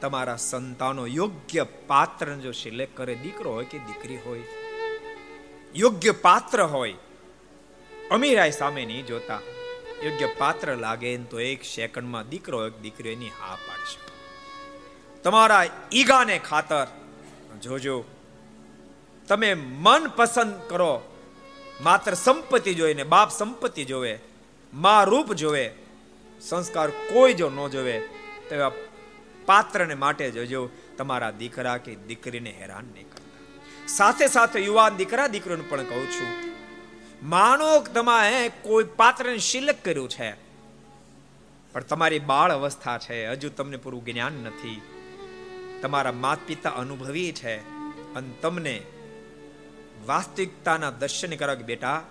તમારા 0.00 0.36
સંતાનો 0.36 1.06
યોગ્ય 1.06 1.64
પાત્ર 1.64 2.36
જો 2.36 2.52
સિલેક્ટ 2.52 2.96
કરે, 2.96 3.14
દીકરો 3.14 3.52
હોય 3.52 3.64
કે 3.64 3.78
દીકરી 3.78 4.16
હોય, 4.16 4.46
યોગ્ય 5.74 6.10
પાત્ર 6.10 6.62
હોય, 6.62 6.96
અમીરાય 8.10 8.50
સામે 8.50 8.84
નહીં 8.84 9.06
જોતા 9.06 9.40
યોગ્ય 10.04 10.26
પાત્ર 10.26 10.76
લાગે 10.76 11.16
તો 11.16 11.40
એક 11.40 11.64
સેકન્ડમાં 11.64 12.28
દીકરો 12.28 12.66
એક 12.66 12.80
દીકરી 12.80 13.10
એની 13.10 13.28
હા 13.28 13.54
પાડશે. 13.54 13.98
તમારા 15.22 15.64
ઈગાને 15.92 16.38
ખાતર 16.38 16.86
જોજો. 17.62 18.04
તમે 19.28 19.54
મન 19.54 20.08
પસંદ 20.16 20.54
કરો. 20.68 21.10
માત્ર 21.80 22.14
સંપત્તિ 22.14 22.74
જોઈને, 22.74 23.02
બાપ 23.02 23.30
સંપત્તિ 23.30 23.84
જોવે, 23.84 24.18
મા 24.74 25.04
રૂપ 25.04 25.32
જોવે, 25.32 25.70
સંસ્કાર 26.40 26.90
કોઈ 26.90 27.34
જો 27.34 27.50
ન 27.50 27.68
જોવે, 27.68 28.00
તેવા 28.50 28.72
પાત્રને 29.46 29.94
માટે 29.94 30.30
જોજો, 30.30 30.70
તમારા 30.98 31.30
દીકરા 31.30 31.76
કે 31.76 31.94
દીકરીને 31.94 32.50
હેરાન 32.50 32.84
નહીં 32.84 33.10
કરતા. 33.10 33.86
સાથે 33.86 34.26
સાથે 34.26 34.60
યુવાન 34.60 34.96
દીકરા 34.96 35.26
દીકરીને 35.26 35.64
પણ 35.68 35.82
કહું 35.82 36.06
છું 36.06 36.53
માનો 37.24 37.80
તમારે 37.80 38.48
કોઈ 38.62 38.84
પાત્રને 38.84 39.38
સિલેક્ટ 39.38 39.84
કર્યું 39.84 40.08
છે. 40.08 40.32
પણ 41.72 41.82
તમારી 41.82 42.18
બાળ 42.18 42.52
અવસ્થા 42.52 42.98
છે. 42.98 43.26
હજુ 43.26 43.48
તમને 43.48 43.76
પૂરું 43.76 44.04
જ્ઞાન 44.04 44.32
નથી. 44.32 44.82
તમારા 45.82 46.12
માત 46.12 46.38
પિતા 46.46 46.70
અનુભવી 46.70 47.32
છે. 47.32 47.56
અને 48.14 48.28
તમને 48.42 48.82
વાસ્તવિકતાના 50.06 50.90
દર્શન 50.90 51.36
કરો 51.36 51.56
કે 51.56 51.62
બેટા, 51.62 52.04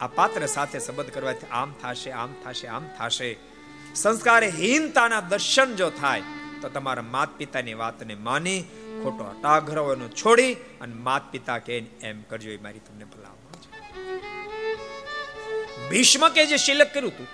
આ 0.00 0.06
પાત્ર 0.06 0.46
સાથે 0.46 0.78
સંબંધ 0.78 1.10
કરવાથી 1.10 1.46
આમ 1.50 1.74
થશે 1.82 2.10
આમ 2.10 2.34
થશે 2.44 2.66
આમ 2.66 2.84
થશે. 2.98 3.36
સંસ્કારે 3.94 4.48
હીનતાના 4.48 5.20
દર્શન 5.20 5.76
જો 5.76 5.90
થાય, 5.90 6.22
તો 6.62 6.68
તમારા 6.68 7.02
માત 7.02 7.28
પિતાની 7.36 7.74
વાતને 7.74 8.14
માની, 8.14 8.62
ખોટો 9.02 9.24
હટાઘરવાનો 9.24 10.08
છોડી 10.08 10.54
અને 10.54 10.94
માત 10.94 11.32
પિતા 11.32 11.58
કે 11.58 11.78
એમ 11.78 12.22
કરજો 12.22 12.50
એ 12.50 12.56
મારી 12.56 12.78
તમને 12.78 13.04
ભીષ્મકે 15.92 16.46
જે 16.46 16.56
શિલક 16.56 16.94
કર્યું 16.94 17.12
હતું, 17.12 17.26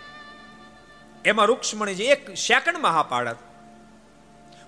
એમાં 1.25 1.47
રૂક્ષ્મણી 1.47 1.93
એક 1.93 2.35
સેકન્ડમાં 2.35 2.93
હા 2.93 3.03
પાડત 3.03 3.37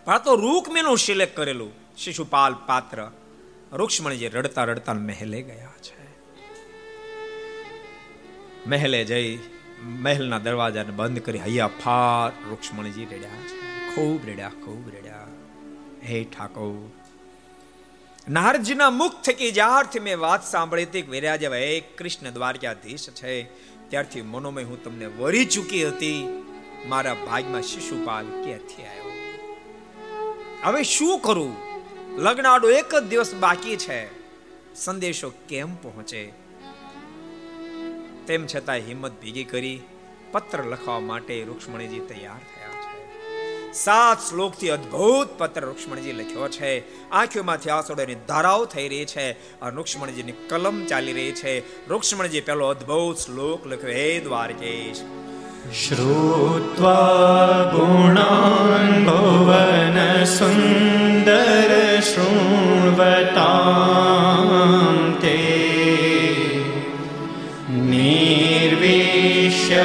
પણ 0.05 0.19
તો 0.19 0.35
રૂકમેનું 0.37 0.99
શિલેક 0.99 1.37
કરેલું, 1.37 1.73
શિશુપાલ 1.97 2.55
પાત્ર 2.55 3.11
રૂક્ષ્મણીજી 3.73 4.29
રડતા 4.29 4.65
રડતા 4.65 4.93
મહેલે 4.93 5.43
ગયા 5.43 5.75
છે. 5.83 5.99
મહેલે 8.67 9.05
જઈ 9.05 9.39
મહેલના 9.83 10.39
દરવાજાને 10.39 10.91
બંધ 10.91 11.19
કરી 11.19 11.39
હૈયા 11.39 11.71
ફાર 11.85 12.49
રૂક્ષ્મણીજી 12.51 13.05
રડ્યા 13.05 13.45
છે. 13.47 13.59
ખૂબ 13.95 14.29
રડ્યા 14.29 14.49
ખૂબ 14.65 14.89
રડ્યા. 14.89 15.27
હે 16.03 16.25
ઠાકોર 16.25 16.91
નારજીના 18.29 18.91
મુખ 18.91 19.15
થકી 19.23 19.51
જ્યારથી 19.53 20.01
મેં 20.01 20.19
વાત 20.21 20.45
સાંભળી 20.45 20.85
હતી 20.85 21.03
જેવા 21.41 21.57
એક 21.57 21.99
કૃષ્ણ 21.99 22.31
દ્વારકાધીશ 22.31 23.09
છે 23.11 23.33
ત્યારથી 23.91 24.23
મનોમય 24.23 24.63
હું 24.63 24.85
તમને 24.85 25.07
વરી 25.07 25.45
ચૂકી 25.45 25.89
હતી, 25.89 26.45
મારા 26.87 27.15
ભાગમાં 27.15 27.63
શિશુપાલ 27.63 28.27
ક્યાંથી 28.45 28.83
આવ્યો? 28.83 29.13
હવે 30.65 30.83
શું 30.83 31.21
કરું? 31.21 31.57
લગ્ન 32.19 32.47
આડો 32.47 32.71
એક 32.71 32.95
જ 32.95 33.03
દિવસ 33.03 33.35
બાકી 33.35 33.77
છે. 33.77 34.21
સંદેશો 34.75 35.33
કેમ 35.49 35.77
પહોંચે? 35.77 36.33
તેમ 38.27 38.47
છતાં 38.47 38.77
હિંમત 38.77 39.23
ભેગી 39.23 39.45
કરી 39.45 39.81
પત્ર 40.33 40.65
લખવા 40.65 41.01
માટે 41.01 41.45
રૂક્ષ્મણીજી 41.45 42.01
તૈયાર 42.01 42.39
થયા. 42.39 42.60
સાત 43.75 44.31
શ્લોકથી 44.31 44.69
અદ્ભુત 44.69 45.29
પત્ર 45.39 45.61
રુક્ષ્મણજી 45.61 46.13
લખ્યો 46.13 46.49
છે. 46.49 46.83
આંખોમાંથી 47.11 47.71
આસોડોની 47.71 48.15
ધારાઓ 48.15 48.65
થઈ 48.65 48.89
રહી 48.89 49.05
છે. 49.05 49.33
અને 49.33 49.77
રુક્ષ્મણજીની 49.77 50.33
કલમ 50.33 50.85
ચાલી 50.85 51.13
રહી 51.13 51.33
છે. 51.33 51.89
રુક્ષ્મણજી 51.89 52.41
પહેલો 52.41 52.67
અદ્ભુત 52.67 53.17
શ્લોક 53.17 53.67
લખ્યો. 53.67 53.91
હે 53.91 54.21
દ્વારકેશ. 54.21 55.01
શ્રુત્વા 55.73 57.73
ગુણાન 57.73 59.05
ભવન 59.05 60.25
સુંદર 60.25 62.01
શૃણવતા 62.01 63.61
તે. 65.21 65.71
નિર્વિશ્ય 67.71 69.85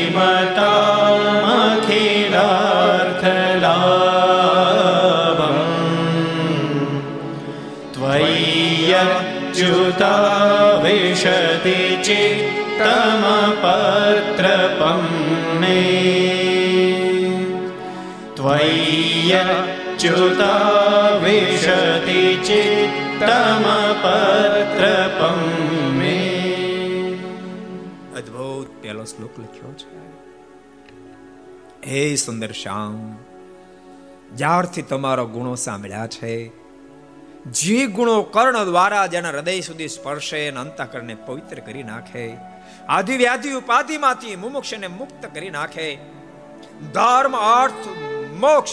विशति 10.82 11.80
चित्तमपत्रपं 12.04 13.02
मे 15.60 15.82
त्वय्यच्युता 18.38 19.44
विशति 21.24 22.24
चित्तमपत्रपं 22.48 23.70
मे 25.98 26.18
અદ્ભુત 28.18 28.68
પહેલો 28.82 29.04
શ્લોક 29.04 29.34
લખ્યો 29.38 29.72
છે 29.80 29.88
હે 31.86 32.04
સુંદર 32.16 32.52
શ્યામ 32.54 32.94
જ્યારથી 34.34 34.82
તમારા 34.82 35.26
ગુણો 35.34 35.52
સાંભળ્યા 35.64 36.06
છે 36.08 36.32
જે 37.45 37.85
ગુણો 37.85 38.21
કર્ણ 38.21 38.63
દ્વારા 38.63 39.07
જેના 39.07 39.29
હૃદય 39.29 39.59
સુધી 39.61 39.87
સ્પર્શે 39.87 40.47
અને 40.47 40.59
અંતઃકરણને 40.59 41.15
પવિત્ર 41.15 41.59
કરી 41.59 41.83
નાખે. 41.83 42.37
આધિ 42.89 43.17
વ્યાધિ 43.17 43.51
ઉપાધિમાંથી 43.51 44.35
મુમુક્ષને 44.35 44.87
મુક્ત 44.87 45.25
કરી 45.33 45.49
નાખે. 45.49 45.95
ધર્મ, 46.93 47.37
અર્થ, 47.37 47.87
મોક્ષ 48.39 48.71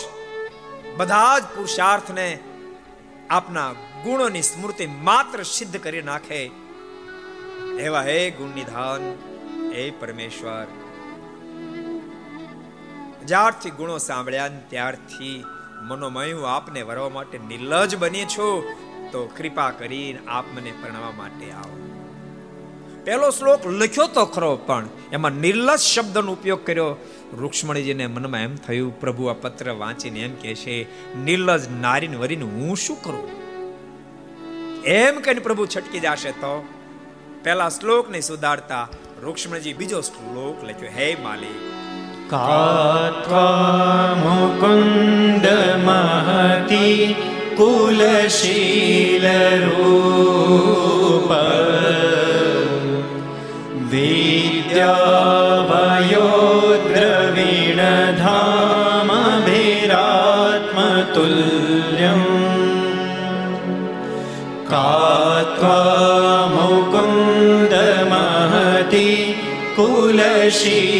બધા 0.97 1.39
જ 1.39 1.43
પુરુષાર્થને 1.43 2.39
આપના 3.31 3.73
ગુણોની 3.73 4.43
સ્મૃતિ 4.43 4.87
માત્ર 4.87 5.43
સિદ્ધ 5.43 5.77
કરી 5.77 6.03
નાખે. 6.03 6.51
એવા 7.81 8.03
હે 8.03 8.31
ગુણ 8.31 8.49
નિધાન 8.49 9.15
હે 9.75 9.91
પરમેશ્વર. 9.91 10.67
જ્યારથી 13.27 13.71
ગુણો 13.71 13.99
સાંભળ્યા 13.99 14.49
ત્યારથી 14.49 15.45
મનોમય 15.83 16.43
આપને 16.47 16.83
વરવા 16.83 17.09
માટે 17.09 17.39
નિર્લજ 17.39 17.97
બની 17.97 18.25
છું, 18.25 18.65
તો 19.11 19.27
કૃપા 19.27 19.71
કરીને 19.71 20.19
આપ 20.29 20.45
મને 20.55 20.71
પરણવા 20.71 21.11
માટે 21.11 21.51
આવો. 21.51 21.77
પહેલો 23.05 23.31
શ્લોક 23.31 23.67
લખ્યો 23.67 24.07
તો 24.07 24.25
ખરો, 24.25 24.57
પણ 24.57 24.89
એમાં 25.13 25.33
નિર્લજ 25.33 25.79
શબ્દનો 25.79 26.33
ઉપયોગ 26.33 26.67
કર્યો. 26.67 26.97
રૂક્ષ્મણીજીને 27.33 28.07
મનમાં 28.07 28.41
એમ 28.41 28.57
થયું, 28.57 29.01
પ્રભુ, 29.01 29.25
આ 29.25 29.33
પત્ર 29.33 29.71
વાંચીને 29.71 30.21
એમ 30.21 30.35
કહે 30.35 30.55
છે, 30.55 30.77
નિર્લજ 31.25 31.69
નારીને 31.81 32.17
વરીને 32.17 32.45
હું 32.45 32.77
શું 32.77 33.03
કરું? 33.03 33.29
એમ 34.85 35.21
કહીને 35.21 35.41
પ્રભુ 35.41 35.67
છટકી 35.67 36.01
જશે 36.01 36.31
તો 36.31 36.69
પહેલા 37.45 37.69
શ્લોકને 37.69 38.21
સુધારતા 38.21 38.89
રૂક્ષ્મણજી 39.23 39.73
બીજો 39.73 40.01
શ્લોક 40.01 40.65
લખ્યો, 40.65 40.91
હે 40.91 41.17
માલિક 41.23 41.59
कात्वा 42.34 43.46
मुकुन्द 44.24 45.46
महति 45.86 46.90
कुलशीलरूप 47.58 48.24
विद्यावयोद्रवीणधामभिरात्मतुल्यम् 60.94 62.28
कात्वा 64.72 65.78
मुकुन्द 66.56 67.74
महति 68.12 69.10
कुलशीलरूप 69.78 70.94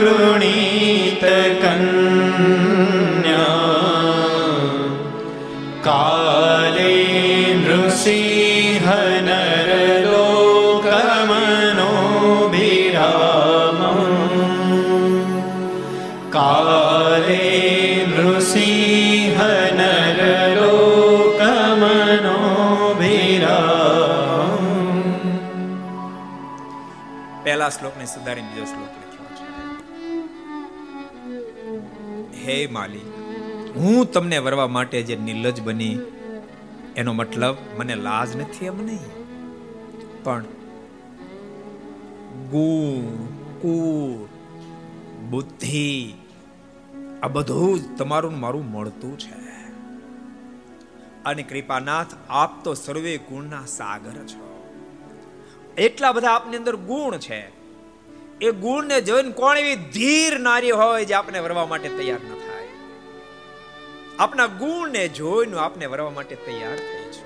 ગૃણીત 0.00 1.24
કન્યા 1.62 2.00
કાલે 5.82 6.94
નૃસિંહનર 7.60 9.30
લોકમનોભિરામ 10.06 11.40
કાલે 16.30 17.44
નૃસિંહનર 18.12 19.84
લોકમનોભિરામ 20.56 21.60
પહેલા 27.44 27.70
શ્લોકને 27.70 28.06
સુધારી 28.08 28.44
બીજો 28.44 28.66
શ્લોક 28.66 29.09
હે 32.50 32.66
માલિક, 32.66 33.08
હું 33.76 34.12
તમને 34.12 34.38
વરવા 34.38 34.66
માટે 34.66 35.02
જે 35.02 35.16
નિર્લજ 35.16 35.60
બની, 35.60 35.98
એનો 36.96 37.12
મતલબ 37.12 37.56
મને 37.78 37.94
લાજ 37.94 38.36
નથી 38.36 38.66
એમ 38.66 38.84
નહીં. 38.84 39.10
પણ 40.24 40.44
બુદ્ધિ, 45.30 46.14
આ 47.22 47.28
બધું 47.28 47.80
જ 47.80 47.98
તમારું 47.98 48.40
મારું 48.40 48.64
મળતું 48.72 49.18
છે. 49.18 49.38
અને 51.24 51.42
કૃપાનાથ, 51.42 52.06
આપ 52.28 52.64
તો 52.64 52.74
સર્વે 52.74 53.16
ગુણના 53.18 53.64
સાગર 53.66 54.16
છો. 54.26 54.46
એટલા 55.78 56.12
બધા 56.12 56.30
આપની 56.30 56.56
અંદર 56.56 56.76
ગુણ 56.76 57.16
છે. 57.18 57.60
એ 58.40 58.50
ગુણને 58.50 59.00
જોઈને 59.00 59.32
કોણ 59.32 59.58
એવી 59.58 59.76
ધીર 59.76 60.38
નારી 60.38 60.70
હોય 60.70 61.04
જે 61.04 61.14
આપને 61.14 61.38
વરવા 61.38 61.66
માટે 61.66 61.88
તૈયાર 61.88 62.18
ન 62.18 62.39
આપના 64.20 64.46
ગુણને 64.46 65.08
જોઈને 65.08 65.58
આપને 65.58 65.86
વરવા 65.86 66.10
માટે 66.10 66.34
તૈયાર 66.34 66.78
થઈ 66.78 67.06
છે. 67.12 67.24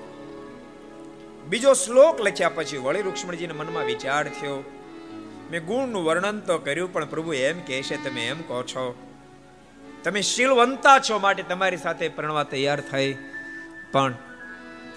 બીજો 1.47 1.73
શ્લોક 1.73 2.21
લખ્યા 2.21 2.49
પછી 2.49 2.77
વળી 2.77 3.03
રૂક્ષ્મણજીના 3.03 3.55
મનમાં 3.55 3.85
વિચાર 3.85 4.25
થયો, 4.29 4.59
મેં 5.51 5.67
ગુણનું 5.67 6.05
વર્ણન 6.05 6.39
તો 6.41 6.59
કર્યું, 6.59 6.93
પણ 6.93 7.05
પ્રભુ 7.05 7.33
એમ 7.33 7.61
કહે 7.67 7.83
છે 7.83 7.97
તમે 8.05 8.27
એમ 8.27 8.43
કહો 8.43 8.63
છો, 8.63 8.85
તમે 10.05 10.23
શીલવંતા 10.23 10.99
છો 10.99 11.19
માટે 11.19 11.43
તમારી 11.43 11.77
સાથે 11.77 12.09
પરણવા 12.09 12.43
તૈયાર 12.45 12.81
થઈ, 12.81 13.11
પણ 13.93 14.15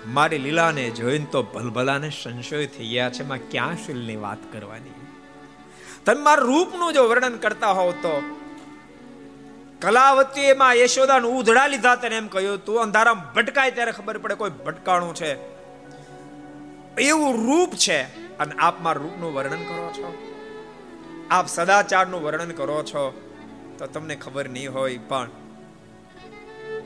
મારી 0.08 0.38
લીલાને 0.38 0.90
જોઈને 0.90 1.26
તો 1.32 1.44
ભલભલાને 1.44 2.10
સંશય 2.10 2.66
થઈ 2.68 2.88
ગયા 2.88 3.10
છે, 3.10 3.24
માં 3.24 3.52
ક્યાં 3.52 3.78
શીલની 3.86 4.16
વાત 4.16 4.44
કરવાની? 4.54 4.98
તમે 6.06 6.22
મારા 6.22 6.44
રૂપનું 6.44 6.94
જો 6.94 7.04
વર્ણન 7.10 7.38
કરતા 7.38 7.72
હોવ 7.72 7.92
તો 7.92 8.37
કલાવતી 9.82 10.42
એમાં 10.42 10.74
યશોદાને 10.74 11.28
ઉધડા 11.28 11.68
લીધા 11.68 11.96
તને 11.96 12.16
એમ 12.16 12.28
કહ્યું, 12.28 12.66
તું 12.66 12.82
અંધારામાં 12.82 13.34
ભટકાય 13.34 13.72
ત્યારે 13.72 13.92
ખબર 13.92 14.18
પડે 14.18 14.36
કોઈ 14.36 14.50
ભટકાણું 14.50 15.16
છે. 15.16 15.36
એવું 17.02 17.48
રૂપ 17.48 17.74
છે. 17.74 18.02
અને 18.38 18.56
આપ 18.60 18.82
મારા 18.82 19.02
રૂપનું 19.02 19.34
વર્ણન 19.34 19.64
કરો 19.64 19.92
છો? 19.94 20.34
આપ 21.30 21.48
સદાચારનું 21.48 22.24
વર્ણન 22.24 22.52
કરો 22.52 22.84
છો? 22.84 23.32
તો 23.78 23.88
તમને 23.88 24.16
ખબર 24.16 24.50
નહીં 24.50 24.74
હોય, 24.74 24.98
પણ 24.98 25.30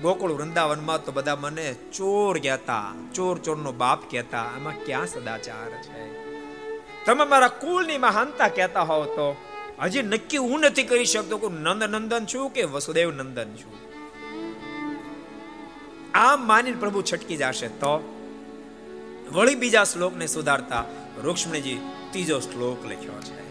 ગોકુળ 0.01 0.31
વૃંદાવનમાં 0.31 1.03
તો 1.03 1.11
બધા 1.11 1.35
મને 1.35 1.73
ચોર 1.73 2.37
કહેતા, 2.37 2.93
ચોર 3.13 3.37
ચોરનો 3.37 3.71
બાપ 3.71 4.11
કહેતા, 4.11 4.41
આમાં 4.41 4.73
ક્યાં 4.85 5.07
સદાચાર 5.07 5.69
છે? 5.69 6.21
તમે 7.05 7.25
મારા 7.25 7.47
કુલની 7.47 7.97
મહાનતા 7.97 8.47
કહેતા 8.47 8.81
હોવ 8.81 9.05
તો 9.05 9.50
હજી 9.81 10.01
નક્કી 10.01 10.37
હું 10.37 10.59
નથી 10.59 10.83
કરી 10.83 11.05
શકતો 11.05 11.37
કે 11.37 11.47
નંદ 11.47 11.83
નંદન 11.83 12.25
છું 12.33 12.49
કે 12.49 12.63
વસુદેવ 12.63 13.11
નંદન 13.11 13.45
છું. 13.45 13.73
આમ 16.13 16.47
માની 16.47 16.71
પ્રભુ 16.71 17.01
છટકી 17.01 17.37
જશે 17.37 17.67
તો 17.67 18.17
વળી 19.31 19.55
બીજા 19.55 19.83
શ્લોકને 19.83 20.27
સુધારતા 20.27 20.83
રૂક્ષ્મણીજી 21.23 21.79
ત્રીજો 22.11 22.39
શ્લોક 22.39 22.85
લખ્યો 22.85 23.19
છે. 23.21 23.41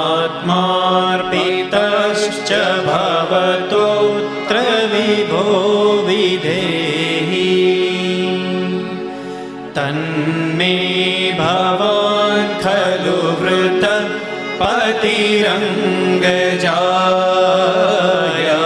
પતિ 14.59 15.43
રંગ 15.43 16.22
જાય 16.62 18.62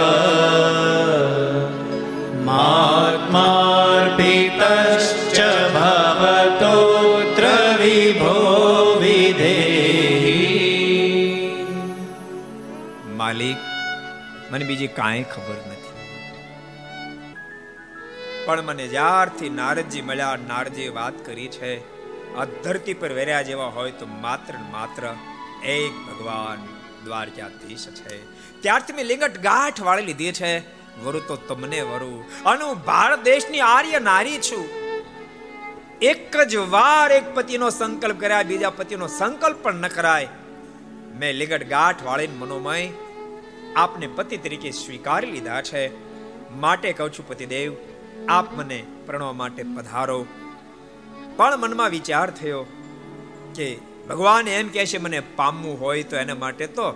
માત્માર્પિતશ્ચ 2.45 5.37
ભવતોત્ર 5.75 7.45
વિભો 7.81 8.37
વિધે 9.01 9.57
માલિક 13.15 13.57
મને 14.51 14.65
બીજી 14.65 14.87
કાંઈ 14.87 15.23
ખબર 15.23 15.57
નથી. 15.67 15.93
પણ 18.45 18.61
મને 18.61 18.87
જ્યારથી 18.87 19.49
નારદજી 19.49 20.01
મળ્યા, 20.01 20.37
નારદજીએ 20.47 20.89
વાત 20.89 21.25
કરી 21.25 21.47
છે, 21.47 21.77
આ 22.35 22.45
ધરતી 22.63 22.93
પર 22.93 23.13
વેર્યા 23.13 23.41
જેવા 23.41 23.71
હોય 23.75 23.91
તો 23.91 24.05
માત્ર 24.21 24.53
માત્ર 24.71 25.03
એક 25.65 25.91
ભગવાન 25.91 26.67
દ્વારકાધીશ 27.05 27.87
છે. 27.87 28.25
ત્યારથી 28.61 28.93
મેં 28.93 29.05
લિંગટ 29.05 29.39
ગાંઠ 29.39 29.81
વાળી 29.81 30.05
લીધી 30.05 30.31
છે. 30.31 30.59
વરુ 31.03 31.19
તો 31.19 31.35
તમને 31.35 31.81
વરુ. 31.81 32.23
અને 32.45 32.63
હું 32.63 32.85
ભારત 32.85 33.23
દેશની 33.23 33.59
આર્ય 33.59 33.99
નારી 33.99 34.37
છું. 34.37 34.69
એક 36.01 36.37
જ 36.37 36.55
વાર 36.55 37.11
એક 37.11 37.35
પતિનો 37.35 37.69
સંકલ્પ 37.69 38.19
કર્યા, 38.19 38.43
બીજા 38.43 38.69
પતિનો 38.69 39.07
સંકલ્પ 39.07 39.57
પણ 39.57 39.73
ન 39.73 39.87
કરાય. 39.87 40.27
મેં 41.15 41.33
લિંગટ 41.33 41.69
ગાંઠ 41.69 42.03
વાળીને 42.03 42.35
મનોમય 42.35 42.89
આપને 43.75 44.07
પતિ 44.07 44.37
તરીકે 44.37 44.71
સ્વીકારી 44.71 45.31
લીધા 45.31 45.61
છે. 45.61 45.91
માટે 46.51 46.93
કહું 46.93 47.13
છું 47.13 47.27
પતિદેવ, 47.27 47.73
આપ 48.29 48.53
મને 48.53 48.83
પ્રણવા 49.05 49.33
માટે 49.33 49.63
પધારો. 49.63 50.25
પણ 51.35 51.57
મનમાં 51.57 51.89
વિચાર 51.89 52.31
થયો 52.31 52.65
કે 53.55 53.92
ભગવાન 54.09 54.47
એમ 54.47 54.67
કહે 54.67 54.85
છે, 54.85 54.97
મને 54.97 55.19
પામવું 55.19 55.81
હોય 55.81 56.03
તો 56.03 56.17
એના 56.17 56.35
માટે 56.35 56.67
તો 56.67 56.93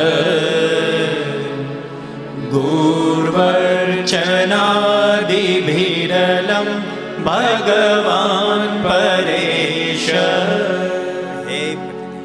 ગુર્વર્ચનાદિભિરલમ 5.32 6.68
ભગવાન 7.26 8.62
પરેશ 8.84 10.10
હે 11.46 11.60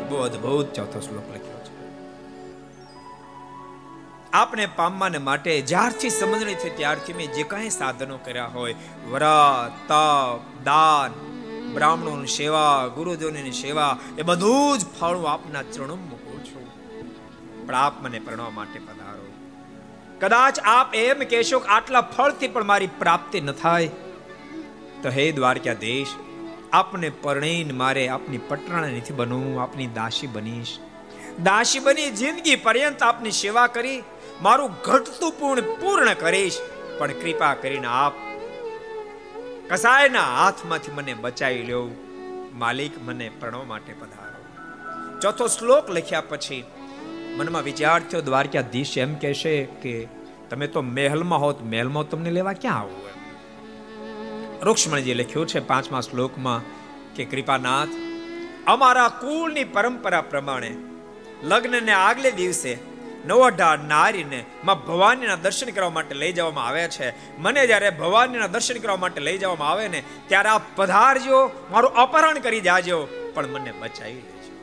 બહુ 0.07 0.15
અદભુત 0.23 0.67
ચોથો 0.73 0.99
શ્લોક 1.01 1.27
લખ્યો 1.31 1.46
આપને 4.37 4.65
પામવાને 4.65 5.17
માટે 5.17 5.61
જ્યારથી 5.61 6.09
સમજણી 6.09 6.55
થઈ 6.55 6.69
ત્યારથી 6.69 7.13
મેં 7.13 7.33
જે 7.33 7.43
કાંઈ 7.43 7.69
સાધનો 7.69 8.17
કર્યા 8.17 8.45
હોય, 8.45 8.75
વ્રત, 9.09 9.89
તપ, 9.89 10.63
દાન, 10.63 11.11
બ્રાહ્મણોની 11.73 12.27
સેવા, 12.27 12.87
ગુરુજનોની 12.87 13.51
સેવા, 13.51 13.97
એ 14.17 14.21
બધું 14.21 14.77
જ 14.77 14.85
ફળ 14.99 15.25
આપના 15.25 15.63
ચરણો 15.63 15.95
મૂકું 15.95 16.45
છું. 16.45 16.65
પણ 17.67 17.75
આપ 17.75 18.01
મને 18.01 18.19
પ્રણવા 18.19 18.49
માટે 18.49 18.79
પધારો. 18.79 19.33
કદાચ 20.19 20.59
આપ 20.59 20.95
એમ 20.95 21.19
કહેશો 21.29 21.59
કે 21.59 21.67
આટલા 21.67 22.01
ફળથી 22.01 22.47
પણ 22.47 22.63
મારી 22.63 22.87
પ્રાપ્તિ 22.87 23.41
ન 23.41 23.51
થાય. 23.51 23.87
તો 25.03 25.09
હે 25.09 25.31
દ્વારકાધીશ 25.31 26.07
આપને 26.73 27.09
પરણીને 27.09 27.73
મારે 27.73 28.07
આપની 28.07 28.37
પટરાણા 28.37 28.87
નથી 28.87 29.13
બનવું, 29.13 29.61
આપની 29.61 29.87
દાસી 29.87 30.27
બનીશ. 30.27 30.77
દાસી 31.43 31.79
બની 31.79 32.11
જિંદગી 32.11 32.55
પર્યંત 32.55 33.03
આપની 33.03 33.31
સેવા 33.31 33.67
કરી 33.67 34.03
મારું 34.41 34.71
ઘટતું 34.81 35.31
પૂર્ણ 35.39 35.61
પૂર્ણ 35.81 36.13
કરીશ. 36.13 36.59
પણ 36.97 37.13
કૃપા 37.21 37.53
કરીને 37.53 37.87
આપ 37.87 38.13
કસાયના 39.69 40.29
હાથમાંથી 40.37 40.91
મને 40.91 41.13
બચાવી 41.13 41.63
લ્યો 41.63 41.85
માલિક 42.53 42.95
મને 43.05 43.27
પ્રણવ 43.39 43.63
માટે 43.65 43.93
પધારો. 43.93 44.39
ચોથો 45.21 45.47
શ્લોક 45.47 45.85
લખ્યા 45.89 46.29
પછી 46.29 46.63
મનમાં 47.35 47.63
વિચાર 47.63 47.99
થયો 47.99 48.21
દ્વારકાધીશ 48.21 48.97
એમ 48.97 49.15
કહેશે 49.15 49.53
કે 49.83 49.93
તમે 50.49 50.67
તો 50.67 50.81
મહેલમાં 50.81 51.39
હો 51.39 51.49
મહેલમાં 51.63 52.09
તમને 52.09 52.31
લેવા 52.31 52.53
ક્યાં 52.53 52.79
આવું 52.79 53.07
એમ? 53.09 53.17
રૂક્ષ્મણજી 54.63 55.13
લખ્યું 55.13 55.47
છે 55.47 55.59
પાંચમા 55.59 56.01
શ્લોકમાં 56.01 56.61
કે 57.15 57.23
કૃપાનાથ, 57.25 57.93
અમારા 58.67 59.09
કુળની 59.21 59.63
પરંપરા 59.63 60.21
પ્રમાણે 60.21 60.71
લગ્નને 61.43 61.91
આગલે 61.91 62.31
દિવસે 62.31 62.73
નવઢા 63.27 63.75
નારીને 63.75 64.45
માં 64.65 64.85
ભવાનીના 64.85 65.35
દર્શન 65.35 65.69
કરવા 65.69 65.89
માટે 65.89 66.15
લઈ 66.15 66.33
જવામાં 66.33 66.67
આવે 66.67 66.87
છે. 66.87 67.37
મને 67.39 67.67
જ્યારે 67.67 67.89
ભવાનીના 67.89 68.47
દર્શન 68.47 68.77
કરવા 68.77 68.95
માટે 68.95 69.21
લઈ 69.21 69.37
જવામાં 69.37 69.69
આવે 69.71 69.87
ને, 69.87 70.03
ત્યારે 70.27 70.49
આ 70.49 70.57
પધારજો, 70.75 71.51
મારું 71.71 71.93
અપહરણ 71.93 72.39
કરી 72.39 72.61
જાજો, 72.61 73.07
પણ 73.33 73.47
મને 73.47 73.71
બચાવી 73.71 74.13
લેજો. 74.13 74.53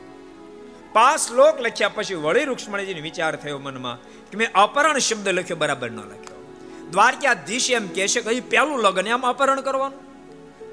પાંચ 0.93 1.19
શ્લોક 1.19 1.61
લખ્યા 1.61 1.89
પછી 1.89 2.13
વળી 2.13 2.43
રૂક્ષ્મણીજીને 2.43 3.01
વિચાર 3.01 3.35
થયો 3.35 3.59
મનમાં 3.59 3.97
કે 4.31 4.37
મેં 4.37 4.51
અપહરણ 4.53 4.97
શબ્દ 4.97 5.27
લખ્યો, 5.27 5.57
બરાબર 5.57 5.91
ન 5.91 5.99
લખ્યો. 5.99 6.39
દ્વારકાધીશ 6.91 7.71
એમ 7.71 7.87
કહે 7.87 8.07
છે 8.07 8.21
કે 8.21 8.29
અહીં 8.29 8.49
પહેલું 8.49 8.79
લગ્ન 8.79 9.07
એમ 9.07 9.21
અપહરણ 9.21 9.61
કરવાનું. 9.61 9.99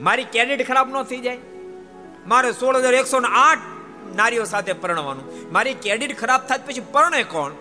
મારી 0.00 0.24
કેડિટ 0.24 0.68
ખરાબ 0.68 0.88
ન 0.88 1.02
થઈ 1.02 1.20
જાય. 1.20 1.38
મારે 2.26 2.52
સોળ 2.52 2.76
હજાર 2.76 2.94
એકસો 2.94 3.18
આઠ 3.18 3.58
નારીઓ 4.16 4.44
સાથે 4.44 4.72
પરણવાનું. 4.72 5.52
મારી 5.52 5.74
કેડિટ 5.74 6.18
ખરાબ 6.18 6.46
થાય 6.46 6.58
પછી 6.58 6.80
પરણે 6.80 7.22
કોણ? 7.22 7.52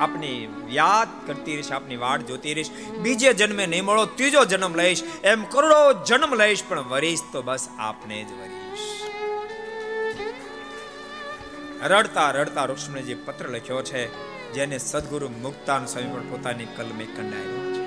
આપની 0.00 0.48
યાદ 0.70 1.08
કરતી 1.26 1.54
રહીશ, 1.54 1.72
આપની 1.72 1.96
વાટ 1.96 2.26
જોતી 2.26 2.54
રહીશ. 2.54 2.70
બીજે 3.02 3.32
જન્મે 3.32 3.66
નહીં 3.66 3.84
મળો, 3.84 4.04
ત્રીજો 4.04 4.44
જન્મ 4.44 4.74
લઈશ. 4.74 5.02
એમ 5.24 5.44
કરોડો 5.44 5.80
જન્મ 6.04 6.32
લઈશ, 6.34 6.62
પણ 6.68 6.80
વરીશ 6.88 7.24
તો 7.32 7.42
બસ 7.42 7.68
આપને 7.78 8.24
જ 8.24 8.26
વરીશ. 8.40 8.86
રડતા 11.84 12.30
રડતા 12.30 12.64
રુક્ષ્મણીજી 12.64 13.14
પત્ર 13.14 13.46
લખ્યો 13.48 13.82
છે, 13.82 14.02
જેને 14.52 14.78
સદગુરુ 14.78 15.28
મુક્તાન 15.42 15.86
સ્વામી 15.86 16.10
પણ 16.14 16.26
પોતાની 16.30 16.68
કલમે 16.76 17.04
કંડાયેલો 17.04 17.60
છે. 17.74 17.84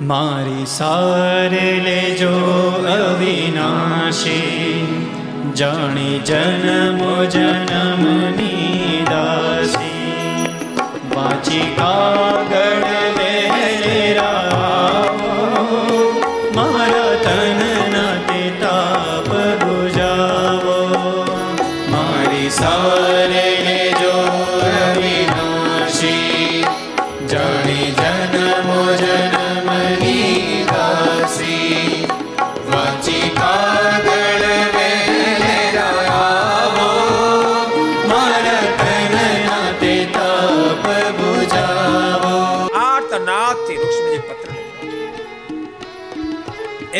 મારી 0.00 0.66
સારે 0.66 1.66
લેજો 1.80 2.34
અવિનાશી, 2.94 4.86
જાણી 5.54 6.18
જન્મ 6.18 7.00
જન્મની 7.34 9.04
દાસી. 9.10 9.93
વાંચી 11.24 11.66
કાગળ 11.76 13.03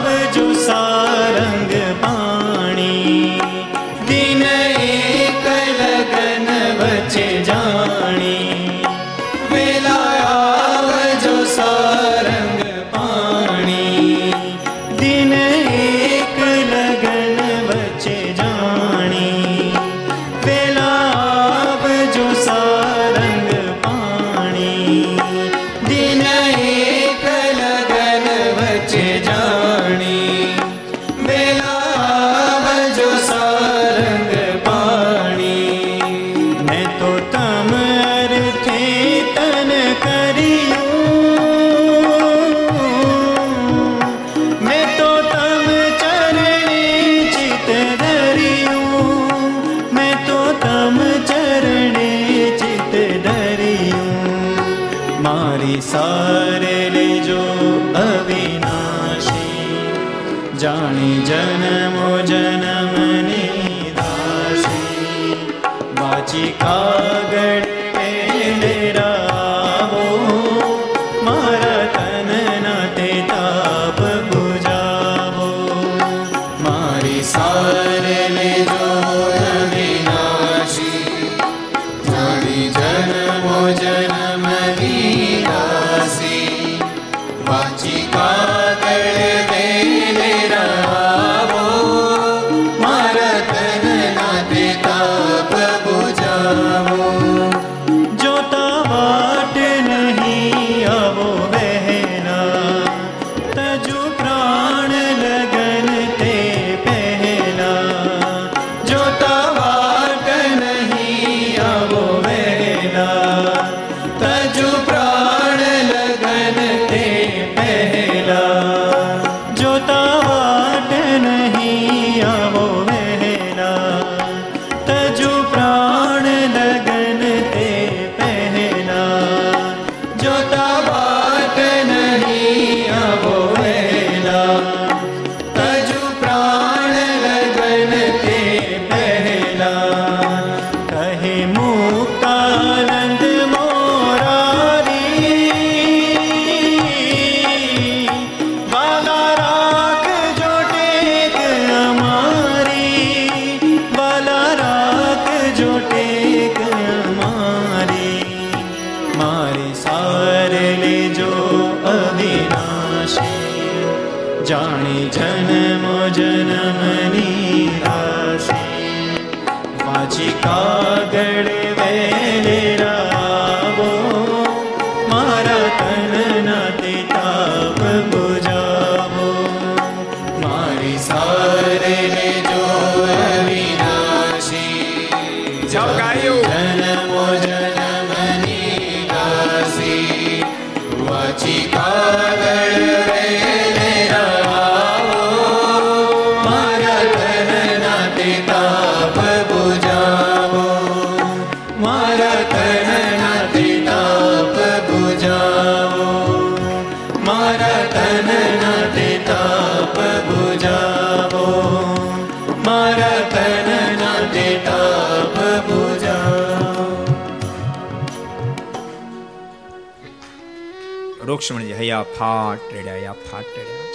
રોક્ષમણજી 221.32 221.76
હૈયા 221.76 222.06
ફાટ 222.12 222.64
રેડ્યા 222.72 222.96
હૈયા 222.96 223.20
ફાટ 223.24 223.48
રેડ્યા 223.56 223.92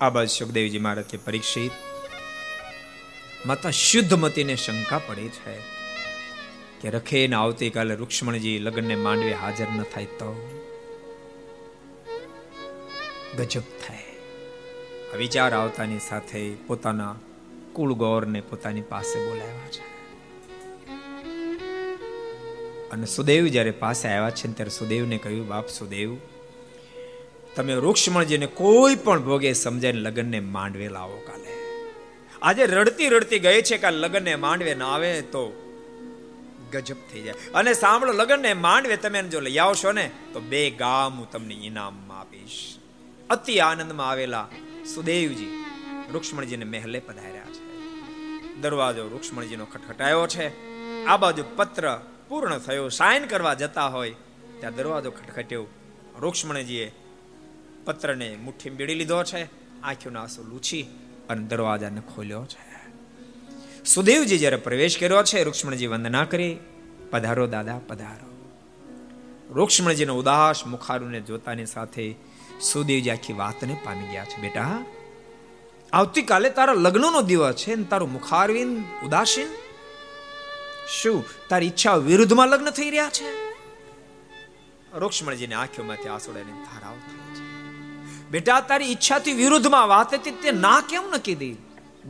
આ 0.00 0.10
બાદ 0.10 0.28
સુખદેવજી 0.28 0.80
મહારાજ 0.80 1.14
પરીક્ષિત 1.24 1.74
માતા 3.46 3.72
શુદ્ધ 3.78 4.10
શુદ્ધમતીને 4.10 4.56
શંકા 4.56 5.00
પડી 5.00 5.30
છે 5.36 5.54
કે 6.80 6.90
રખે 6.90 7.24
ને 7.26 7.36
આવતીકાલે 7.36 7.94
રૂક્ષ્મણજી 7.94 8.58
લગ્નને 8.58 8.96
માંડવી 8.98 9.36
હાજર 9.36 9.68
ન 9.70 9.88
થાય 9.92 10.12
તો 10.14 10.30
ગજબ 13.36 13.60
થાય. 13.60 14.02
વિચાર 15.16 15.54
આવતાની 15.54 15.98
સાથે 15.98 16.54
પોતાના 16.54 17.14
કુળ 17.72 17.92
ગૌરને 17.92 18.40
પોતાની 18.40 18.80
પાસે 18.80 19.28
બોલાવ્યા 19.28 19.68
છે. 19.68 19.96
અને 22.90 23.06
સુદેવ 23.06 23.46
જ્યારે 23.46 23.70
પાસે 23.70 24.08
આવ્યા 24.08 24.30
છે 24.30 24.52
ત્યારે 24.52 24.70
સુદેવને 24.70 25.18
કહ્યું, 25.18 25.48
બાપ 25.48 25.68
સુદેવ, 25.68 26.16
તમે 27.56 27.74
રૂક્ષ્મણજીને 27.74 28.46
કોઈ 28.46 28.94
પણ 28.94 29.22
ભોગે 29.22 29.52
સમજાઈને 29.52 29.98
લગ્નને 29.98 30.40
માંડવે 30.40 30.88
લાવો 30.88 31.22
કાલે. 31.26 31.56
આજે 32.42 32.66
રડતી 32.66 33.08
રડતી 33.08 33.38
ગઈ 33.38 33.62
છે 33.62 33.78
કે 33.78 33.90
લગ્નને 33.90 34.34
માંડવે 34.36 34.74
ના 34.74 34.88
આવે 34.88 35.20
તો 35.20 35.72
ગજબ 36.72 36.96
થઈ 37.12 37.22
જાય. 37.22 37.34
અને 37.54 37.74
સાંભળો, 37.74 38.12
લગ્નને 38.12 38.54
માંડવે 38.54 38.96
તમે 38.96 39.22
જો 39.22 39.40
લઈ 39.40 39.56
આવશો 39.56 39.92
ને, 39.92 40.10
તો 40.32 40.40
બે 40.40 40.70
ગામ 40.70 41.18
હું 41.18 41.30
તમને 41.30 41.54
ઇનામમાં 41.54 42.20
આપીશ. 42.20 42.75
અતિ 43.30 43.58
આનંદમાં 43.58 44.10
આવેલા 44.10 44.48
સુદેવજી 44.94 45.64
રૂક્ષ્મણજીને 46.12 46.64
મહેલે 46.64 46.98
પધાર્યા 46.98 47.44
છે. 47.44 47.66
દરવાજો 48.60 49.08
રૂક્ષ્મણજીનો 49.08 49.64
ખટખટાયો 49.64 50.26
છે. 50.26 50.52
આ 51.04 51.16
બાજુ 51.16 51.44
પત્ર 51.56 52.00
પૂર્ણ 52.28 52.58
થયો, 52.58 52.88
સાઇન 52.88 53.26
કરવા 53.26 53.54
જતા 53.54 53.86
હોય 53.86 54.10
ત્યાં 54.60 54.74
દરવાજો 54.74 55.10
ખટખટ્યો. 55.10 55.66
રૂક્ષ્મણજીએ 56.18 56.92
પત્રને 57.84 58.36
મુઠ્ઠી 58.36 58.70
બેડી 58.70 58.94
લીધો 58.94 59.24
છે, 59.24 59.44
આંખોના 59.80 60.20
આંસુ 60.20 60.42
લૂછી 60.42 60.82
અને 61.28 61.46
દરવાજાને 61.46 62.00
ખોલ્યો 62.00 62.44
છે. 62.44 62.92
સુદેવજી 63.84 64.38
જ્યારે 64.38 64.56
પ્રવેશ 64.56 64.98
કર્યો 64.98 65.22
છે, 65.22 65.42
રૂક્ષ્મણજી 65.42 65.86
વંદના 65.86 66.24
કરી, 66.24 66.58
પધારો 67.10 67.46
દાદા, 67.46 67.78
પધારો. 67.78 68.54
રૂક્ષ્મણજીનો 69.54 70.14
ઉદાસ 70.14 70.66
મુખારુને 70.66 71.20
જોતાની 71.20 71.66
સાથે 71.66 72.14
સુદેવજી 72.60 73.10
આખી 73.10 73.32
વાતને 73.32 73.76
પામી 73.84 74.06
ગયા 74.06 74.24
છે. 74.24 74.36
બેટા, 74.36 74.84
આવતીકાલે 75.92 76.50
તારા 76.50 76.72
લગ્નનો 76.72 77.22
દિવસ 77.22 77.54
છે 77.54 77.74
ને 77.74 77.84
તારું 77.84 78.12
મુખારવીન 78.12 78.84
ઉદાસીન? 79.04 79.46
શું 81.02 81.24
તારી 81.48 81.66
ઈચ્છા 81.66 81.96
વિરુદ્ધમાં 81.96 82.48
લગ્ન 82.48 82.70
થઈ 82.70 82.90
રહ્યા 82.90 83.08
છે? 83.08 83.46
રૂક્ષ્મણજીની 84.98 85.54
આંખોમાંથી 85.54 86.08
આંસુડાની 86.08 86.52
ધારાઓ 86.52 86.94
થઈ 86.94 87.40
છે. 87.40 87.46
બેટા, 88.30 88.60
તારી 88.60 88.84
ઈચ્છાથી 88.84 89.32
વિરુદ્ધમાં 89.32 89.88
વાત 89.88 90.14
હતી 90.14 90.30
તે 90.30 90.50
ના 90.50 90.80
કેમ 90.80 91.02
ન 91.14 91.16
કીધી? 91.16 91.56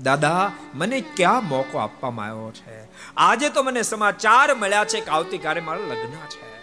દાદા, 0.02 0.52
મને 0.74 1.00
ક્યાં 1.00 1.48
મોકો 1.48 1.78
આપવામાં 1.78 2.26
આવ્યો 2.26 2.50
છે? 2.50 2.88
આજે 3.16 3.48
તો 3.48 3.62
મને 3.62 3.82
સમાચાર 3.82 4.54
મળ્યા 4.54 4.84
છે 4.84 5.00
કે 5.00 5.10
આવતીકાલે 5.10 5.60
મારા 5.60 5.80
લગ્ન 5.80 6.10
છે. 6.10 6.60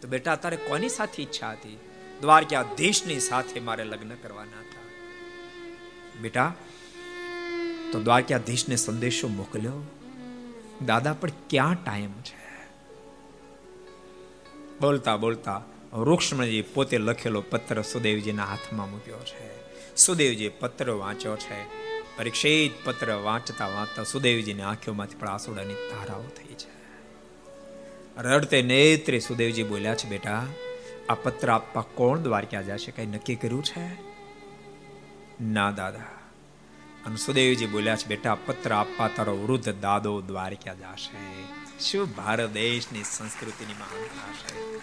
તો 0.00 0.08
બેટા, 0.08 0.36
તારે 0.36 0.56
કોની 0.56 0.88
સાથે 0.88 1.22
ઈચ્છા 1.22 1.50
હતી? 1.50 1.78
દ્વારકાધીશની 2.20 3.20
સાથે 3.20 3.60
મારે 3.60 3.84
લગ્ન 3.84 4.14
કરવાના 4.14 4.60
હતા. 4.60 4.82
બેટા, 6.20 6.54
તો 7.92 8.00
દ્વારકાધીશને 8.00 8.76
સંદેશો 8.76 9.28
મોકલ્યો. 9.28 9.86
દાદા, 10.86 11.12
પણ 11.12 11.28
ક્યાં 11.50 11.74
ટાઈમ 11.84 12.12
છે? 12.12 12.46
બોલતા 14.80 15.16
બોલતા 15.16 15.62
રૂક્ષ્મણજી 15.92 16.62
પોતે 16.62 16.98
લખેલો 16.98 17.40
પત્ર 17.40 17.82
સુદેવજીના 17.82 18.44
હાથમાં 18.44 18.90
મૂક્યો 18.90 19.18
છે. 19.18 19.56
સુદેવજી 19.96 20.48
પત્ર 20.48 20.90
વાંચ્યો 20.90 21.36
છે. 21.36 21.86
પરીક્ષિત 22.16 22.86
પત્ર 22.86 23.12
વાંચતા 23.12 23.66
વાંચતા 23.66 24.04
સુદેવજીની 24.04 24.62
આંખોમાંથી 24.62 25.14
પણ 25.14 25.28
આસુડાની 25.28 25.74
ધારાઓ 25.74 26.22
થઈ 26.22 26.54
છે. 26.54 26.76
રડતે 28.20 28.62
નેત્રે 28.62 29.18
સુદેવજી 29.18 29.62
બોલ્યા 29.62 29.94
છે, 29.94 30.08
બેટા 30.08 30.46
આ 31.08 31.14
પત્ર 31.14 31.50
આપવા 31.50 31.82
કોણ 31.82 32.18
દ્વારકા 32.18 32.62
જશે 32.62 32.90
કઈ 32.90 33.06
નક્કી 33.06 33.34
કર્યું 33.34 33.64
છે? 33.64 33.86
ના, 35.44 35.70
દાદા. 35.70 35.98
અને 37.06 37.16
સુદેવજી 37.16 37.66
બોલ્યા 37.66 37.96
છે, 37.96 38.06
બેટા 38.06 38.34
પત્ર 38.34 38.72
આપવા 38.72 39.08
તારો 39.08 39.36
વૃદ્ધ 39.36 39.68
દાદો 39.68 40.20
દ્વારકા 40.20 40.74
જશે 40.74 41.44
શું 41.80 42.16
ભારત 42.16 42.50
દેશની 42.50 43.02
સંસ્કૃતિની 43.02 43.72
મહાનતા 43.72 44.32
છે? 44.32 44.80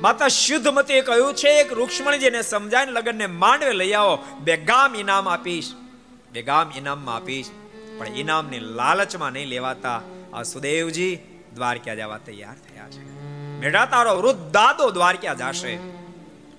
માતા 0.00 0.28
શુદ્ધમતીએ 0.28 1.00
કહ્યું 1.00 1.34
છે, 1.34 1.48
એક 1.48 1.72
રૂક્ષ્મણીજીને 1.72 2.42
સમજાવીને 2.42 2.92
લગ્નને 2.92 3.26
માંડવે 3.26 3.72
લઈ 3.72 3.92
આવો, 3.92 4.18
બે 4.40 4.56
ગામ 4.56 4.94
ઇનામ 4.94 5.28
આપીશ. 5.28 5.74
બે 6.32 6.42
ગામ 6.42 6.72
ઇનામમાં 6.76 7.16
આપીશ, 7.16 7.50
પણ 7.98 8.06
ઇનામની 8.06 8.58
લાલચમાં 8.58 9.32
નહીં 9.32 9.48
લેવાતા 9.48 10.02
આ 10.32 10.42
સુદેવજી 10.42 11.18
દ્વારકા 11.54 11.94
જવા 11.94 12.18
તૈયાર 12.18 12.54
થયા 12.54 12.90
છે. 12.90 13.19
બેટા, 13.60 13.86
તારો 13.86 14.16
વૃદ્ધ 14.16 14.52
દાદો 14.52 14.90
દ્વારકા 14.90 15.34
જાશે. 15.34 15.78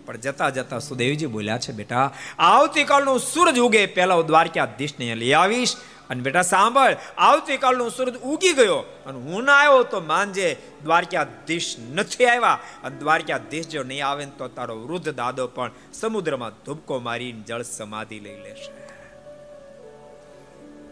પણ 0.05 0.17
જતા 0.17 0.49
જતા 0.49 0.79
સુદેવજી 0.79 1.25
બોલ્યા 1.25 1.57
છે, 1.57 1.71
બેટા, 1.71 2.13
આવતીકાલનું 2.39 3.19
સૂરજ 3.19 3.59
ઉગે, 3.59 3.85
પહેલા 3.85 4.15
હું 4.15 4.25
દ્વારકાધીશને 4.25 5.15
લઈ 5.15 5.33
આવીશ. 5.33 5.75
અને 6.09 6.21
બેટા, 6.21 6.41
સાંભળ, 6.41 6.95
આવતીકાલનું 7.17 7.91
સૂરજ 7.91 8.15
ઉગી 8.15 8.53
ગયો. 8.53 8.75
અને 8.75 9.19
હું 9.19 9.43
ના 9.43 9.53
આવ્યો 9.53 9.83
તો 9.83 9.99
માનજે 9.99 10.57
દ્વારકાધીશ 10.83 11.75
નથી 11.93 12.25
આવ્યા. 12.25 12.59
અને 12.83 12.97
દ્વારકાધીશ 12.97 13.67
જો 13.67 13.83
નહીં 13.83 14.05
આવે 14.07 14.25
તો 14.25 14.47
તારો 14.47 14.75
વૃદ્ધ 14.75 15.15
દાદો 15.15 15.47
પણ 15.47 15.71
સમુદ્રમાં 15.93 16.51
ધુબકો 16.65 16.99
મારીને 16.99 17.41
જળ 17.41 17.61
સમાધિ 17.61 18.19
લઈ 18.19 18.43
લેશે. 18.43 18.71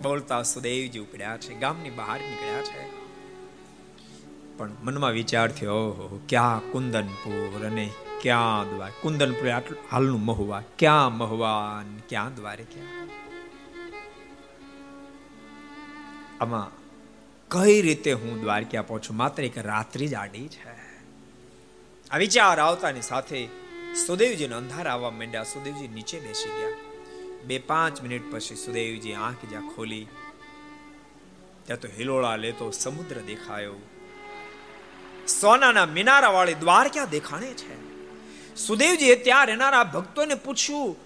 બોલતા 0.02 0.44
સુદેવજી 0.44 1.00
ઉપડ્યા 1.00 1.38
છે, 1.38 1.54
ગામની 1.54 1.90
બહાર 1.90 2.20
નીકળ્યા 2.20 2.62
છે. 2.62 2.99
પણ 4.60 4.72
મનમાં 4.82 5.12
વિચાર 5.12 5.48
થયો, 5.52 5.76
ઓહો, 5.82 6.20
ક્યાં 6.30 6.72
કુંદનપુર 6.72 7.66
અને 7.66 7.86
ક્યાં 8.22 8.70
દ્વાર 8.70 8.92
કુંદનપુર 9.02 9.50
આટલું, 9.50 9.78
હાલનું 9.92 10.24
મહુવા, 10.26 10.62
ક્યાં 10.80 11.18
મહુવા 11.18 11.84
ક્યાં 12.10 12.36
દ્વારે 12.36 12.66
ક્યાં? 12.74 13.06
આમાં 16.42 16.68
કઈ 17.52 17.78
રીતે 17.82 18.12
હું 18.14 18.42
દ્વારકા 18.42 18.82
પહોંચું? 18.82 19.16
માત્ર 19.18 19.44
એક 19.44 19.58
રાત્રિ 19.66 20.08
જ 20.08 20.16
આડી 20.16 20.48
છે. 20.48 20.74
આ 22.12 22.18
વિચાર 22.18 22.58
આવતાની 22.60 23.02
સાથે 23.02 23.40
સુદેવજીને 24.06 24.56
અંધાર 24.56 24.88
આવવા 24.88 25.12
માંડ્યા. 25.12 25.44
સુદેવજી 25.44 25.88
નીચે 25.88 26.18
બેસી 26.20 26.52
ગયા. 26.58 26.76
બે 27.48 27.58
પાંચ 27.70 28.02
મિનિટ 28.02 28.26
પછી 28.32 28.56
સુદેવજી 28.56 29.16
આંખ 29.20 29.46
જ્યાં 29.50 29.70
ખોલી, 29.76 30.06
ત્યાં 31.66 31.80
તો 31.80 31.88
હિલોળા 31.98 32.36
લેતો 32.36 32.66
સમુદ્ર 32.72 33.18
દેખાયો. 33.22 33.80
સોનાના 35.30 35.86
મિનારા 35.86 36.30
વાળી 36.30 36.54
દ્વારકા 36.54 37.06
દેખાણે 37.06 37.48
છે. 37.48 37.80
સુદેવજીએ 38.56 39.16
ત્યાં 39.16 39.46
રહેનારા 39.46 39.84
ભક્તોને 39.84 40.36
પૂછ્યું, 40.36 40.98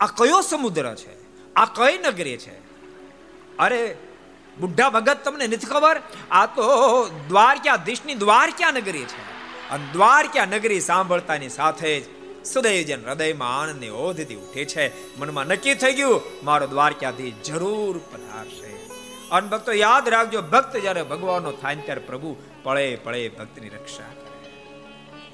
આ 0.00 0.06
કયો 0.06 0.40
સમુદ્ર 0.40 0.94
છે? 0.94 1.26
આ 1.54 1.64
કઈ 1.64 1.98
નગરી 1.98 2.36
છે? 2.36 2.58
અરે, 3.56 3.96
બુઢા 4.58 4.90
ભગત 4.90 5.18
તમને 5.24 5.46
નથી 5.46 5.56
ખબર? 5.56 6.02
આ 6.30 6.46
તો 6.46 6.64
દ્વારકાધીશની 7.28 8.14
દ્વારકા 8.14 8.70
નગરી 8.70 9.04
છે. 9.04 9.36
અને 9.70 9.84
દ્વારકા 9.92 10.44
નગરી 10.44 10.80
સાંભળતાની 10.80 11.48
સાથે 11.48 12.00
જ 12.00 12.04
સુદૈવજન 12.46 13.08
હૃદયમાં 13.08 13.60
આનંદની 13.60 13.88
ઓધથી 13.88 14.34
ઉઠે 14.34 14.64
છે. 14.64 15.16
મનમાં 15.18 15.46
નક્કી 15.46 15.74
થઈ 15.74 15.92
ગયું, 15.92 16.22
મારો 16.44 16.66
દ્વારકાધીશ 16.66 17.34
જરૂર 17.46 17.98
પધારશે. 17.98 18.76
અને 19.30 19.48
ભક્તો 19.48 19.72
યાદ 19.72 20.08
રાખજો, 20.08 20.42
ભક્ત 20.42 20.76
જ્યારે 20.76 21.02
ભગવાનનો 21.02 21.52
થાય 21.52 21.76
ત્યારે 21.76 22.00
પ્રભુ 22.00 22.36
પળે 22.66 22.86
પળે 22.98 23.22
ભક્તની 23.30 23.72
રક્ષા 23.72 24.12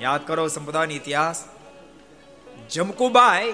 યાદ 0.00 0.24
કરો 0.24 0.48
સંપદાનો 0.50 0.94
ઇતિહાસ 0.94 1.38
જમકુબાઈ 2.70 3.52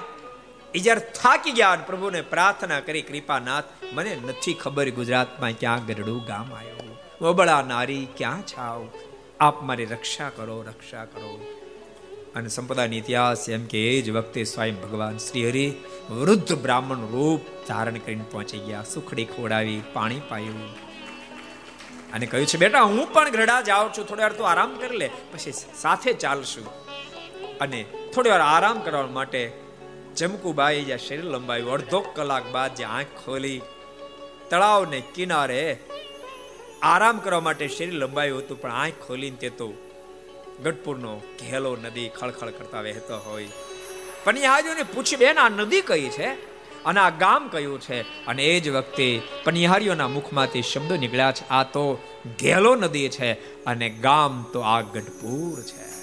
એ 0.74 0.80
જ્યારે 0.80 1.04
થાકી 1.14 1.52
ગયા 1.52 1.84
પ્રભુને 1.84 2.22
પ્રાર્થના 2.28 2.80
કરી 2.80 3.04
કૃપાનાથ 3.04 3.68
મને 3.90 4.14
નથી 4.16 4.56
ખબર 4.56 4.90
ગુજરાતમાં 4.92 5.60
ક્યાં 5.60 5.86
ગરડું 5.86 6.24
ગામ 6.26 6.50
આવ્યું 6.52 6.90
ઓબળા 7.24 7.60
નારી 7.66 8.02
ક્યાં 8.16 8.42
છાવ 8.46 8.82
આપ 9.40 9.62
મારી 9.62 9.88
રક્ષા 9.88 10.30
કરો 10.32 10.58
રક્ષા 10.64 11.06
કરો 11.08 11.32
અને 12.34 12.48
સંપદાનો 12.48 12.98
ઇતિહાસ 12.98 13.46
એમ 13.50 13.64
કે 13.66 13.84
એ 13.86 13.94
જ 14.02 14.16
વખતે 14.16 14.42
સ્વયં 14.46 14.82
ભગવાન 14.82 15.22
શ્રી 15.22 15.46
હરિ 15.46 15.66
વૃદ્ધ 16.16 16.58
બ્રાહ્મણ 16.58 17.08
રૂપ 17.12 17.48
ધારણ 17.66 17.98
કરીને 18.00 18.28
પહોંચી 18.30 18.62
ગયા 18.66 18.84
સુખડી 18.88 19.28
ખોડાવી 19.30 19.80
પાણી 19.94 20.22
પાયું 20.28 20.68
અને 22.12 22.26
કહ્યું 22.26 22.46
છે, 22.46 22.56
બેટા, 22.56 22.80
હું 22.80 23.12
પણ 23.12 23.30
ગરડા 23.30 23.60
જાઉં 23.60 23.92
છું. 23.92 24.06
થોડી 24.06 24.22
વાર 24.22 24.32
તું 24.32 24.48
આરામ 24.48 24.76
કરી 24.76 24.96
લે, 24.96 25.10
પછી 25.32 25.52
સાથે 25.52 26.12
ચાલશું. 26.12 26.66
અને 27.58 27.84
થોડી 28.14 28.30
વાર 28.30 28.40
આરામ 28.40 28.80
કરવા 28.80 29.06
માટે 29.06 29.52
જમકુબાઈ 30.16 30.84
જ્યાં 30.84 30.98
શરીર 30.98 31.24
લંબાવ્યું 31.24 31.72
અડધો 31.72 32.00
કલાક 32.00 32.46
બાદ 32.46 32.74
જે 32.74 32.84
આંખ 32.84 33.06
ખોલી, 33.24 33.60
તળાવને 34.50 35.02
કિનારે 35.14 35.78
આરામ 36.82 37.18
કરવા 37.18 37.40
માટે 37.40 37.68
શરીર 37.68 37.92
લંબાયું 37.92 38.38
હતું, 38.38 38.60
પણ 38.60 38.72
આંખ 38.72 38.92
ખોલીને 39.06 39.36
તે 39.36 39.48
તો 39.48 39.74
ગઢપુરનો 40.62 41.16
ઘેલો 41.16 41.76
નદી 41.76 42.08
ખળખળ 42.08 42.50
કરતા 42.50 42.80
વહેતો 42.80 43.18
હોય. 43.18 43.48
પનિહારીઓને 44.24 44.82
પૂછી 44.82 45.16
બેન, 45.16 45.38
આ 45.38 45.48
નદી 45.48 45.80
કઈ 45.80 46.08
છે? 46.08 46.47
અને 46.84 47.00
આ 47.00 47.10
ગામ 47.10 47.48
કયું 47.48 47.80
છે? 47.80 48.00
અને 48.00 48.44
એ 48.44 48.60
જ 48.60 48.68
વખતે 48.68 49.22
પનિહારીઓના 49.44 50.08
મુખમાંથી 50.08 50.62
શબ્દો 50.62 50.96
નીકળ્યા 50.96 51.32
છે. 51.32 51.48
આ 51.48 51.62
તો 51.62 51.98
ઘેલો 52.40 52.74
નદી 52.74 53.08
છે 53.08 53.32
અને 53.64 53.90
ગામ 53.90 54.46
તો 54.52 54.60
આ 54.60 54.80
ગઢપુર 54.80 55.60
છે. 55.60 55.98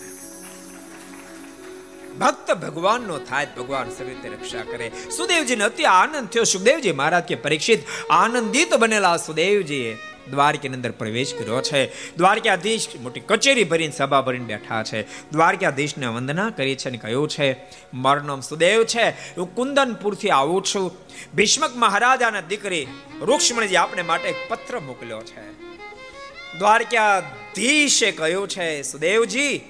ભક્ત 2.19 2.51
ભગવાનનો 2.51 3.19
થાય 3.19 3.47
ભગવાન 3.57 3.89
સર્વ 3.89 4.07
રક્ષા 4.07 4.63
કરે. 4.63 4.91
સુદેવજીને 5.17 5.63
અતિ 5.63 5.83
આનંદ 5.83 6.27
થયો. 6.27 6.43
સુદેવજી 6.43 6.91
મહારાજ 6.91 7.23
કે 7.23 7.35
પરીક્ષિત, 7.35 7.79
આનંદિત 8.09 8.73
બનેલા 8.73 9.17
સુદેવજીએ 9.17 9.97
દ્વારકાની 10.31 10.75
અંદર 10.75 10.91
પ્રવેશ 10.91 11.33
કર્યો 11.33 11.61
છે. 11.61 12.15
દ્વારકાધીશ 12.17 12.87
મોટી 13.01 13.19
કચેરી 13.19 13.63
ભરીને 13.63 13.93
સભા 13.93 14.21
ભરીને 14.21 14.45
બેઠા 14.45 14.83
છે. 14.83 15.01
દ્વારકાધીશને 15.31 16.07
વંદના 16.07 16.49
કરી 16.49 16.75
છે 16.75 16.89
અને 16.89 16.97
કહ્યું 16.97 17.29
છે, 17.29 17.55
મારું 17.93 18.25
નામ 18.25 18.41
સુદેવ 18.41 18.83
છે. 18.83 19.09
હું 19.09 19.55
કુંદનપુરથી 19.55 20.29
આવું 20.29 20.63
છું. 20.63 20.91
ભીષ્મક 21.35 21.75
મહારાજાના 21.75 22.41
દીકરી 22.41 22.87
રૂક્ષ્મણીજી 23.21 23.75
આપણે 23.75 24.01
માટે 24.01 24.29
એક 24.29 24.35
પત્ર 24.49 24.79
મોકલ્યો 24.79 25.21
છે. 25.21 25.51
દ્વારકાધીશે 26.59 28.11
કહ્યું 28.11 28.47
છે, 28.47 28.81
સુદેવજી, 28.81 29.61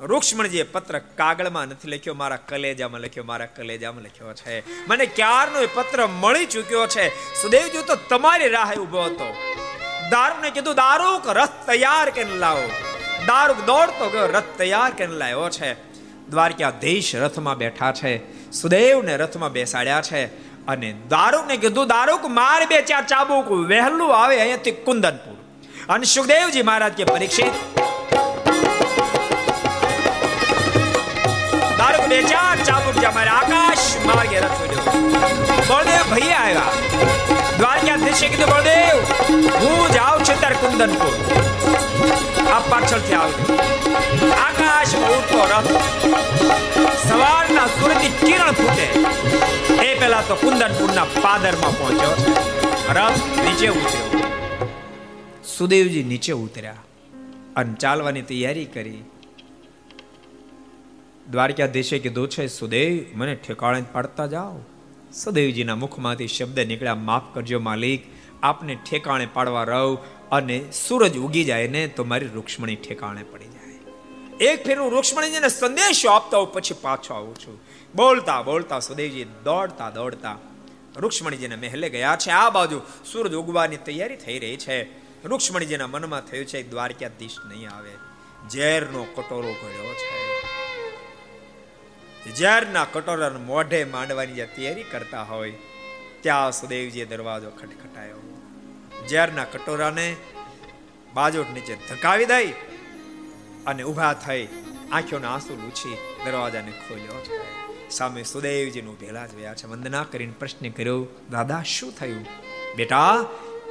રૂક્ષ્મણજીએ 0.00 0.62
પત્ર 0.62 0.98
કાગળમાં 0.98 1.66
નથી 1.66 1.88
લખ્યો, 1.88 2.14
મારા 2.14 2.36
કલેજામાં 2.36 3.00
લખ્યો, 3.00 3.24
મારા 3.24 3.46
કલેજામાં 3.46 4.04
લખ્યો 4.04 4.34
છે. 4.34 4.86
મને 4.88 5.06
ક્યારનો 5.06 5.60
એ 5.60 5.66
પત્ર 5.66 6.06
મળી 6.06 6.46
ચૂક્યો 6.46 6.86
છે? 6.86 7.08
સુદેવજી 7.42 7.82
તો 7.82 7.96
તમારી 8.08 8.48
રાહે 8.48 8.76
ઊભો 8.76 9.02
હતો. 9.02 9.34
દારૂને 10.12 10.50
કીધું, 10.50 10.74
દારૂક 10.74 11.28
રથ 11.28 11.66
તૈયાર 11.66 12.10
કરીને 12.10 12.36
લાવો. 12.36 12.62
દારૂક 13.26 13.60
દોડતો 13.66 14.08
ગયો, 14.10 14.26
રથ 14.26 14.42
તૈયાર 14.58 14.90
કરીને 14.90 15.14
લાવ્યો 15.14 15.48
છે. 15.48 15.72
દ્વારકાધીશ 16.30 17.16
રથમાં 17.16 17.56
બેઠા 17.56 17.92
છે, 17.92 18.12
સુદેવને 18.52 19.16
રથમાં 19.16 19.52
બેસાડ્યા 19.52 20.02
છે 20.02 20.24
અને 20.66 20.94
દારૂકને 21.08 21.56
કીધું, 21.56 21.86
દારૂક, 21.86 22.26
માર 22.26 22.66
બે 22.66 22.82
ચાર 22.82 23.06
ચાબુક, 23.06 23.50
વહેલું 23.50 24.16
આવે 24.22 24.40
અહીંયાથી 24.40 24.70
કુંદનપુર. 24.70 25.36
અને 25.88 26.04
સુખદેવજી 26.04 26.62
મહારાજ 26.62 26.92
કે, 26.92 27.04
પરીક્ષિત. 27.04 27.52
દારૂક 31.78 32.06
બે 32.06 32.22
ચાર 32.22 32.56
ચાબુક 32.64 33.14
મારે 33.14 33.30
આકાશ 33.30 33.96
માર્ગે 34.06 34.40
રથ 34.40 34.60
બળદેવ 35.70 36.04
ભૈયા 36.10 36.38
આવ્યા. 36.38 37.41
દ્વારકાધીશે 37.62 38.28
કીધું 38.28 38.46
બળદેવ. 38.46 38.96
હું 39.54 39.92
જાઉં 39.92 40.24
છું 40.24 40.40
તાર 40.40 40.52
કુંદનપુર. 40.52 41.14
આ 42.52 42.58
પાછળથી 42.58 43.14
આવજો 43.14 43.56
આકાશ 44.32 44.96
ઉડતો 44.96 45.44
રથ. 45.44 45.68
સવારના 47.08 47.66
સૂર્યથી 47.66 48.08
કિરણ 48.08 48.52
ફૂટે. 48.52 48.86
એ 49.84 49.98
પહેલા 49.98 50.20
તો 50.20 50.34
કુંદનપુરના 50.34 51.04
પાદરમાં 51.04 51.78
પહોંચ્યો. 51.78 52.34
રથ 52.90 53.44
નીચે 53.44 53.68
ઉતર્યો. 53.68 54.22
સુદેવજી 55.58 56.02
નીચે 56.02 56.32
ઉતર્યા 56.32 56.74
અને 57.56 57.74
ચાલવાની 57.74 58.22
તૈયારી 58.22 58.64
કરી. 58.64 59.04
દ્વારકાધીશે 61.30 61.98
કીધું 61.98 62.28
છે, 62.28 62.46
સુદેવ, 62.46 63.18
મને 63.18 63.34
ઠેકાણે 63.34 63.84
પાડતા 63.92 64.26
જાઓ. 64.26 64.58
સદેવજીના 65.12 65.74
મુખમાંથી 65.74 66.26
શબ્દ 66.26 66.60
નીકળ્યા, 66.60 66.94
માફ 66.94 67.34
કરજો 67.34 67.60
માલિક, 67.60 68.04
આપને 68.42 68.74
ઠેકાણે 68.74 69.26
પાડવા 69.26 69.64
રહું 69.64 69.98
અને 70.30 70.72
સૂરજ 70.72 71.18
ઉગી 71.18 71.44
જાય 71.44 71.66
ને 71.66 71.88
તો 71.88 72.04
મારી 72.04 72.26
રૂક્ષ્મણી 72.26 72.76
ઠેકાણે 72.76 73.22
પડી 73.22 73.44
જાય. 73.44 73.62
એક 74.50 74.66
ફેર 74.66 74.78
હું 74.78 74.90
રૂક્ષ્મણીજીને 74.90 75.48
સંદેશો 75.48 76.10
આપતા 76.10 76.38
હોઉં 76.38 76.52
પછી 76.52 76.74
પાછો 76.82 77.14
આવું 77.14 77.34
છું. 77.34 77.60
બોલતા 77.94 78.42
બોલતા 78.42 78.80
સદૈવજી 78.80 79.24
દોડતા 79.24 79.90
દોડતા 79.90 80.38
રૂક્ષ્મણીજીને 80.96 81.56
મહેલે 81.56 81.88
ગયા 81.88 82.16
છે. 82.16 82.30
આ 82.30 82.50
બાજુ 82.50 82.80
સૂરજ 83.12 83.34
ઉગવાની 83.34 83.76
તૈયારી 83.76 84.16
થઈ 84.16 84.38
રહી 84.38 84.56
છે. 84.56 84.82
રૂક્ષ્મણીજીના 85.24 85.86
મનમાં 85.86 86.20
થયું 86.20 86.46
છે, 86.46 86.70
દ્વારકાધીશ 86.70 87.38
નહીં 87.48 87.70
આવે, 87.70 87.94
ઝેરનો 88.50 89.04
કટોરો 89.04 89.52
ગયો 89.52 89.94
છે. 89.94 90.31
ઝેરના 92.30 92.84
કટોરા 92.84 93.30
મોઢે 93.30 93.84
માંડવાની 93.84 94.32
જે 94.32 94.46
તૈયારી 94.46 94.82
કરતા 94.82 95.22
હોય, 95.22 95.52
ત્યાં 96.20 96.52
સુદેવજીએ 96.52 97.04
દરવાજો 97.04 97.50
ખટખટાયો. 97.50 98.16
ઝેરના 99.08 99.44
કટોરાને 99.44 100.16
બાજોટ 101.14 101.50
નીચે 101.50 101.74
ધકાવી 101.74 102.24
દઈ 102.24 102.52
અને 103.66 103.82
ઊભા 103.82 104.14
થઈ 104.14 104.48
આંખોના 104.92 105.34
આંસુ 105.34 105.56
લૂછી 105.56 105.96
દરવાજાને 106.24 106.70
ખોલ્યો. 106.70 107.20
છે 107.20 107.62
સામે 107.90 108.22
સુદેવજીનું 108.22 109.00
ભેલા 109.00 109.26
જ 109.26 109.34
વ્યા 109.34 109.54
છે. 109.54 109.66
વંદના 109.66 110.04
કરીને 110.04 110.32
પ્રશ્ન 110.38 110.70
કર્યો, 110.70 111.06
દાદા, 111.30 111.62
શું 111.62 111.92
થયું? 111.92 112.26
બેટા, 112.76 113.24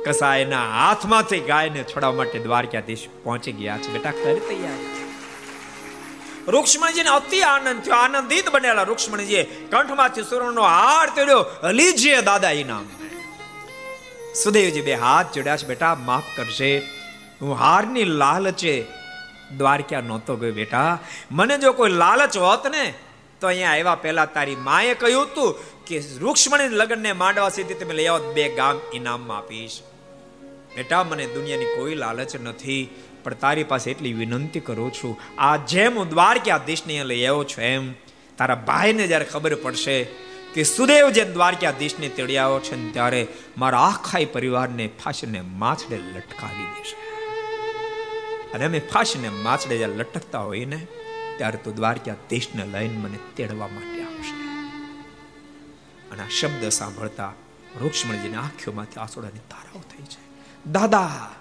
કસાયના 0.06 0.88
હાથમાંથી 0.88 1.40
ગાયને 1.40 1.84
છોડાવવા 1.84 2.18
માટે 2.18 2.40
દ્વારકાધીશ 2.40 3.08
પહોંચી 3.24 3.52
ગયા 3.52 3.78
છે. 3.78 3.94
બેટા 3.94 4.12
કરી 4.12 4.40
તૈયાર. 4.40 4.91
રૂક્ષ્મણીજીને 6.48 7.10
અતિ 7.10 7.42
આનંદ 7.42 7.84
થયો. 7.84 7.96
આનંદિત 7.96 8.50
બનેલા 8.50 8.84
રૂક્ષ્મણીજીએ 8.84 9.44
કંઠમાંથી 9.44 10.22
સુરણનો 10.22 10.62
હાર 10.62 11.10
તેડ્યો. 11.16 11.46
લીજીએ 11.72 12.22
દાદા 12.22 12.52
ઇનામ 12.52 12.86
સુદેવજી 14.36 14.82
બે 14.82 14.94
હાથ 14.94 15.34
જોડ્યા 15.36 15.58
છે, 15.58 15.68
બેટા, 15.68 15.96
માફ 15.96 16.24
કરશે 16.38 16.80
હું 17.42 17.56
હારની 17.56 18.04
લાલચે 18.04 18.86
દ્વારકા 19.58 20.02
નહોતો 20.02 20.36
ગયો, 20.36 20.52
બેટા. 20.52 21.00
મને 21.32 21.58
જો 21.58 21.74
કોઈ 21.74 21.92
લાલચ 21.92 22.38
હોત 22.38 22.68
ને, 22.68 22.94
તો 23.42 23.48
અહીંયા 23.48 23.72
આવ્યા 23.72 23.96
પહેલા 23.96 24.26
તારી 24.26 24.56
માએ 24.56 24.94
કહ્યું 24.94 25.26
હતું 25.26 25.60
કે 25.86 26.04
રૂક્ષ્મણી 26.20 26.68
લગ્નને 26.70 27.14
માંડવા 27.14 27.50
સીધી 27.50 27.74
તમે 27.74 27.94
લઈ 27.94 28.08
આવો, 28.08 28.34
બે 28.34 28.50
ગામ 28.50 28.80
ઇનામમાં 28.94 29.38
આપીશ. 29.38 29.82
બેટા, 30.76 31.04
મને 31.04 31.26
દુનિયાની 31.26 31.66
કોઈ 31.66 31.96
લાલચ 31.96 32.36
નથી. 32.36 32.90
પણ 33.24 33.34
તારી 33.34 33.64
પાસે 33.64 33.92
એટલી 33.92 34.14
વિનંતી 34.14 34.60
કરું 34.60 34.94
છું. 34.94 35.20
આ 35.38 35.58
જેમ 35.58 35.98
હું 35.98 36.10
દ્વારકાધીશને 36.10 37.04
લઈ 37.04 37.26
આવ્યો 37.26 37.44
છું 37.44 37.64
એમ 37.64 37.94
તારા 38.38 38.56
ભાઈને 38.56 39.08
જ્યારે 39.08 39.26
ખબર 39.26 39.56
પડશે 39.56 40.04
કે 40.54 40.64
સુદેવ 40.64 41.10
જે 41.10 41.24
દ્વારકાધીશને 41.26 42.10
તેડી 42.10 42.38
આવ્યો 42.38 42.60
છે 42.60 42.94
ત્યારે 42.94 43.28
મારા 43.58 43.80
આખા 43.80 44.26
પરિવારને 44.34 44.90
ફાંસીને 45.04 45.42
માછડે 45.42 45.98
લટકાવી 45.98 46.70
દેશે 46.78 46.96
અને 48.54 48.66
અમે 48.66 48.80
ફાંસીને 48.80 49.30
માછડે 49.30 49.78
જ્યારે 49.78 49.96
લટકતા 49.96 50.40
હોય 50.40 50.66
ને 50.66 50.88
ત્યારે 51.38 51.58
તો 51.58 51.72
દ્વારકાધીશને 51.72 52.66
લઈને 52.66 52.98
મને 52.98 53.20
તેડવા 53.36 53.68
માટે 53.68 54.02
આવશે 54.04 54.36
અને 56.12 56.22
આ 56.22 56.30
શબ્દ 56.30 56.70
સાંભળતા 56.70 57.34
રૂક્ષ્મણજીના 57.82 58.42
આંખોમાંથી 58.42 59.00
આસોડાની 59.00 59.48
તારાઓ 59.50 59.84
થઈ 59.92 60.04
છે 60.04 60.22
દાદા! 60.72 61.41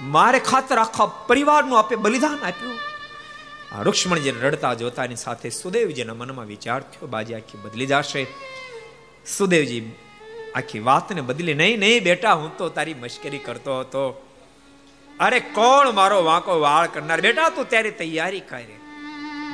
મારે 0.00 0.38
ખાતર 0.38 0.78
આખા 0.78 1.06
પરિવારનું 1.06 1.78
આપે 1.78 1.96
બલિદાન 1.96 2.38
આપ્યું. 2.44 2.78
આ 3.78 3.82
રૂક્ષ્મણજીને 3.82 4.40
રડતા 4.40 4.74
જોતાની 4.74 5.16
સાથે 5.16 5.50
સુદેવજીના 5.50 6.14
મનમાં 6.14 6.46
વિચાર 6.46 6.80
થયો, 6.80 7.06
બાજી, 7.06 7.34
આખી 7.34 7.58
બદલી 7.58 7.86
જશે. 7.86 8.26
સુદેવજી 9.36 9.92
આખી 10.54 10.78
વાતને 10.78 11.20
બદલી, 11.20 11.54
નહીં 11.54 11.78
નહીં, 11.78 12.04
બેટા, 12.04 12.32
હું 12.32 12.56
તો 12.56 12.68
તારી 12.68 12.94
મશ્કરી 12.94 13.38
કરતો 13.38 13.80
હતો. 13.80 14.28
અરે, 15.20 15.40
કોણ 15.40 15.92
મારો 15.92 16.24
વાંકો 16.24 16.60
વાળ 16.60 16.86
કરનાર? 16.86 17.20
બેટા, 17.20 17.48
તું 17.48 17.68
ત્યારે 17.68 17.90
તૈયારી 17.90 18.40
કરે. 18.40 18.76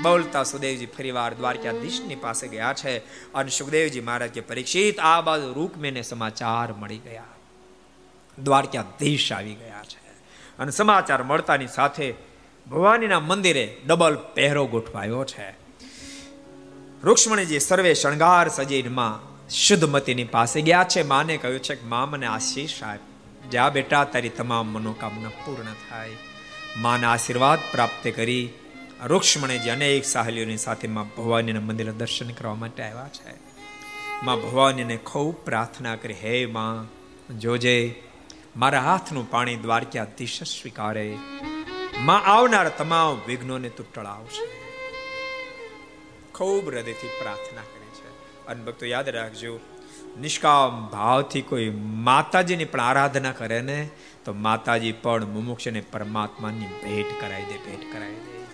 બોલતા 0.02 0.43
સુદેવજી 0.43 0.86
ફરીવાર 0.86 1.35
દ્વારકાધીશની 1.35 2.14
પાસે 2.14 2.48
ગયા 2.48 2.73
છે 2.73 2.98
અને 3.32 3.51
સુખદેવજી 3.51 4.01
મહારાજ 4.01 4.31
કે 4.31 4.40
પરીક્ષિત 4.40 5.01
આ 5.01 5.20
બાજુ 5.20 5.52
રૂકમેને 5.52 6.02
સમાચાર 6.02 6.73
મળી 6.73 6.98
ગયા. 6.98 7.24
દ્વારકાધીશ 8.43 9.32
આવી 9.32 9.55
ગયા 9.55 9.82
છે. 9.82 10.06
અને 10.59 10.70
સમાચાર 10.70 11.23
મળતાની 11.23 11.66
સાથે 11.66 12.15
ભવાનીના 12.70 13.20
મંદિરે 13.20 13.77
ડબલ 13.87 14.16
પહેરો 14.35 14.66
ગોઠવાયો 14.66 15.24
છે. 15.24 15.51
રૂક્ષ્મણીજી 17.05 17.59
સર્વે 17.59 17.95
શણગાર 17.95 18.49
સજીનમાં 18.49 19.37
શુદ્ધમતીની 19.49 20.24
પાસે 20.24 20.61
ગયા 20.61 20.87
છે. 20.89 21.03
માને 21.03 21.37
કહ્યું 21.37 21.61
છે 21.61 21.74
કે 21.74 21.87
મા 21.87 22.07
મને 22.07 22.27
આશીષ 22.27 22.83
આપ. 22.83 22.99
જા 23.51 23.69
બેટા, 23.69 24.05
તારી 24.05 24.28
તમામ 24.28 24.66
મનોકામના 24.66 25.28
પૂર્ણ 25.28 25.65
થાય. 25.65 26.11
માના 26.77 27.12
આશીર્વાદ 27.12 27.59
પ્રાપ્ત 27.73 28.09
કરી 28.16 28.49
રૂક્ષ્મણીજી 29.07 29.70
અનેક 29.70 30.05
સાહલીઓની 30.05 30.57
સાથે 30.57 30.89
માં 30.89 31.09
ભવાનીના 31.09 31.61
મંદિરે 31.61 31.93
દર્શન 31.93 32.31
કરવા 32.31 32.55
માટે 32.55 32.83
આવ્યા 32.83 33.09
છે. 33.09 33.37
માં 34.24 34.37
ભવાનીને 34.37 34.97
ખૂબ 34.97 35.37
પ્રાર્થના 35.37 35.97
કરી, 35.97 36.15
હે 36.15 36.47
માં, 36.47 36.87
જોજે 37.39 38.03
મારા 38.57 38.81
હાથનું 38.81 39.31
પાણી 39.31 39.57
દ્વારકાધીશ 39.57 40.43
સ્વીકારે 40.43 41.19
માં 41.99 42.24
આવનાર 42.24 42.69
તમામ 42.69 43.20
વિઘ્નોને 43.27 43.69
તું 43.69 43.93
ટળાવશે 43.93 44.47
ખૂબ 46.33 46.69
હૃદયથી 46.69 47.09
પ્રાર્થના 47.20 47.61
કરે 47.61 47.87
છે. 47.87 48.09
અને 48.47 48.89
યાદ 48.89 49.09
રાખજો, 49.09 49.61
નિષ્કામ 50.20 50.87
ભાવથી 50.87 51.43
કોઈ 51.43 51.70
માતાજીની 51.85 52.65
પણ 52.65 52.81
આરાધના 52.81 53.33
કરે 53.33 53.61
ને, 53.61 53.91
તો 54.24 54.33
માતાજી 54.33 54.93
પણ 54.93 55.24
મુમુક્ષને 55.24 55.81
પરમાત્માની 55.81 56.66
ભેટ 56.66 57.20
કરાવી 57.20 57.45
દે, 57.45 57.70
ભેટ 57.70 57.93
કરાવી 57.93 58.15
દે. 58.15 58.47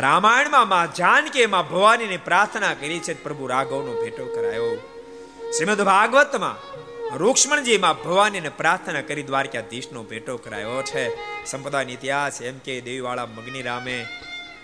રામાયણમાં 0.00 0.68
માં 0.68 0.94
જાનકી 0.94 1.46
માં 1.46 1.68
ભવાનીની 1.68 2.16
પ્રાર્થના 2.16 2.74
કરી 2.74 2.98
છે, 2.98 3.22
પ્રભુ 3.22 3.46
રાઘવનો 3.46 4.02
ભેટો 4.02 4.24
કરાયો. 4.24 4.76
શ્રીમદ 5.56 5.80
ભાગવતમાં 5.80 6.83
રૂક્ષ્મણજી 7.12 7.78
માં 7.78 8.02
ભવાનીને 8.02 8.48
પ્રાર્થના 8.48 9.00
કરી 9.00 9.22
દ્વારકાધીશનો 9.22 10.02
ભેટો 10.02 10.36
કરાયો 10.36 10.82
છે. 10.82 11.10
સંપદાનો 11.46 11.90
ઇતિહાસ 11.90 12.42
એમ 12.42 12.58
કે 12.58 12.80
દેવીવાળા 12.80 13.26
મગની 13.26 13.62
રામે 13.62 14.06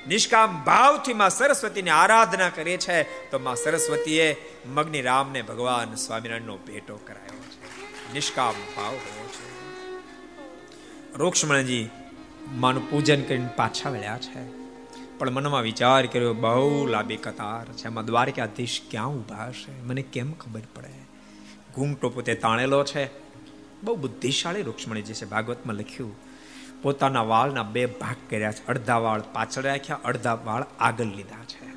નિષ્કામ 0.09 0.65
ભાવથી 0.65 1.13
માં 1.13 1.31
સરસ્વતીની 1.31 1.91
આરાધના 1.91 2.49
કરે 2.49 2.77
છે. 2.77 3.31
તો 3.31 3.39
માં 3.39 3.57
સરસ્વતીએ 3.57 4.37
મગની 4.67 5.03
રામને 5.03 5.43
ભગવાન 5.43 5.95
સ્વામિનારાયણનો 5.95 6.57
ભેટો 6.57 6.97
કરાયો 6.97 7.43
છે. 7.43 7.83
નિષ્કામ 8.15 8.55
ભાવ 8.77 8.91
હોવો 8.91 9.29
રૂક્ષ્મણજી 11.15 11.89
માનું 12.53 12.91
પૂજન 12.91 13.23
કરીને 13.23 13.49
પાછા 13.57 13.91
વળ્યા 13.91 14.19
છે. 14.19 14.61
પણ 15.19 15.31
મનમાં 15.31 15.63
વિચાર 15.63 16.07
કર્યો, 16.07 16.35
બહુ 16.35 16.87
લાંબી 16.87 17.17
કતાર 17.17 17.73
છે. 17.73 17.87
આમાં 17.87 18.05
દ્વારકાધીશ 18.05 18.81
ક્યાં 18.91 19.07
ઊભા 19.07 19.47
હશે? 19.49 19.83
મને 19.83 20.03
કેમ 20.03 20.33
ખબર 20.33 20.61
પડે? 20.75 21.00
ઘૂંટો 21.75 22.09
પોતે 22.09 22.35
તાણેલો 22.35 22.85
છે. 22.85 23.11
બહુ 23.83 23.97
બુદ્ધિશાળી 23.97 24.63
રૂક્ષ્મણીજી 24.63 25.15
છે 25.15 25.25
ભાગવતમાં 25.25 25.77
લખ્યું, 25.77 26.17
પોતાના 26.83 27.23
વાળના 27.23 27.63
બે 27.63 27.87
ભાગ 27.87 28.17
કર્યા 28.31 28.53
છે. 28.53 28.67
અડધા 28.67 28.99
વાળ 28.99 29.23
પાછળ 29.33 29.63
રાખ્યા, 29.63 30.01
અડધા 30.05 30.35
વાળ 30.35 30.65
આગળ 30.81 31.05
લીધા 31.05 31.45
છે. 31.45 31.69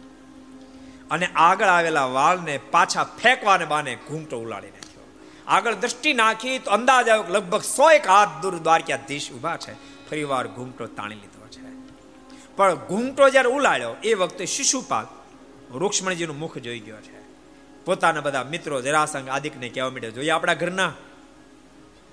અને 1.10 1.26
આગળ 1.26 1.66
આવેલા 1.66 2.06
વાળને 2.06 2.60
પાછા 2.72 3.04
ફેંકવાને 3.04 3.66
બાને 3.66 3.96
ઘૂંટો 3.96 4.40
ઉલાડી 4.40 4.68
નાખ્યો. 4.68 5.04
આગળ 5.48 5.74
દ્રષ્ટિ 5.74 6.14
નાખી 6.14 6.60
તો 6.60 6.72
અંદાજ 6.72 7.10
આવ્યો 7.10 7.34
લગભગ 7.34 7.62
સો 7.62 7.92
એક 7.92 8.08
હાથ 8.08 8.42
દૂર 8.42 8.58
દ્વારકાધીશ 8.58 9.32
ઊભા 9.32 9.58
છે. 9.58 9.74
ફરી 10.10 10.24
વાર 10.24 10.48
ઘૂંટો 10.48 10.86
તાણી 10.86 11.16
લીધો 11.16 11.48
છે. 11.48 11.64
પણ 12.56 12.76
ઘૂંટો 12.76 13.30
જ્યારે 13.30 13.50
ઉલાડ્યો 13.50 13.96
એ 14.04 14.14
વખતે 14.14 14.46
શિશુપાલ 14.46 15.06
રૂક્ષ્મણીજીનું 15.78 16.40
મુખ 16.40 16.58
જોઈ 16.58 16.80
ગયો 16.80 16.98
છે. 16.98 17.33
પોતાના 17.86 18.22
બધા 18.22 18.44
મિત્રો 18.44 18.82
જરાસંગ 18.82 19.30
આદિકને 19.30 19.70
કહેવા 19.70 19.90
માંડ્યા, 19.90 20.10
જોઈએ 20.10 20.30
આપણા 20.30 20.54
ઘરના 20.54 20.92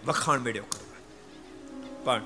વખાણ 0.06 0.38
મેળ્યો 0.38 0.64
કરવા 0.70 0.90
પણ 2.04 2.22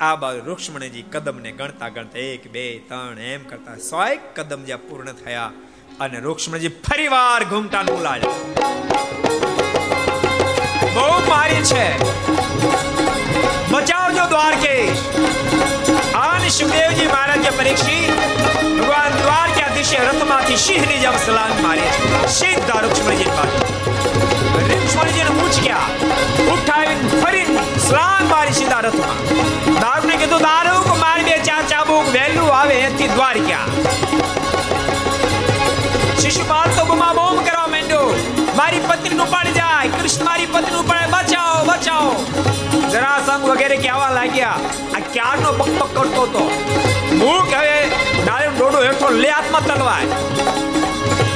આ 0.00 0.16
બાજુ 0.16 0.40
રૂક્ષ્મણીજી 0.44 1.02
કદમને 1.02 1.52
ગણતા 1.52 1.88
ગણતા 1.88 2.18
એક, 2.18 2.52
બે, 2.52 2.78
ત્રણ 2.78 3.18
એમ 3.18 3.44
કરતા 3.44 3.76
સો 3.76 3.96
કદમ 4.36 4.64
જ્યાં 4.64 4.88
પૂર્ણ 4.88 5.12
થયા 5.12 5.52
અને 6.00 6.20
રૂક્ષ્મણજી 6.20 6.68
ફરી 6.68 7.08
વાર 7.08 7.44
ઘૂમટાનું 7.44 8.00
ઉલાડ્યો 8.00 8.54
બહુ 10.94 11.30
મારી 11.30 11.62
છે. 11.62 11.86
બચાવજો 13.70 14.28
દ્વારકેશ. 14.28 14.98
આન 16.14 16.48
શિવદેવજી 16.48 17.06
મહારાજ 17.06 17.58
પરીક્ષિત. 17.58 18.10
ભગવાન 18.80 19.12
દ્વારકાધીશે 19.78 19.98
રથમાંથી 20.10 20.58
સિંહની 20.58 21.00
જેમ 21.02 21.16
સલાંગ 21.24 21.54
મારે 21.64 21.82
છે. 21.82 22.28
સીધા 22.36 22.80
રૂક્ષ્મણીજી 22.84 23.32
પાસે 23.36 23.58
રૂક્ષ્મણીજીને 24.70 25.30
મૂંચક્યા 25.38 25.88
ઉઠાવીને 26.54 27.20
ફરી 27.22 27.46
સલાંગ 27.86 28.26
મારી 28.32 28.56
સીધા 28.58 28.80
રથમાં 28.86 29.18
દારૂને 29.82 30.16
કીધું, 30.22 30.42
દારૂ 30.48 30.96
મારી 31.04 31.26
બે 31.28 31.36
ચાર 31.48 31.62
ચાબુક 31.72 32.10
વહેલું 32.16 32.50
આવે 32.58 32.76
એથી 32.88 33.10
દ્વારકા 33.14 33.64
શિશુપાલ 36.22 36.70
તો 36.78 36.86
બુમા 36.92 37.14
બોમ 37.20 37.42
કરવા 37.48 37.68
માંડ્યો. 37.74 38.06
મારી 38.60 38.84
પત્ની 38.88 39.26
પણ 39.34 39.54
જાય. 39.58 39.90
કૃષ્ણ 39.98 40.24
મારી 40.30 40.48
પત્ની 40.54 40.86
પણ 40.90 41.10
બચાવો 41.14 41.58
બચાવો. 41.70 42.12
જરાસંગ 42.94 43.50
વગેરે 43.50 43.76
કહેવા 43.84 44.12
લાગ્યા. 44.18 44.58
આ 44.96 45.04
ક્યારનો 45.12 45.52
બકબક 45.60 45.90
કરતો 45.98 46.22
હતો? 46.26 46.42
હું 47.20 47.50
કહે 47.50 47.86
ડાળીનો 48.24 48.52
ડોડો 48.58 48.82
હેઠો 48.82 49.08
લે 49.10 49.30
હાથમાં 49.30 49.64
તલવાર 49.66 50.04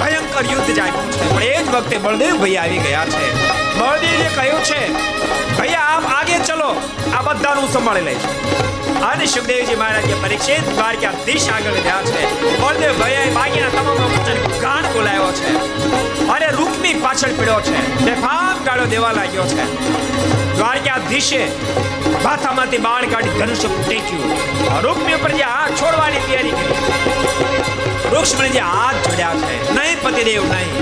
ભયંકર 0.00 0.44
યુદ્ધ 0.52 0.74
જાય 0.74 0.90
છે. 0.90 1.30
પણ 1.30 1.42
એ 1.42 1.62
જ 1.62 1.68
વખતે 1.68 1.98
બળદેવ 1.98 2.36
ભાઈ 2.36 2.56
આવી 2.56 2.78
ગયા 2.78 3.04
છે. 3.04 3.26
બળદેવે 3.78 4.28
કહ્યું 4.36 4.64
છે, 4.64 4.80
ભૈયા 5.58 5.80
આપ 5.80 6.04
આગે 6.06 6.38
ચલો. 6.38 6.70
આ 7.14 7.22
બધાનું 7.22 7.72
સંભાળી 7.72 8.00
લઈશ. 8.00 8.26
અને 9.02 9.26
સુખદેવજી 9.26 9.74
મહારાજે 9.74 10.14
પરીક્ષિત 10.22 10.68
દ્વારકાધીશ 10.74 11.48
આગળ 11.50 11.72
ગયા 11.72 12.02
છે. 12.02 12.22
બળદેવ 12.60 12.98
ભાઈએ 12.98 13.30
બાકીના 13.30 13.68
તમામ 13.68 14.02
વચન 14.12 14.60
ગાણ 14.60 14.92
બોલાયો 14.92 15.32
છે. 15.32 15.56
અને 16.28 16.46
રૂકમી 16.46 16.94
પાછળ 16.94 17.32
પીડ્યો 17.38 17.60
છે. 17.60 18.04
બેફામ 18.04 18.64
ગાળો 18.64 18.84
દેવા 18.84 19.12
લાગ્યો 19.12 19.44
છે. 19.44 19.64
દ્વારકાધીશે 20.56 21.42
માથામાંથી 22.24 22.82
બાણ 22.86 23.06
કાઢી 23.12 23.38
ધનુષ્ય 23.38 23.70
ટેક્યું 23.78 24.84
રૂકમી 24.86 25.16
ઉપર 25.20 25.32
જે 25.38 25.48
હાથ 25.52 25.80
છોડવાની 25.80 26.22
તૈયારી 26.26 26.54
કરી. 26.58 27.91
રૂક્ષ્મણીજી 28.14 28.58
હાથ 28.58 28.98
જોડ્યા 29.04 29.34
છે. 29.42 29.74
નહીં, 29.74 30.02
પતિદેવ, 30.02 30.44
નહીં. 30.52 30.72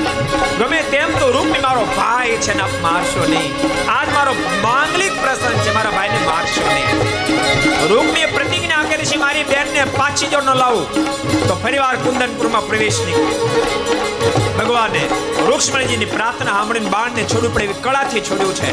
ગમે 0.59 0.81
તેમ 0.95 1.11
તો 1.19 1.33
રૂપની 1.33 1.63
મારો 1.67 1.85
ભાઈ 1.99 2.39
છે 2.47 2.55
ને 2.61 2.67
મારશો 2.83 3.27
નહીં. 3.29 3.51
આજ 3.99 4.09
મારો 4.15 4.33
માંગલિક 4.63 5.15
પ્રસંગ 5.23 5.59
છે, 5.65 5.75
મારા 5.75 5.91
ભાઈને 5.91 6.21
મારશો 6.27 6.63
નહીં. 6.67 6.97
રૂપની 7.91 8.27
પ્રતિજ્ઞા 8.37 8.83
કરી 8.91 9.09
છે 9.11 9.17
મારી 9.25 9.45
બેનને 9.45 9.85
પાછી 9.99 10.31
જો 10.35 10.41
ન 10.41 10.51
લાવું, 10.63 10.87
તો 11.49 11.55
ફરીવાર 11.63 11.97
કુંદનપુરમાં 11.97 12.67
પ્રવેશ 12.67 13.01
નહીં 13.07 13.29
ભગવાને 14.59 15.03
રૂક્ષ્મણીજીની 15.49 16.11
પ્રાર્થના 16.15 16.57
સાંભળીને 16.57 16.91
બાણને 16.91 17.23
છોડવું 17.25 17.55
પડે 17.55 17.65
એવી 17.65 17.79
કળાથી 17.81 18.21
છોડ્યું 18.21 18.55
છે. 18.55 18.71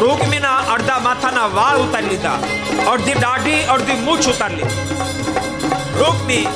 રૂકમીના 0.00 0.58
અડધા 0.74 0.98
માથાના 0.98 1.48
વાળ 1.54 1.78
ઉતારી 1.84 2.08
લીધા. 2.08 2.38
અડધી 2.92 3.18
દાઢી, 3.26 3.62
અડધી 3.76 3.98
મૂછ 4.08 4.28
ઉતારી 4.34 4.56
લીધી. 4.56 5.09
રૂકમી 5.98 6.46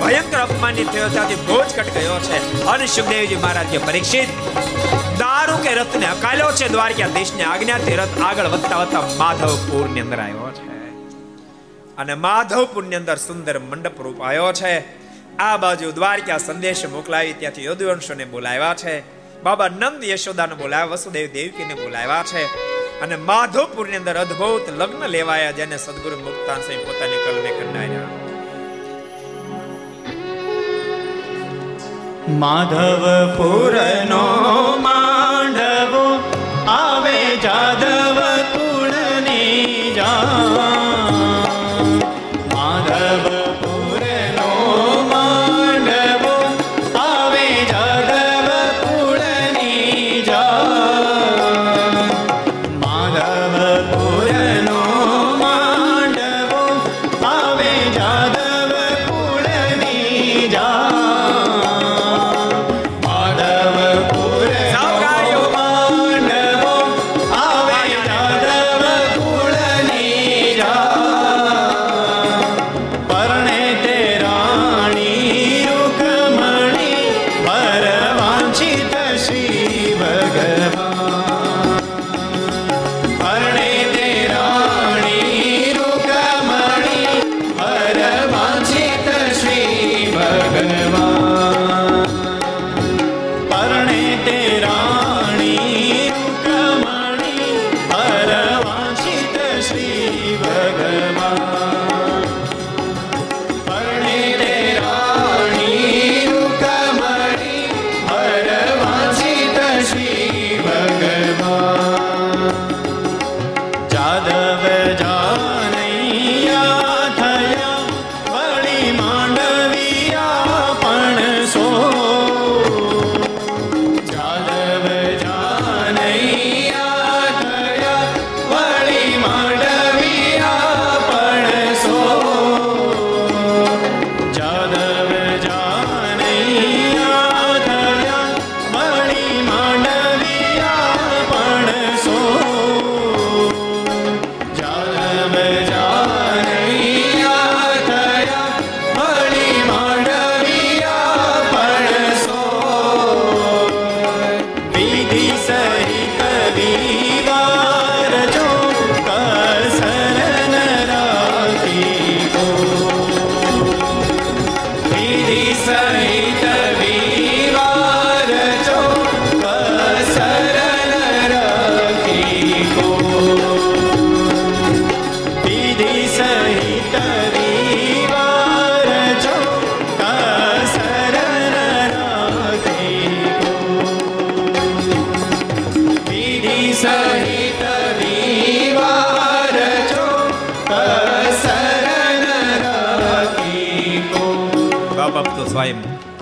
ભયંકર 0.00 0.38
અપમાનિત 0.38 0.90
થયો 0.90 1.08
ત્યાંથી 1.08 1.34
ભોજ 1.34 1.74
કટ 1.76 1.94
ગયો 1.94 2.18
છે. 2.18 2.66
અને 2.66 2.86
સુખદેવજી 2.86 3.36
મહારાજ 3.36 3.66
પરીક્ષિત 3.86 4.28
દારૂ 5.18 5.56
કે 5.56 5.74
રથને 5.74 6.06
હકાલ્યો 6.06 6.52
છે. 6.52 6.68
દ્વારકા 6.68 7.06
દેશની 7.06 7.42
આજ્ઞાથી 7.42 7.96
રથ 7.96 8.20
આગળ 8.24 8.46
વધતા 8.46 8.76
વધતા 8.76 9.00
માધવપુરની 9.00 10.00
અંદર 10.00 10.20
આવ્યો 10.20 10.50
છે. 10.54 10.76
અને 11.96 12.14
માધવપુરની 12.14 12.96
અંદર 12.96 13.16
સુંદર 13.16 13.58
મંડપ 13.58 14.02
રૂપ 14.02 14.22
આવ્યો 14.22 14.52
છે. 14.52 15.06
આ 15.36 15.56
બાજુ 15.56 15.92
દ્વારકા 15.92 16.38
સંદેશ 16.38 16.86
મોકલાવી 16.86 17.32
ત્યાંથી 17.32 17.64
યદુવંશોને 17.64 18.24
બોલાવ્યા 18.24 18.74
છે. 18.74 19.16
બાબા 19.42 19.68
નંદ 19.68 20.04
યશોદાને 20.04 20.54
બોલાવ્યા, 20.54 20.84
વસુદેવ 20.84 21.26
દેવકીને 21.32 21.74
બોલાવ્યા 21.74 22.22
છે. 22.22 22.44
અને 23.00 23.16
માધવપુરની 23.16 23.96
અંદર 23.96 24.16
અદ્ભુત 24.16 24.78
લગ્ન 24.78 25.06
લેવાયા, 25.06 25.50
જેને 25.50 25.78
સદગુરુ 25.78 26.16
મુક્તાન 26.16 26.60
સિંહ 26.60 26.80
પોતાની 26.80 27.24
કલમે 27.24 27.50
કંડાર્યા 27.60 28.25
માધવપુરનો 32.28 34.22
માંડવો 34.82 36.04
આવે 36.68 37.18
જાદવ 37.42 37.95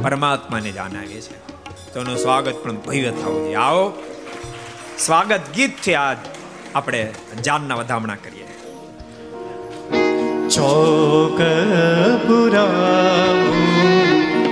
પરમાત્માને 0.05 0.71
જણાવીએ 0.71 1.21
છીએ 1.21 1.41
તો 1.95 2.01
એનું 2.01 2.17
સ્વાગત 2.17 2.55
પણ 2.55 2.77
ભવ્ય 2.77 3.11
થવું 3.11 3.41
જોઈએ. 3.41 3.55
આવો. 3.55 3.93
સ્વાગત 4.99 5.41
ગીત 5.55 5.71
છે 5.71 5.95
આજ 5.95 6.17
આપણે 6.75 7.15
જાનના 7.45 7.75
વધામણા 7.75 8.15
કરીએ. 8.15 8.47
ચોક 10.49 11.41
પુરા 12.27 12.67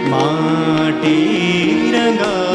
માટી 0.09 1.93
રંગા 1.95 2.52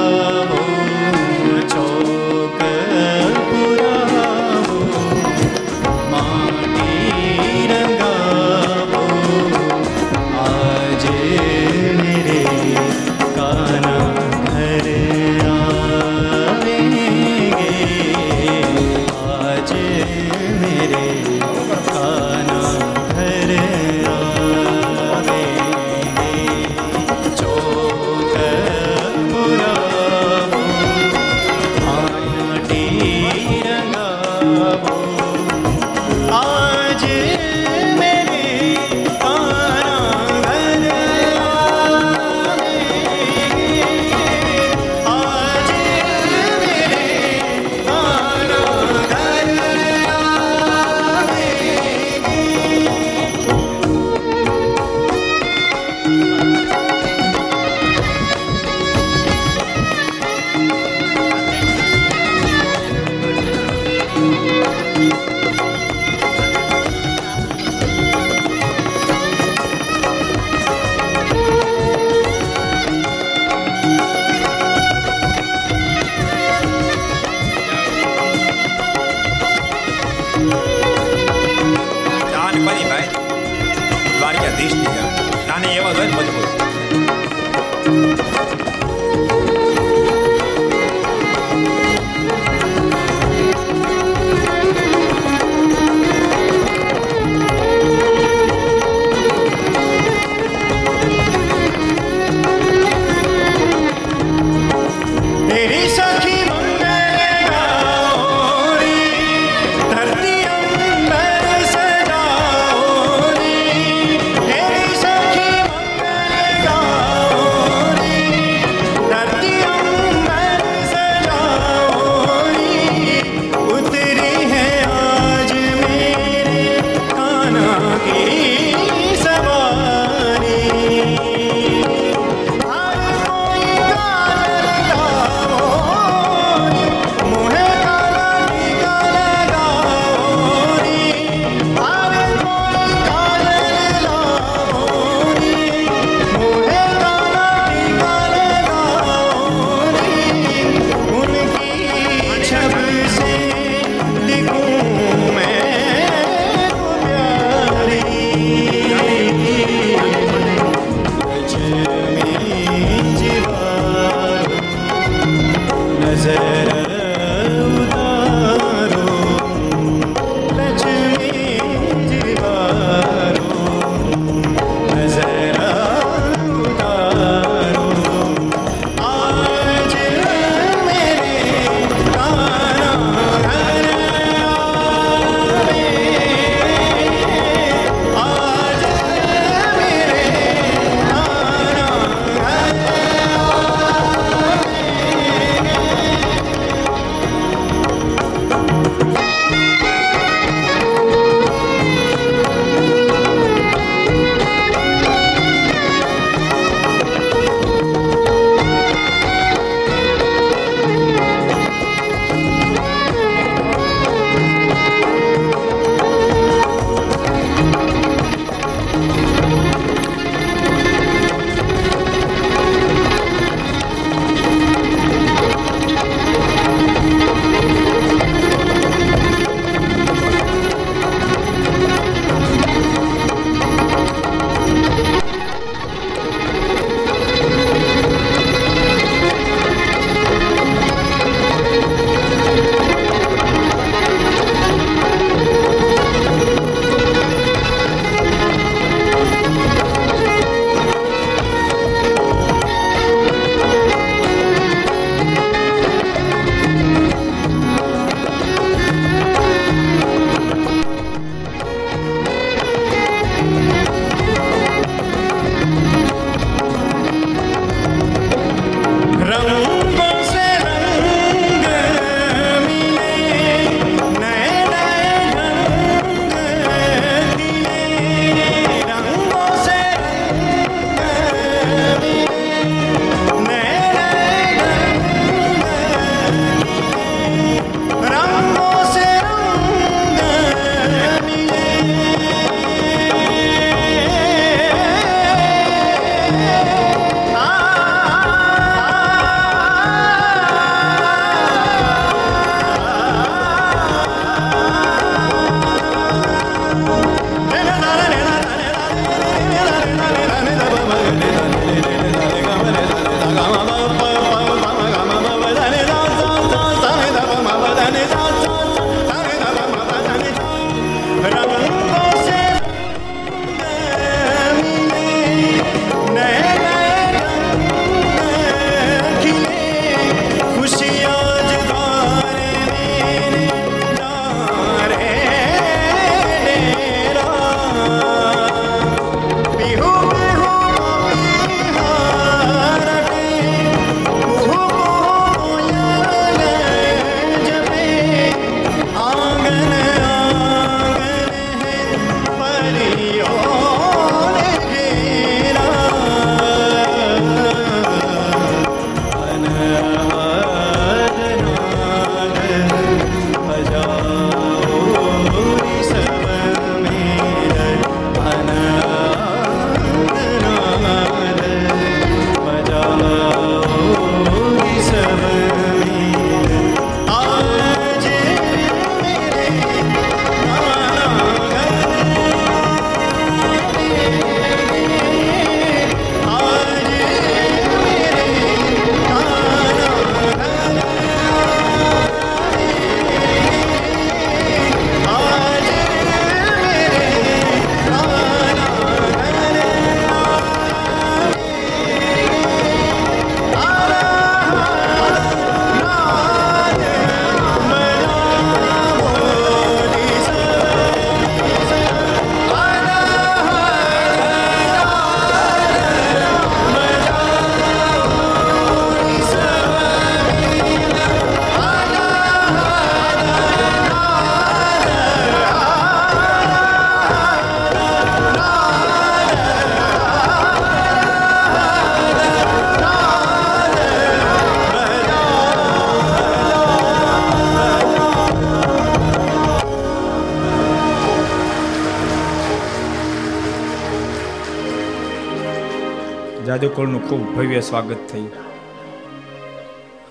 સાધુકુળનું 446.57 447.09
ખૂબ 447.09 447.35
ભવ્ય 447.35 447.61
સ્વાગત 447.61 447.95
થયું. 448.09 448.31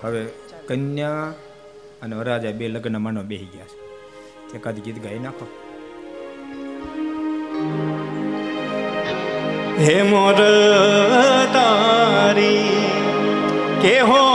હવે 0.03 0.25
કન્યા 0.67 1.33
અને 2.01 2.15
વરાજા 2.15 2.51
બે 2.51 2.67
લગ્ન 2.67 2.97
માનો 2.97 3.23
બેહી 3.23 3.45
ગયા 3.45 3.65
છે. 3.65 4.55
એકાદ 4.55 4.79
ગીત 4.79 5.03
ગાઈ 5.03 5.19
નાખો. 5.19 5.47
હે 9.79 10.01
મોર 10.03 10.39
તારી 11.53 12.91
કે 13.81 13.99
હો 14.01 14.26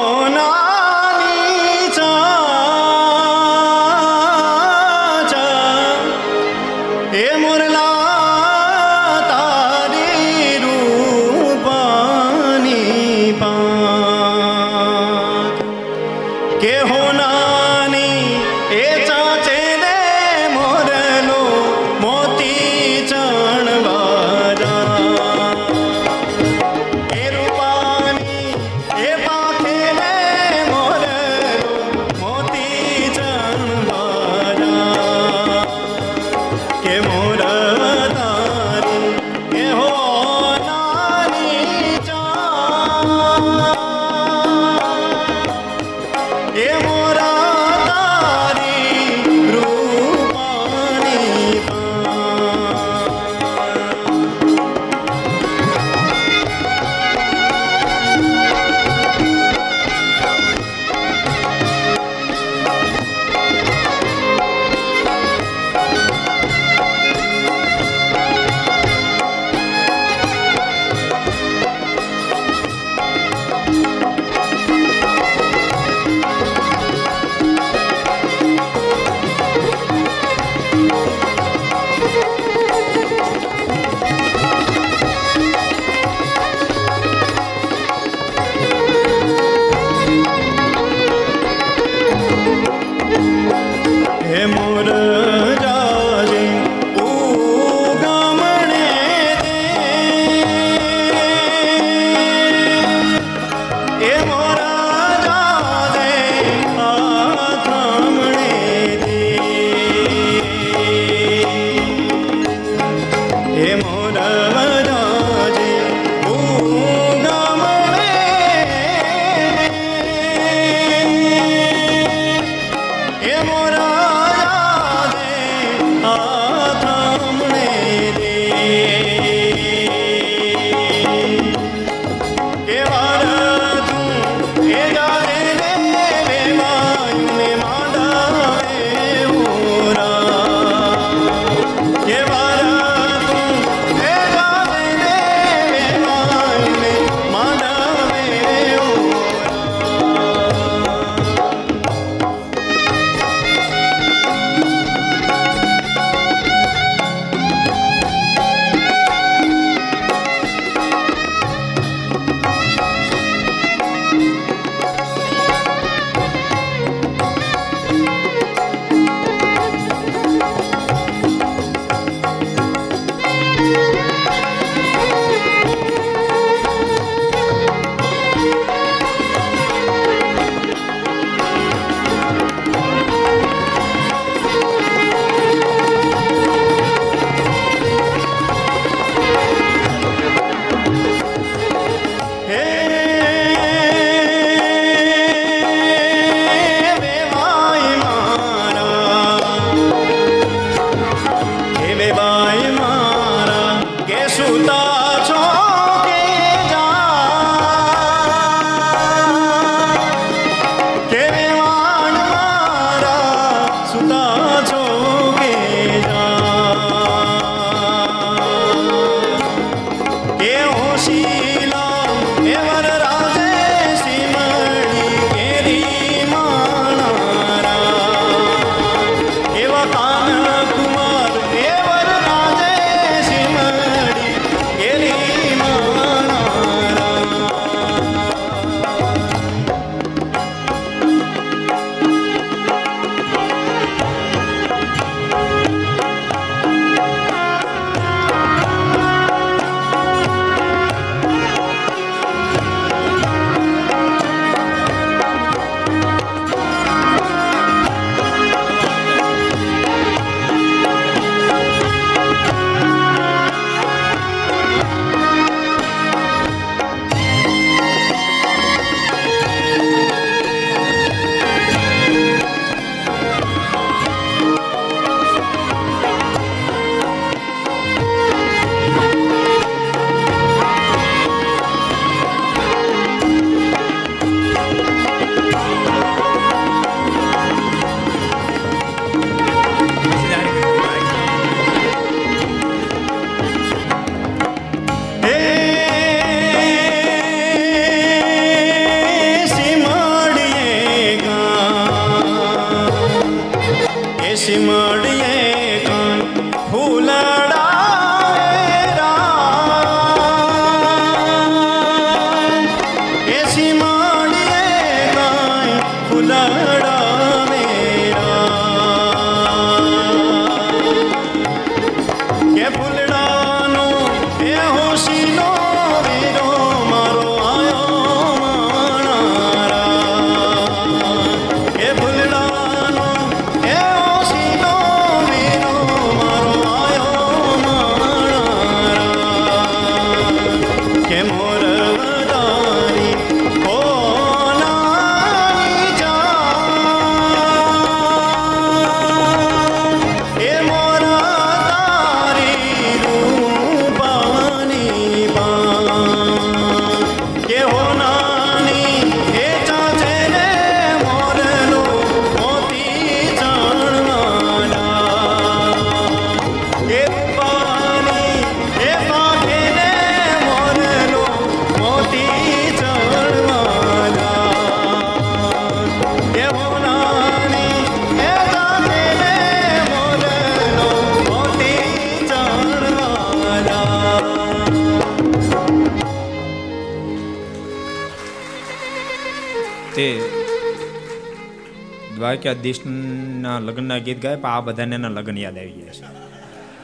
દ્વારકાધીશના 392.43 393.59
લગ્નના 393.59 393.99
ગીત 393.99 394.23
ગાય, 394.23 394.37
પણ 394.37 394.51
આ 394.51 394.61
બધાને 394.61 394.95
એના 394.95 395.09
લગ્ન 395.09 395.39
યાદ 395.39 395.59
આવી 395.59 395.71
ગયા 395.71 395.93
છે. 395.93 396.05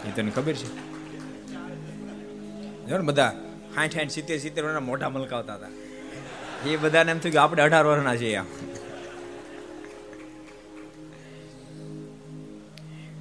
એ 0.08 0.12
તને 0.16 0.30
ખબર 0.30 0.52
છે? 0.52 0.68
બધા 2.98 3.32
સાઠ 3.74 3.90
સાઠ 3.90 4.08
સિત્તેર 4.08 4.38
સિત્તેર 4.38 4.64
વર્ષના 4.64 4.80
મોઢા 4.80 5.08
મલકાવતા 5.08 5.54
હતા. 5.54 5.66
એ 6.68 6.76
બધાને 6.76 7.10
એમ 7.10 7.18
થયું 7.18 7.32
કે 7.32 7.38
આપણે 7.38 7.62
અઢાર 7.62 7.84
વર્ષના 7.86 8.16
છીએ 8.16 8.36
આમ. 8.36 8.46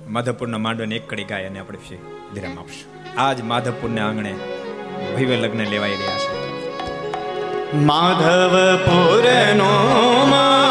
માધવપુરના 0.07 0.57
માંડવાને 0.57 0.95
એક 0.95 1.09
કડી 1.09 1.23
ગાય 1.23 1.45
અને 1.45 1.59
આપણે 1.59 1.77
વિરામ 2.33 2.59
આપશું. 2.59 3.19
આજ 3.19 3.41
માધવપુરને 3.41 4.01
આંગણે 4.01 4.33
ભવ્ય 5.15 5.35
લગ્ન 5.35 5.59
લેવાઈ 5.59 5.89
રહ્યા 5.89 6.17
છે. 6.17 6.47
માધવપુરનો 7.75 9.65
માંડવો 10.29 10.66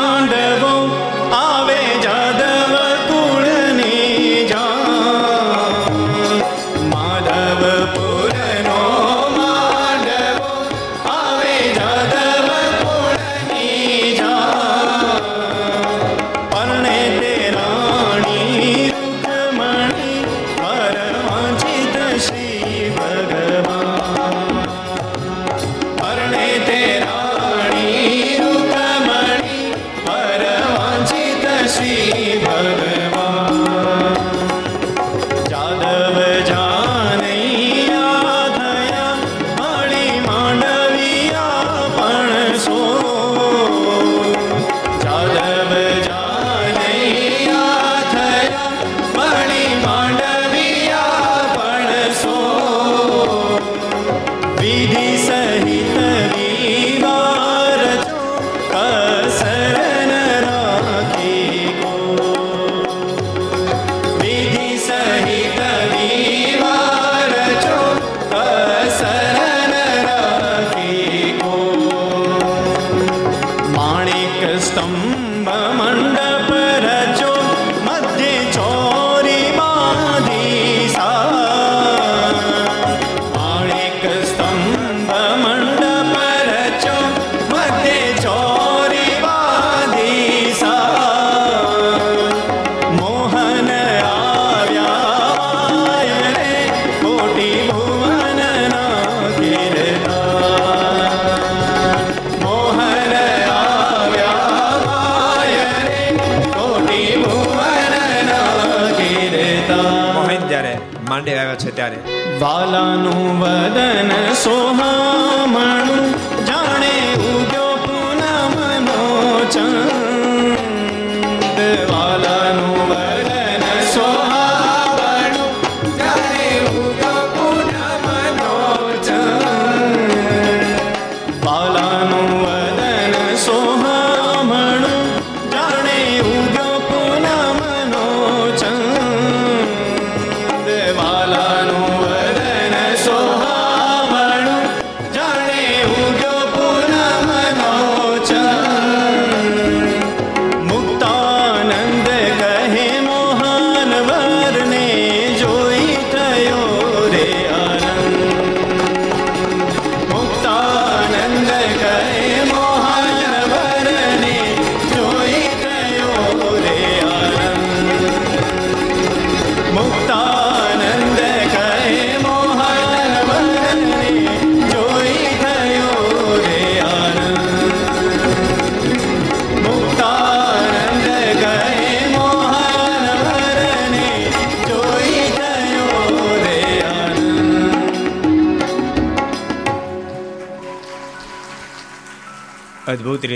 વાલાનું 112.41 113.41
વદન 113.41 114.11
સોહામણું 114.35 114.86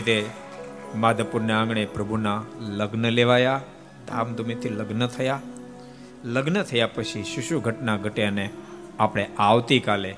રીતે 0.00 0.24
માધવપુરના 0.94 1.60
આંગણે 1.60 1.86
પ્રભુના 1.86 2.42
લગ્ન 2.60 3.10
લેવાયા, 3.10 3.60
ધામધૂમીથી 4.08 4.68
લગ્ન 4.68 5.06
થયા. 5.06 5.40
લગ્ન 6.24 6.62
થયા 6.62 6.86
પછી 6.86 7.24
શું 7.24 7.42
શું 7.42 7.62
ઘટના 7.62 7.96
ઘટે 7.96 8.24
અને 8.24 8.50
આપણે 8.98 9.26
આવતીકાલે 9.38 10.16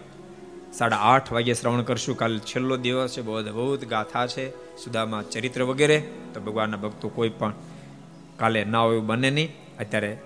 સાડા 0.72 0.96
આઠ 0.96 1.32
વાગે 1.32 1.54
શ્રવણ 1.54 1.82
કરશું. 1.82 2.16
કાલે 2.16 2.38
છેલ્લો 2.38 2.76
દિવસ 2.76 3.10
છે, 3.10 3.20
બહુ 3.20 3.34
અદભુત 3.34 3.84
ગાથા 3.84 4.26
છે, 4.26 4.76
સુદામાં 4.76 5.30
ચરિત્ર 5.30 5.62
વગેરે. 5.62 6.02
તો 6.34 6.40
ભગવાનના 6.40 6.76
ભક્તો 6.76 7.08
કોઈ 7.08 7.28
પણ 7.28 7.52
કાલે 8.36 8.64
ના 8.64 8.80
હોય 8.80 9.00
બને 9.00 9.30
નહીં. 9.30 9.48
અત્યારે 9.80 10.18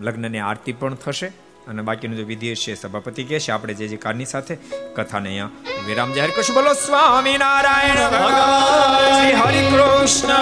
લગ્નની 0.00 0.38
આરતી 0.38 0.72
પણ 0.72 0.94
થશે. 0.94 1.32
અને 1.68 1.82
બાકીનું 1.82 2.16
જે 2.16 2.24
વિધિ 2.30 2.54
છે 2.54 2.74
સભાપતિ 2.74 3.24
કહે 3.24 3.38
છે. 3.38 3.50
આપણે 3.52 3.74
જે 3.74 3.88
જે 3.88 3.96
કારની 3.96 4.24
સાથે 4.24 4.54
કથાને 4.96 5.28
અહીંયા 5.28 5.50
વિરામ 5.86 6.12
જાહેર 6.12 6.30
કરશું. 6.36 6.54
બોલો 6.56 6.72
સ્વામી 6.72 7.38
નારાયણ 7.38 8.00
ભગવાન. 8.04 9.16
શ્રી 9.16 9.34
હરિ 9.40 9.62
કૃષ્ણ 9.70 10.32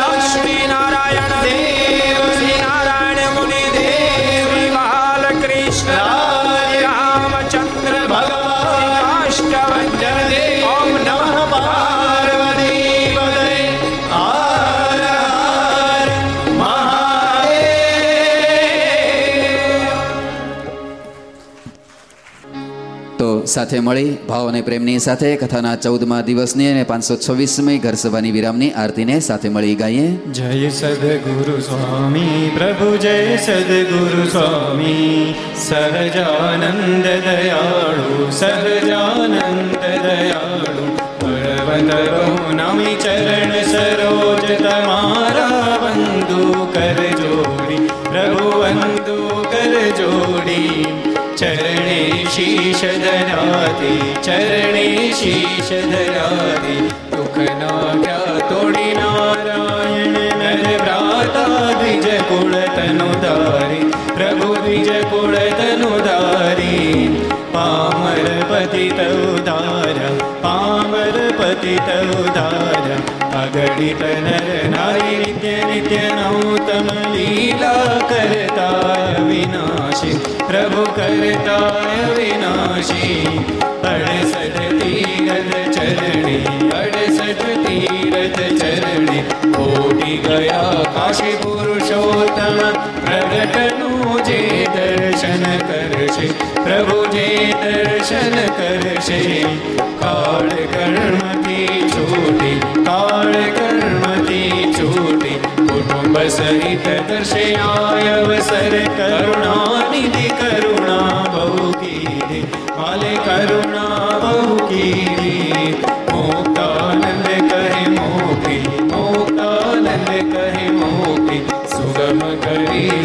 લક્ષ્મી 0.00 0.66
નારાયણ 0.68 1.34
દેવ 1.46 2.20
શ્રી 2.34 2.60
નારાયણ 2.66 3.32
મુનિ 3.38 3.62
દેવ 3.78 4.48
શ્રી 4.50 4.70
બાલકૃષ્ણ. 4.76 6.23
સાથે 23.54 23.80
મળી 23.80 24.16
ભાવ 24.28 24.48
અને 24.48 24.62
પ્રેમની 24.62 24.98
સાથે 24.98 25.36
કથાના 25.36 25.76
ચૌદમા 25.76 26.20
દિવસની 26.20 26.70
અને 26.70 26.82
પાંચસો 26.82 27.16
છવ્વીસમી 27.16 27.78
ઘર 27.78 27.94
સભાની 27.94 28.30
વિરામની 28.30 28.70
આરતીને 28.70 29.20
સાથે 29.20 29.48
મળી 29.48 29.74
ગાઈએ. 29.74 30.08
જય 30.32 30.68
સદગુરુ 30.68 31.60
સ્વામી, 31.60 32.50
પ્રભુ 32.58 32.96
જય 32.96 33.36
સદગુરુ 33.36 34.28
સ્વામી. 34.28 35.34
સહજાનંદ 35.68 37.04
દયાળુ 37.04 38.30
સહજાનંદ 38.30 39.76
દયાળુ. 40.06 40.84
બળવંત 41.22 41.90
પદ 41.94 42.08
બહુ 42.08 42.52
નમી 42.52 42.96
ચરણ 43.02 43.52
સરોજ 43.62 44.62
તમારા 44.62 45.78
વંદુ 45.82 46.66
કર 46.66 46.98
જોડી. 47.20 47.86
પ્રભુ 47.86 48.48
વંદુ 48.60 49.44
કર 49.52 49.74
જોડી. 49.90 50.84
ચરણે 51.36 51.73
શીશ 52.34 52.80
ધરાતી 52.80 54.14
ચરણે 54.22 55.12
શીશ 55.12 55.68
ધરાતી 55.90 56.80
દુઃખ 57.12 57.38
નાખ્યા 57.60 58.40
તોડી 58.48 58.94
નારાયણ, 58.94 60.16
નર 60.38 60.64
ભ્રાતા 60.78 61.68
દ્વિજ 61.72 62.08
કુળ 62.22 62.56
તનુ 62.76 63.08
ધારી 63.22 63.86
પ્રભુ 64.14 64.50
દ્વિજ 64.54 64.90
કુળ 65.04 65.36
તનુ 65.60 65.92
ધારી 66.00 67.33
પામર 67.54 68.28
પતિત 68.44 69.00
ઉદાર 69.00 69.98
પામર 70.42 71.16
પતિત 71.38 71.90
ઉદાર 72.16 72.86
અગણિત 73.34 74.02
નર 74.16 74.48
નારી 74.74 75.18
નિત્ય 75.22 75.56
નિત્ય 75.64 76.04
નૌતમ 76.12 76.88
લીલા 77.14 77.98
કરતાય 78.10 79.24
વિનાશી 79.28 80.16
પ્રભુ 80.42 80.84
કરતાય 80.98 82.06
વિનાશી 82.18 83.44
અડસઠ 83.86 84.60
તીરથ 84.80 85.54
ચરણી 85.76 86.70
અડસઠ 86.76 87.46
તીર 87.62 87.93
કોટી 89.30 90.16
ગયા 90.16 90.62
કાશી 90.94 91.36
પુરુષોત્તમ. 91.42 92.58
પ્રગટનું 93.04 94.24
જે 94.24 94.66
દર્શન 94.74 95.42
કરશે, 95.56 96.26
પ્રભુ 96.64 97.06
જે 97.06 97.54
દર્શન 97.64 98.46
કરશે. 98.46 99.42
કાળ 100.00 100.48
કર્મથી 100.48 101.90
છૂટી, 101.90 102.60
કાળ 102.84 103.32
કર્મથી 103.32 104.74
છૂટી, 104.78 105.34
કુટુંબ 105.56 106.18
સહિત 106.18 107.08
દર્શે 107.08 107.54
આય 107.54 108.08
અવસર. 108.08 108.78
કરુણાનિધિ, 108.96 110.28
કરુણા 110.28 111.24
બહુ 111.32 111.72
કીધી. 111.72 112.46
માલે 112.76 113.14
કરુણા 113.24 114.18
બહુ 114.18 114.56
કીધી. 114.56 115.43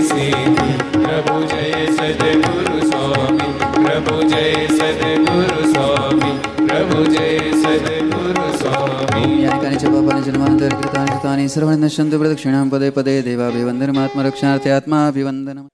સીધી 0.04 0.76
પ્રભુ 0.96 1.38
જય 1.46 1.64
સદગુરુ 1.92 2.78
સ્વામી 2.84 3.52
પ્રભુ 3.78 4.18
જય 4.26 4.44
સદગુરુ 4.70 5.60
સ્વામી 5.72 6.36
પ્રભુ 6.60 7.02
જય 7.08 7.26
સદગુરુ 7.56 8.46
સ્વામી 8.58 9.34
યાનિકાની 9.44 9.80
ચ 9.80 9.86
પાપાની 9.88 10.26
જન્માંતર 10.28 10.72
કૃતાની 10.76 11.16
કૃતાની 11.16 11.50
સર્વણ 11.50 11.84
નશ્યંતુ 11.86 12.16
પ્રદક્ષિણાં 12.20 12.70
પદે 12.70 12.88
પદે 12.92 13.16
દેવાભિવંદનમાત્મરક્ષાર્થે 13.24 14.70
આત્માભિવંદનમ 14.72 15.68